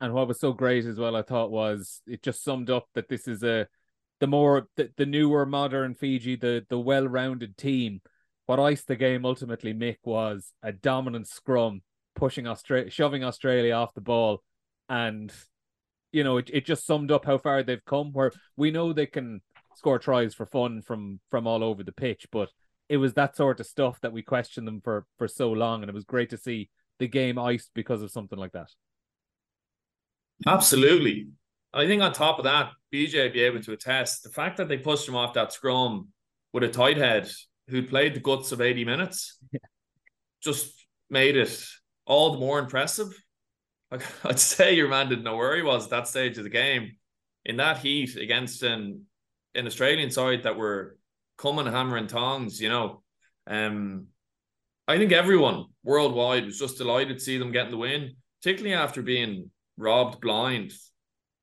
And 0.00 0.14
what 0.14 0.26
was 0.26 0.40
so 0.40 0.52
great 0.52 0.84
as 0.84 0.98
well, 0.98 1.14
I 1.14 1.22
thought, 1.22 1.50
was 1.50 2.00
it 2.06 2.22
just 2.22 2.42
summed 2.42 2.70
up 2.70 2.88
that 2.94 3.08
this 3.08 3.28
is 3.28 3.44
a 3.44 3.68
the 4.22 4.28
more 4.28 4.68
the, 4.76 4.88
the 4.96 5.04
newer 5.04 5.44
modern 5.44 5.94
Fiji, 5.94 6.36
the 6.36 6.64
the 6.70 6.78
well 6.78 7.08
rounded 7.08 7.56
team. 7.56 8.00
What 8.46 8.60
iced 8.60 8.86
the 8.86 8.94
game 8.94 9.26
ultimately, 9.26 9.74
Mick, 9.74 9.96
was 10.04 10.52
a 10.62 10.70
dominant 10.70 11.26
scrum, 11.26 11.82
pushing 12.14 12.46
Australia, 12.46 12.88
shoving 12.88 13.24
Australia 13.24 13.74
off 13.74 13.94
the 13.94 14.00
ball, 14.00 14.44
and 14.88 15.32
you 16.12 16.22
know, 16.22 16.36
it, 16.36 16.50
it 16.52 16.64
just 16.64 16.86
summed 16.86 17.10
up 17.10 17.24
how 17.24 17.36
far 17.36 17.64
they've 17.64 17.84
come. 17.84 18.12
Where 18.12 18.30
we 18.56 18.70
know 18.70 18.92
they 18.92 19.06
can 19.06 19.40
score 19.74 19.98
tries 19.98 20.34
for 20.34 20.46
fun 20.46 20.82
from 20.82 21.18
from 21.28 21.48
all 21.48 21.64
over 21.64 21.82
the 21.82 21.90
pitch, 21.90 22.28
but 22.30 22.48
it 22.88 22.98
was 22.98 23.14
that 23.14 23.36
sort 23.36 23.58
of 23.58 23.66
stuff 23.66 24.00
that 24.02 24.12
we 24.12 24.22
questioned 24.22 24.68
them 24.68 24.80
for 24.84 25.04
for 25.18 25.26
so 25.26 25.50
long, 25.50 25.82
and 25.82 25.90
it 25.90 25.94
was 25.96 26.04
great 26.04 26.30
to 26.30 26.38
see 26.38 26.70
the 27.00 27.08
game 27.08 27.40
iced 27.40 27.72
because 27.74 28.02
of 28.02 28.12
something 28.12 28.38
like 28.38 28.52
that. 28.52 28.70
Absolutely. 30.46 31.26
I 31.74 31.86
think 31.86 32.02
on 32.02 32.12
top 32.12 32.38
of 32.38 32.44
that, 32.44 32.70
BJ 32.92 33.22
would 33.22 33.32
be 33.32 33.42
able 33.42 33.62
to 33.62 33.72
attest 33.72 34.22
the 34.22 34.30
fact 34.30 34.58
that 34.58 34.68
they 34.68 34.76
pushed 34.76 35.08
him 35.08 35.16
off 35.16 35.34
that 35.34 35.52
scrum 35.52 36.08
with 36.52 36.64
a 36.64 36.68
tight 36.68 36.98
head 36.98 37.30
who 37.68 37.82
played 37.82 38.14
the 38.14 38.20
guts 38.20 38.52
of 38.52 38.60
80 38.60 38.84
minutes 38.84 39.38
yeah. 39.50 39.60
just 40.42 40.72
made 41.08 41.36
it 41.36 41.64
all 42.04 42.32
the 42.32 42.38
more 42.38 42.58
impressive. 42.58 43.08
Like 43.90 44.02
I'd 44.24 44.38
say 44.38 44.74
your 44.74 44.88
man 44.88 45.08
didn't 45.08 45.24
know 45.24 45.36
where 45.36 45.56
he 45.56 45.62
was 45.62 45.84
at 45.84 45.90
that 45.90 46.08
stage 46.08 46.36
of 46.38 46.44
the 46.44 46.50
game. 46.50 46.96
In 47.44 47.56
that 47.56 47.78
heat 47.78 48.16
against 48.16 48.62
an, 48.62 49.06
an 49.54 49.66
Australian 49.66 50.10
side 50.10 50.44
that 50.44 50.56
were 50.56 50.96
coming 51.38 51.66
hammer 51.66 51.96
and 51.96 52.08
tongs, 52.08 52.60
you 52.60 52.68
know. 52.68 53.02
Um 53.48 54.08
I 54.86 54.98
think 54.98 55.12
everyone 55.12 55.66
worldwide 55.84 56.44
was 56.44 56.58
just 56.58 56.78
delighted 56.78 57.18
to 57.18 57.24
see 57.24 57.38
them 57.38 57.52
getting 57.52 57.70
the 57.70 57.78
win, 57.78 58.16
particularly 58.40 58.74
after 58.74 59.00
being 59.00 59.50
robbed 59.76 60.20
blind 60.20 60.72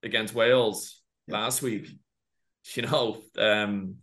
against 0.03 0.33
Wales 0.33 1.01
yeah. 1.27 1.39
last 1.39 1.61
week. 1.61 1.87
You 2.75 2.83
know, 2.83 3.21
um, 3.37 3.95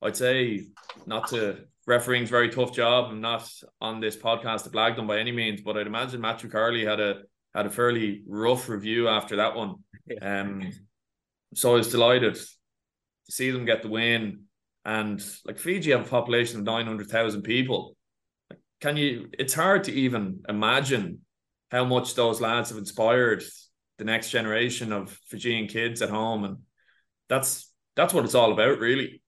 I'd 0.00 0.16
say 0.16 0.66
not 1.06 1.28
to 1.28 1.64
refereeing's 1.88 2.30
very 2.30 2.50
tough 2.50 2.72
job. 2.72 3.10
I'm 3.10 3.20
not 3.20 3.50
on 3.80 4.00
this 4.00 4.16
podcast 4.16 4.64
to 4.64 4.70
blag 4.70 4.96
them 4.96 5.06
by 5.06 5.18
any 5.18 5.32
means, 5.32 5.60
but 5.62 5.76
I'd 5.76 5.86
imagine 5.86 6.20
Matthew 6.20 6.50
Carley 6.50 6.84
had 6.84 7.00
a 7.00 7.22
had 7.54 7.66
a 7.66 7.70
fairly 7.70 8.22
rough 8.26 8.68
review 8.68 9.08
after 9.08 9.36
that 9.36 9.54
one. 9.54 9.76
Um, 10.20 10.70
so 11.54 11.72
I 11.72 11.76
was 11.76 11.90
delighted 11.90 12.34
to 12.34 12.46
see 13.30 13.50
them 13.50 13.64
get 13.64 13.82
the 13.82 13.88
win. 13.88 14.44
And 14.84 15.22
like 15.44 15.58
Fiji 15.58 15.90
have 15.92 16.06
a 16.06 16.08
population 16.08 16.58
of 16.58 16.64
nine 16.64 16.86
hundred 16.86 17.08
thousand 17.08 17.42
people. 17.42 17.96
Can 18.80 18.96
you? 18.96 19.28
It's 19.38 19.54
hard 19.54 19.84
to 19.84 19.92
even 19.92 20.42
imagine 20.48 21.20
how 21.70 21.84
much 21.84 22.14
those 22.14 22.40
lads 22.40 22.70
have 22.70 22.78
inspired 22.78 23.42
the 24.02 24.10
next 24.10 24.30
generation 24.30 24.92
of 24.92 25.16
Fijian 25.28 25.68
kids 25.68 26.02
at 26.02 26.10
home, 26.10 26.42
and 26.42 26.56
that's 27.28 27.72
that's 27.94 28.12
what 28.12 28.24
it's 28.24 28.34
all 28.34 28.52
about, 28.52 28.80
really. 28.80 29.22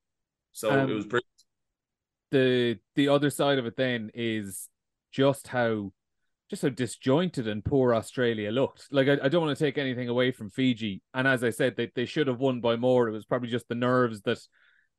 So 0.50 0.72
um, 0.72 0.90
it 0.90 0.94
was 0.94 1.06
pretty. 1.06 1.26
The 2.32 2.78
the 2.96 3.08
other 3.08 3.30
side 3.30 3.58
of 3.58 3.66
it 3.66 3.76
then 3.76 4.10
is 4.14 4.68
just 5.12 5.46
how 5.46 5.92
just 6.50 6.62
how 6.62 6.70
disjointed 6.70 7.46
and 7.46 7.64
poor 7.64 7.94
Australia 7.94 8.50
looked. 8.50 8.88
Like 8.90 9.06
I, 9.06 9.18
I 9.22 9.28
don't 9.28 9.46
want 9.46 9.56
to 9.56 9.64
take 9.64 9.78
anything 9.78 10.08
away 10.08 10.32
from 10.32 10.50
Fiji, 10.50 11.02
and 11.14 11.28
as 11.28 11.44
I 11.44 11.50
said, 11.50 11.76
they 11.76 11.92
they 11.94 12.04
should 12.04 12.26
have 12.26 12.40
won 12.40 12.60
by 12.60 12.74
more. 12.74 13.08
It 13.08 13.12
was 13.12 13.26
probably 13.26 13.50
just 13.50 13.68
the 13.68 13.76
nerves 13.76 14.22
that 14.22 14.40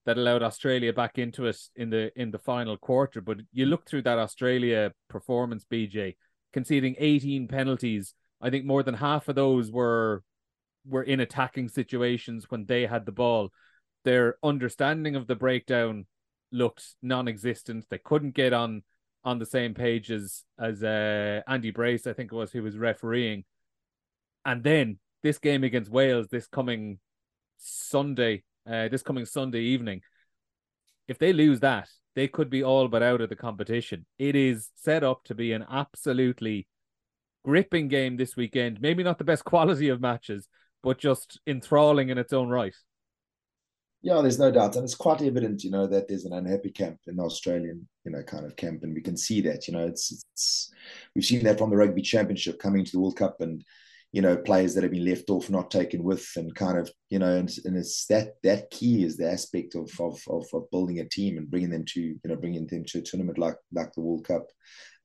that 0.06 0.18
allowed 0.18 0.42
Australia 0.42 0.94
back 0.94 1.18
into 1.18 1.48
it 1.48 1.58
in 1.76 1.90
the 1.90 2.12
in 2.16 2.32
the 2.32 2.40
final 2.40 2.78
quarter. 2.78 3.20
But 3.20 3.40
you 3.52 3.66
look 3.66 3.86
through 3.86 4.04
that 4.04 4.20
Australia 4.20 4.94
performance, 5.10 5.66
BJ, 5.70 6.16
conceding 6.54 6.96
18 6.98 7.50
penalties 7.50 8.14
I 8.46 8.52
think 8.52 8.64
more 8.64 8.84
than 8.84 8.94
half 8.94 9.28
of 9.28 9.34
those 9.34 9.72
were 9.72 10.22
were 10.88 11.02
in 11.02 11.20
attacking 11.20 11.68
situations 11.70 12.46
when 12.50 12.66
they 12.66 12.86
had 12.86 13.08
the 13.08 13.12
ball. 13.12 13.50
Their 14.04 14.36
understanding 14.44 15.16
of 15.16 15.26
the 15.26 15.36
breakdown 15.36 16.06
looked 16.52 16.86
non-existent. 17.02 17.86
They 17.90 17.98
couldn't 17.98 18.36
get 18.36 18.54
on 18.54 18.84
on 19.24 19.40
the 19.40 19.48
same 19.48 19.74
page 19.74 20.12
as 20.12 20.44
as 20.60 20.84
uh, 20.84 21.42
Andy 21.48 21.72
Brace, 21.72 22.06
I 22.06 22.14
think 22.14 22.32
it 22.32 22.36
was, 22.36 22.52
who 22.52 22.62
was 22.62 22.78
refereeing. 22.78 23.46
And 24.46 24.64
then 24.64 25.00
this 25.24 25.40
game 25.40 25.64
against 25.64 25.90
Wales, 25.90 26.28
this 26.28 26.46
coming 26.46 27.00
Sunday, 27.58 28.44
uh, 28.70 28.90
this 28.90 29.02
coming 29.02 29.26
Sunday 29.26 29.62
evening, 29.62 30.02
if 31.08 31.18
they 31.18 31.34
lose 31.34 31.62
that, 31.62 31.90
they 32.16 32.28
could 32.28 32.52
be 32.52 32.64
all 32.64 32.90
but 32.90 33.02
out 33.02 33.22
of 33.22 33.30
the 33.30 33.36
competition. 33.36 34.06
It 34.20 34.36
is 34.36 34.70
set 34.76 35.04
up 35.04 35.24
to 35.24 35.34
be 35.34 35.52
an 35.52 35.66
absolutely 35.68 36.68
gripping 37.46 37.88
game 37.88 38.18
this 38.18 38.36
weekend. 38.36 38.82
Maybe 38.82 39.04
not 39.04 39.18
the 39.18 39.24
best 39.24 39.46
quality 39.54 39.90
of 39.90 40.02
matches, 40.02 40.48
but 40.84 40.98
just 40.98 41.40
enthralling 41.48 42.10
in 42.10 42.18
its 42.18 42.34
own 42.34 42.50
right. 42.50 42.76
Yeah, 44.02 44.22
there's 44.22 44.38
no 44.38 44.52
doubt, 44.52 44.76
and 44.76 44.84
it's 44.84 44.94
quite 44.94 45.22
evident, 45.24 45.64
you 45.64 45.72
know, 45.72 45.88
that 45.88 46.08
there's 46.08 46.26
an 46.26 46.34
unhappy 46.34 46.70
camp 46.70 47.00
in 47.08 47.16
the 47.16 47.24
Australian, 47.24 47.88
you 48.04 48.12
know, 48.12 48.22
kind 48.22 48.46
of 48.46 48.56
camp, 48.56 48.84
and 48.84 48.94
we 48.94 49.02
can 49.02 49.18
see 49.18 49.42
that. 49.42 49.68
You 49.68 49.74
know, 49.74 49.88
it's 49.88 50.12
it's 50.12 50.72
we've 51.16 51.26
seen 51.26 51.44
that 51.44 51.58
from 51.58 51.72
the 51.72 51.78
Rugby 51.78 52.04
Championship 52.04 52.60
coming 52.60 52.86
to 52.86 52.92
the 52.92 53.00
World 53.00 53.18
Cup, 53.18 53.38
and 53.40 53.64
you 54.12 54.22
know, 54.22 54.38
players 54.38 54.74
that 54.74 54.84
have 54.84 54.92
been 54.92 55.04
left 55.04 55.30
off, 55.30 55.50
not 55.50 55.72
taken 55.72 56.04
with, 56.04 56.26
and 56.38 56.54
kind 56.56 56.78
of, 56.78 56.90
you 57.10 57.20
know, 57.20 57.36
and, 57.36 57.52
and 57.66 57.76
it's 57.76 58.06
that 58.06 58.36
that 58.44 58.70
key 58.70 59.04
is 59.04 59.18
the 59.18 59.30
aspect 59.30 59.76
of, 59.76 59.90
of 60.00 60.22
of 60.30 60.46
of 60.54 60.70
building 60.72 61.00
a 61.00 61.10
team 61.10 61.38
and 61.38 61.50
bringing 61.50 61.72
them 61.72 61.84
to, 61.86 62.02
you 62.02 62.20
know, 62.24 62.36
bringing 62.36 62.68
them 62.68 62.86
to 62.86 63.00
a 63.00 63.02
tournament 63.02 63.40
like 63.40 63.58
like 63.74 63.92
the 63.94 64.02
World 64.02 64.26
Cup, 64.26 64.46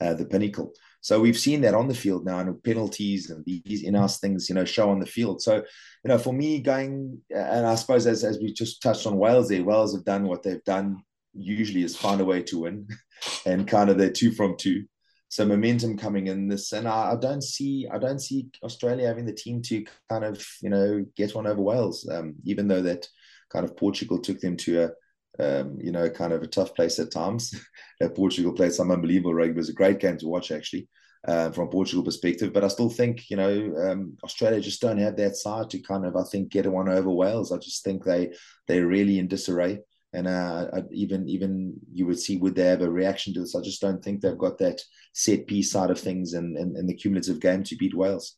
uh, 0.01 0.15
the 0.15 0.27
pinnacle. 0.27 0.75
So 1.03 1.21
we've 1.21 1.39
seen 1.39 1.63
that 1.63 1.75
on 1.75 1.89
the 1.89 1.95
field 1.95 2.27
now, 2.27 2.39
and 2.39 2.63
penalties 2.63 3.31
and 3.31 3.45
these 3.45 3.85
in-house 3.85 4.19
things, 4.21 4.49
you 4.49 4.55
know, 4.55 4.65
show 4.65 4.91
on 4.91 5.01
the 5.01 5.07
field. 5.07 5.41
So, 5.41 5.57
you 5.57 6.09
know, 6.09 6.19
for 6.19 6.33
me, 6.33 6.61
going 6.61 7.19
and 7.35 7.67
I 7.67 7.75
suppose 7.75 8.07
as 8.07 8.23
as 8.23 8.39
we 8.39 8.53
just 8.53 8.83
touched 8.83 9.07
on 9.07 9.17
Wales, 9.17 9.49
there, 9.49 9.65
Wales 9.65 9.95
have 9.95 10.05
done 10.05 10.25
what 10.25 10.43
they've 10.43 10.65
done 10.65 11.03
usually 11.33 11.83
is 11.83 11.97
find 11.97 12.21
a 12.21 12.25
way 12.25 12.43
to 12.43 12.61
win, 12.61 12.89
and 13.47 13.67
kind 13.67 13.91
of 13.91 13.99
they're 13.99 14.11
two 14.11 14.33
from 14.33 14.57
two. 14.57 14.85
So 15.29 15.47
momentum 15.47 15.97
coming 15.97 16.27
in 16.27 16.49
this, 16.49 16.73
and 16.73 16.89
I, 16.89 17.13
I 17.13 17.17
don't 17.17 17.43
see 17.43 17.89
I 17.91 17.99
don't 17.99 18.19
see 18.19 18.49
Australia 18.63 19.07
having 19.07 19.27
the 19.27 19.33
team 19.33 19.63
to 19.63 19.85
kind 20.09 20.25
of 20.25 20.45
you 20.61 20.71
know 20.71 21.05
get 21.17 21.35
one 21.35 21.47
over 21.47 21.63
Wales, 21.63 22.07
um, 22.11 22.35
even 22.45 22.69
though 22.69 22.83
that 22.83 23.07
kind 23.51 23.65
of 23.65 23.77
Portugal 23.77 24.19
took 24.19 24.41
them 24.41 24.57
to 24.59 24.85
a 24.85 24.91
um, 25.39 25.79
you 25.81 25.93
know, 25.93 26.09
kind 26.11 26.33
of 26.33 26.43
a 26.43 26.47
tough 26.47 26.75
place 26.75 26.99
at 26.99 27.13
times. 27.13 27.55
Portugal 28.15 28.53
played 28.53 28.73
some 28.73 28.91
unbelievable 28.91 29.35
rugby. 29.35 29.53
It 29.53 29.57
was 29.57 29.69
a 29.69 29.75
great 29.75 30.01
game 30.01 30.17
to 30.19 30.27
watch, 30.27 30.51
actually, 30.51 30.89
uh, 31.27 31.51
from 31.51 31.69
Portugal 31.69 32.03
perspective. 32.03 32.53
But 32.53 32.65
I 32.65 32.69
still 32.69 32.91
think, 32.91 33.31
you 33.31 33.37
know, 33.37 33.75
um, 33.79 34.17
Australia 34.25 34.61
just 34.61 34.81
don't 34.81 34.99
have 34.99 35.17
that 35.17 35.37
side 35.37 35.71
to 35.71 35.79
kind 35.81 36.05
of, 36.05 36.17
I 36.17 36.25
think, 36.25 36.51
get 36.51 36.71
one 36.71 36.89
over 36.89 37.11
Wales. 37.11 37.53
I 37.53 37.59
just 37.59 37.85
think 37.85 38.05
they 38.05 38.33
they're 38.67 38.87
really 38.87 39.19
in 39.19 39.29
disarray. 39.29 39.81
And 40.13 40.27
uh, 40.27 40.67
even 40.91 41.29
even 41.29 41.75
you 41.93 42.05
would 42.07 42.19
see 42.19 42.37
would 42.37 42.57
they 42.57 42.65
have 42.65 42.83
a 42.83 42.91
reaction 42.91 43.33
to 43.35 43.41
this? 43.41 43.55
I 43.55 43.61
just 43.61 43.81
don't 43.81 44.03
think 44.03 44.21
they've 44.21 44.37
got 44.37 44.59
that 44.59 44.81
set 45.13 45.47
piece 45.47 45.71
side 45.71 45.91
of 45.91 46.01
things 46.01 46.33
and 46.33 46.57
and 46.57 46.89
the 46.89 46.95
cumulative 46.95 47.39
game 47.39 47.63
to 47.63 47.77
beat 47.77 47.95
Wales. 47.95 48.37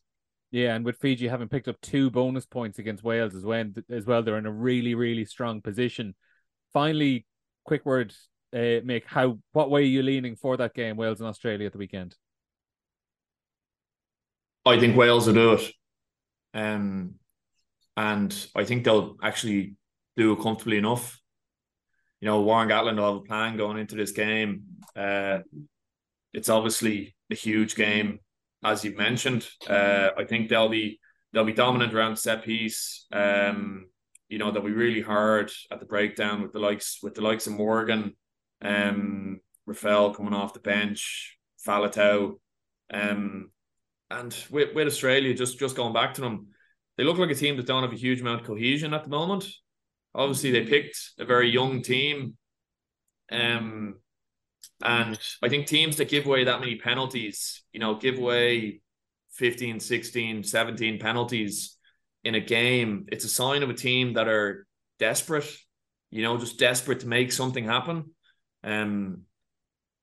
Yeah, 0.51 0.75
and 0.75 0.85
with 0.85 0.97
Fiji 0.97 1.27
having 1.27 1.49
picked 1.49 1.67
up 1.67 1.81
two 1.81 2.11
bonus 2.11 2.45
points 2.45 2.77
against 2.77 3.03
Wales 3.03 3.33
as 3.33 3.43
well, 3.43 3.65
as 3.89 4.05
well, 4.05 4.21
they're 4.21 4.37
in 4.37 4.45
a 4.45 4.51
really, 4.51 4.93
really 4.93 5.25
strong 5.25 5.61
position 5.61 6.13
finally, 6.73 7.25
quick 7.65 7.85
word, 7.85 8.13
uh, 8.53 8.81
Mick. 8.83 9.03
How 9.05 9.39
what 9.51 9.69
way 9.69 9.81
are 9.81 9.85
you 9.85 10.03
leaning 10.03 10.35
for 10.35 10.57
that 10.57 10.73
game, 10.73 10.97
Wales 10.97 11.19
and 11.19 11.29
Australia 11.29 11.67
at 11.67 11.71
the 11.71 11.77
weekend? 11.77 12.15
I 14.65 14.79
think 14.79 14.95
Wales 14.95 15.27
will 15.27 15.33
do 15.33 15.53
it, 15.53 15.71
um, 16.53 17.15
and 17.95 18.47
I 18.55 18.63
think 18.63 18.83
they'll 18.83 19.17
actually 19.21 19.75
do 20.17 20.33
it 20.33 20.41
comfortably 20.41 20.77
enough. 20.77 21.19
You 22.21 22.27
know, 22.27 22.41
Warren 22.41 22.69
Gatland 22.69 22.97
will 22.97 23.13
have 23.13 23.23
a 23.23 23.25
plan 23.25 23.57
going 23.57 23.77
into 23.77 23.95
this 23.95 24.11
game. 24.11 24.63
Uh, 24.95 25.39
it's 26.33 26.49
obviously 26.49 27.15
a 27.29 27.35
huge 27.35 27.75
game, 27.75 28.19
as 28.63 28.85
you 28.85 28.95
mentioned. 28.95 29.47
Uh, 29.67 30.09
I 30.17 30.23
think 30.23 30.49
they'll 30.49 30.69
be 30.69 30.99
they'll 31.33 31.43
be 31.43 31.53
dominant 31.53 31.93
around 31.93 32.17
set 32.17 32.43
piece. 32.43 33.05
Um, 33.11 33.87
you 34.33 34.39
know, 34.39 34.49
that 34.49 34.63
we 34.63 34.71
really 34.71 34.99
hard 34.99 35.51
at 35.69 35.79
the 35.79 35.85
breakdown 35.85 36.41
with 36.41 36.53
the 36.53 36.59
likes 36.59 36.97
with 37.03 37.13
the 37.13 37.21
likes 37.21 37.45
of 37.45 37.53
Morgan, 37.53 38.15
um, 38.63 39.39
Reffell 39.69 40.15
coming 40.15 40.33
off 40.33 40.55
the 40.55 40.59
bench, 40.59 41.37
Faletau, 41.63 42.39
um, 42.91 43.51
and 44.09 44.35
with, 44.49 44.73
with 44.73 44.87
Australia, 44.87 45.35
just 45.35 45.59
just 45.59 45.75
going 45.75 45.93
back 45.93 46.15
to 46.15 46.21
them, 46.21 46.47
they 46.97 47.03
look 47.03 47.19
like 47.19 47.29
a 47.29 47.35
team 47.35 47.57
that 47.57 47.67
don't 47.67 47.83
have 47.83 47.93
a 47.93 47.95
huge 47.95 48.21
amount 48.21 48.41
of 48.41 48.47
cohesion 48.47 48.95
at 48.95 49.03
the 49.03 49.09
moment. 49.11 49.47
Obviously, 50.15 50.49
they 50.49 50.65
picked 50.65 51.11
a 51.19 51.25
very 51.25 51.51
young 51.51 51.83
team. 51.83 52.35
Um, 53.31 53.99
and 54.83 55.19
I 55.43 55.49
think 55.49 55.67
teams 55.67 55.97
that 55.97 56.09
give 56.09 56.25
away 56.25 56.43
that 56.43 56.59
many 56.59 56.77
penalties, 56.77 57.61
you 57.71 57.79
know, 57.79 57.95
give 57.95 58.17
away 58.17 58.81
15, 59.33 59.79
16, 59.79 60.43
17 60.43 60.99
penalties 60.99 61.72
in 62.23 62.35
a 62.35 62.39
game, 62.39 63.07
it's 63.11 63.25
a 63.25 63.29
sign 63.29 63.63
of 63.63 63.69
a 63.69 63.73
team 63.73 64.13
that 64.13 64.27
are 64.27 64.65
desperate, 64.99 65.49
you 66.09 66.21
know, 66.21 66.37
just 66.37 66.59
desperate 66.59 67.01
to 67.01 67.07
make 67.07 67.31
something 67.31 67.65
happen. 67.65 68.11
Um, 68.63 69.23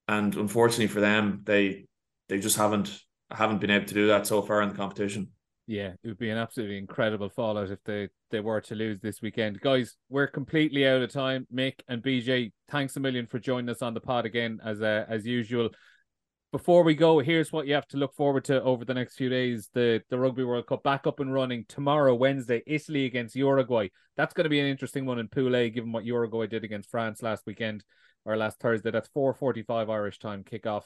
and 0.08 0.34
unfortunately 0.34 0.88
for 0.88 1.00
them, 1.00 1.42
they 1.44 1.86
they 2.28 2.38
just 2.38 2.56
haven't 2.56 2.98
haven't 3.30 3.60
been 3.60 3.70
able 3.70 3.86
to 3.86 3.94
do 3.94 4.08
that 4.08 4.26
so 4.26 4.42
far 4.42 4.62
in 4.62 4.68
the 4.68 4.74
competition. 4.74 5.28
Yeah, 5.66 5.92
it 6.02 6.08
would 6.08 6.18
be 6.18 6.30
an 6.30 6.36
absolutely 6.36 6.78
incredible 6.78 7.28
fallout 7.28 7.70
if 7.70 7.78
they, 7.84 8.08
they 8.32 8.40
were 8.40 8.60
to 8.62 8.74
lose 8.74 8.98
this 9.00 9.22
weekend. 9.22 9.60
Guys, 9.60 9.96
we're 10.08 10.26
completely 10.26 10.84
out 10.84 11.00
of 11.00 11.12
time. 11.12 11.46
Mick 11.54 11.74
and 11.86 12.02
BJ, 12.02 12.50
thanks 12.68 12.96
a 12.96 13.00
million 13.00 13.28
for 13.28 13.38
joining 13.38 13.68
us 13.68 13.80
on 13.80 13.94
the 13.94 14.00
pod 14.00 14.26
again 14.26 14.58
as 14.64 14.82
uh, 14.82 15.04
as 15.08 15.24
usual. 15.24 15.70
Before 16.52 16.82
we 16.82 16.96
go, 16.96 17.20
here's 17.20 17.52
what 17.52 17.68
you 17.68 17.74
have 17.74 17.86
to 17.88 17.96
look 17.96 18.12
forward 18.12 18.44
to 18.46 18.60
over 18.62 18.84
the 18.84 18.92
next 18.94 19.14
few 19.14 19.28
days. 19.28 19.68
The 19.72 20.02
the 20.10 20.18
Rugby 20.18 20.42
World 20.42 20.66
Cup 20.66 20.82
back 20.82 21.06
up 21.06 21.20
and 21.20 21.32
running 21.32 21.64
tomorrow, 21.68 22.12
Wednesday, 22.12 22.60
Italy 22.66 23.04
against 23.04 23.36
Uruguay. 23.36 23.88
That's 24.16 24.34
going 24.34 24.46
to 24.46 24.50
be 24.50 24.58
an 24.58 24.66
interesting 24.66 25.06
one 25.06 25.20
in 25.20 25.28
Pool 25.28 25.54
A, 25.54 25.70
given 25.70 25.92
what 25.92 26.04
Uruguay 26.04 26.48
did 26.48 26.64
against 26.64 26.90
France 26.90 27.22
last 27.22 27.46
weekend 27.46 27.84
or 28.24 28.36
last 28.36 28.58
Thursday. 28.58 28.90
That's 28.90 29.08
4.45 29.10 29.88
Irish 29.90 30.18
time 30.18 30.42
kickoff. 30.42 30.82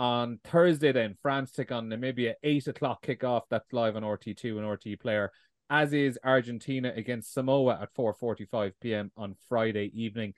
On 0.00 0.40
Thursday, 0.42 0.90
then 0.90 1.14
France 1.22 1.52
take 1.52 1.70
on 1.70 1.88
Namibia, 1.88 2.34
eight 2.42 2.66
o'clock 2.66 3.06
kickoff. 3.06 3.42
That's 3.50 3.72
live 3.72 3.94
on 3.94 4.02
RTE2 4.02 4.58
and 4.58 4.66
RTE 4.66 4.98
Player. 4.98 5.30
As 5.70 5.92
is 5.92 6.18
Argentina 6.24 6.92
against 6.94 7.32
Samoa 7.32 7.78
at 7.80 7.94
4:45 7.94 8.72
p.m. 8.80 9.12
on 9.16 9.36
Friday 9.48 9.92
evening. 9.94 10.34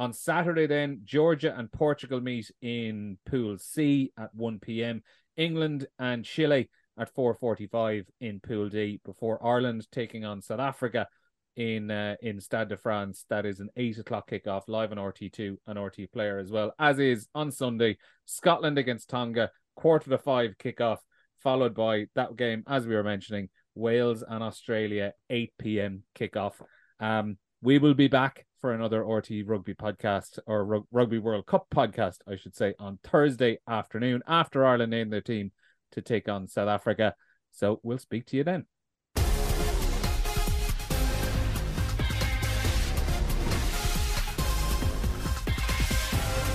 On 0.00 0.14
Saturday, 0.14 0.66
then 0.66 1.02
Georgia 1.04 1.54
and 1.54 1.70
Portugal 1.70 2.22
meet 2.22 2.50
in 2.62 3.18
Pool 3.26 3.58
C 3.58 4.10
at 4.18 4.34
1 4.34 4.58
p.m. 4.58 5.02
England 5.36 5.86
and 5.98 6.24
Chile 6.24 6.70
at 6.98 7.14
4:45 7.14 8.06
in 8.22 8.40
Pool 8.40 8.70
D 8.70 8.98
before 9.04 9.46
Ireland 9.46 9.86
taking 9.92 10.24
on 10.24 10.40
South 10.40 10.58
Africa 10.58 11.06
in 11.54 11.90
uh, 11.90 12.16
in 12.22 12.40
Stade 12.40 12.70
de 12.70 12.78
France. 12.78 13.26
That 13.28 13.44
is 13.44 13.60
an 13.60 13.68
eight 13.76 13.98
o'clock 13.98 14.30
kickoff 14.30 14.62
live 14.68 14.90
on 14.90 14.96
RTE2 14.96 15.58
and 15.66 15.78
RTE 15.78 16.10
Player 16.12 16.38
as 16.38 16.50
well. 16.50 16.72
As 16.78 16.98
is 16.98 17.28
on 17.34 17.52
Sunday, 17.52 17.98
Scotland 18.24 18.78
against 18.78 19.10
Tonga, 19.10 19.50
quarter 19.76 20.08
to 20.08 20.16
five 20.16 20.54
kickoff, 20.56 21.00
followed 21.42 21.74
by 21.74 22.06
that 22.14 22.36
game 22.36 22.64
as 22.66 22.86
we 22.86 22.94
were 22.94 23.04
mentioning, 23.04 23.50
Wales 23.74 24.24
and 24.26 24.42
Australia, 24.42 25.12
eight 25.28 25.52
p.m. 25.58 26.04
kickoff. 26.18 26.54
Um, 27.00 27.36
we 27.60 27.76
will 27.76 27.92
be 27.92 28.08
back 28.08 28.46
for 28.60 28.72
another 28.72 29.02
RTE 29.02 29.48
Rugby 29.48 29.74
podcast 29.74 30.38
or 30.46 30.84
Rugby 30.90 31.18
World 31.18 31.46
Cup 31.46 31.66
podcast, 31.74 32.18
I 32.28 32.36
should 32.36 32.54
say, 32.54 32.74
on 32.78 32.98
Thursday 33.02 33.58
afternoon 33.68 34.22
after 34.26 34.64
Ireland 34.64 34.90
named 34.90 35.12
their 35.12 35.20
team 35.20 35.52
to 35.92 36.02
take 36.02 36.28
on 36.28 36.48
South 36.48 36.68
Africa. 36.68 37.14
So 37.52 37.80
we'll 37.82 37.98
speak 37.98 38.26
to 38.26 38.36
you 38.36 38.44
then. 38.44 38.66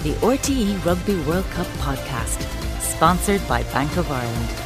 the 0.06 0.12
RTE 0.22 0.86
Rugby 0.86 1.20
World 1.22 1.46
Cup 1.46 1.66
podcast, 1.80 2.40
sponsored 2.80 3.42
by 3.48 3.64
Bank 3.74 3.98
of 3.98 4.12
Ireland. 4.12 4.65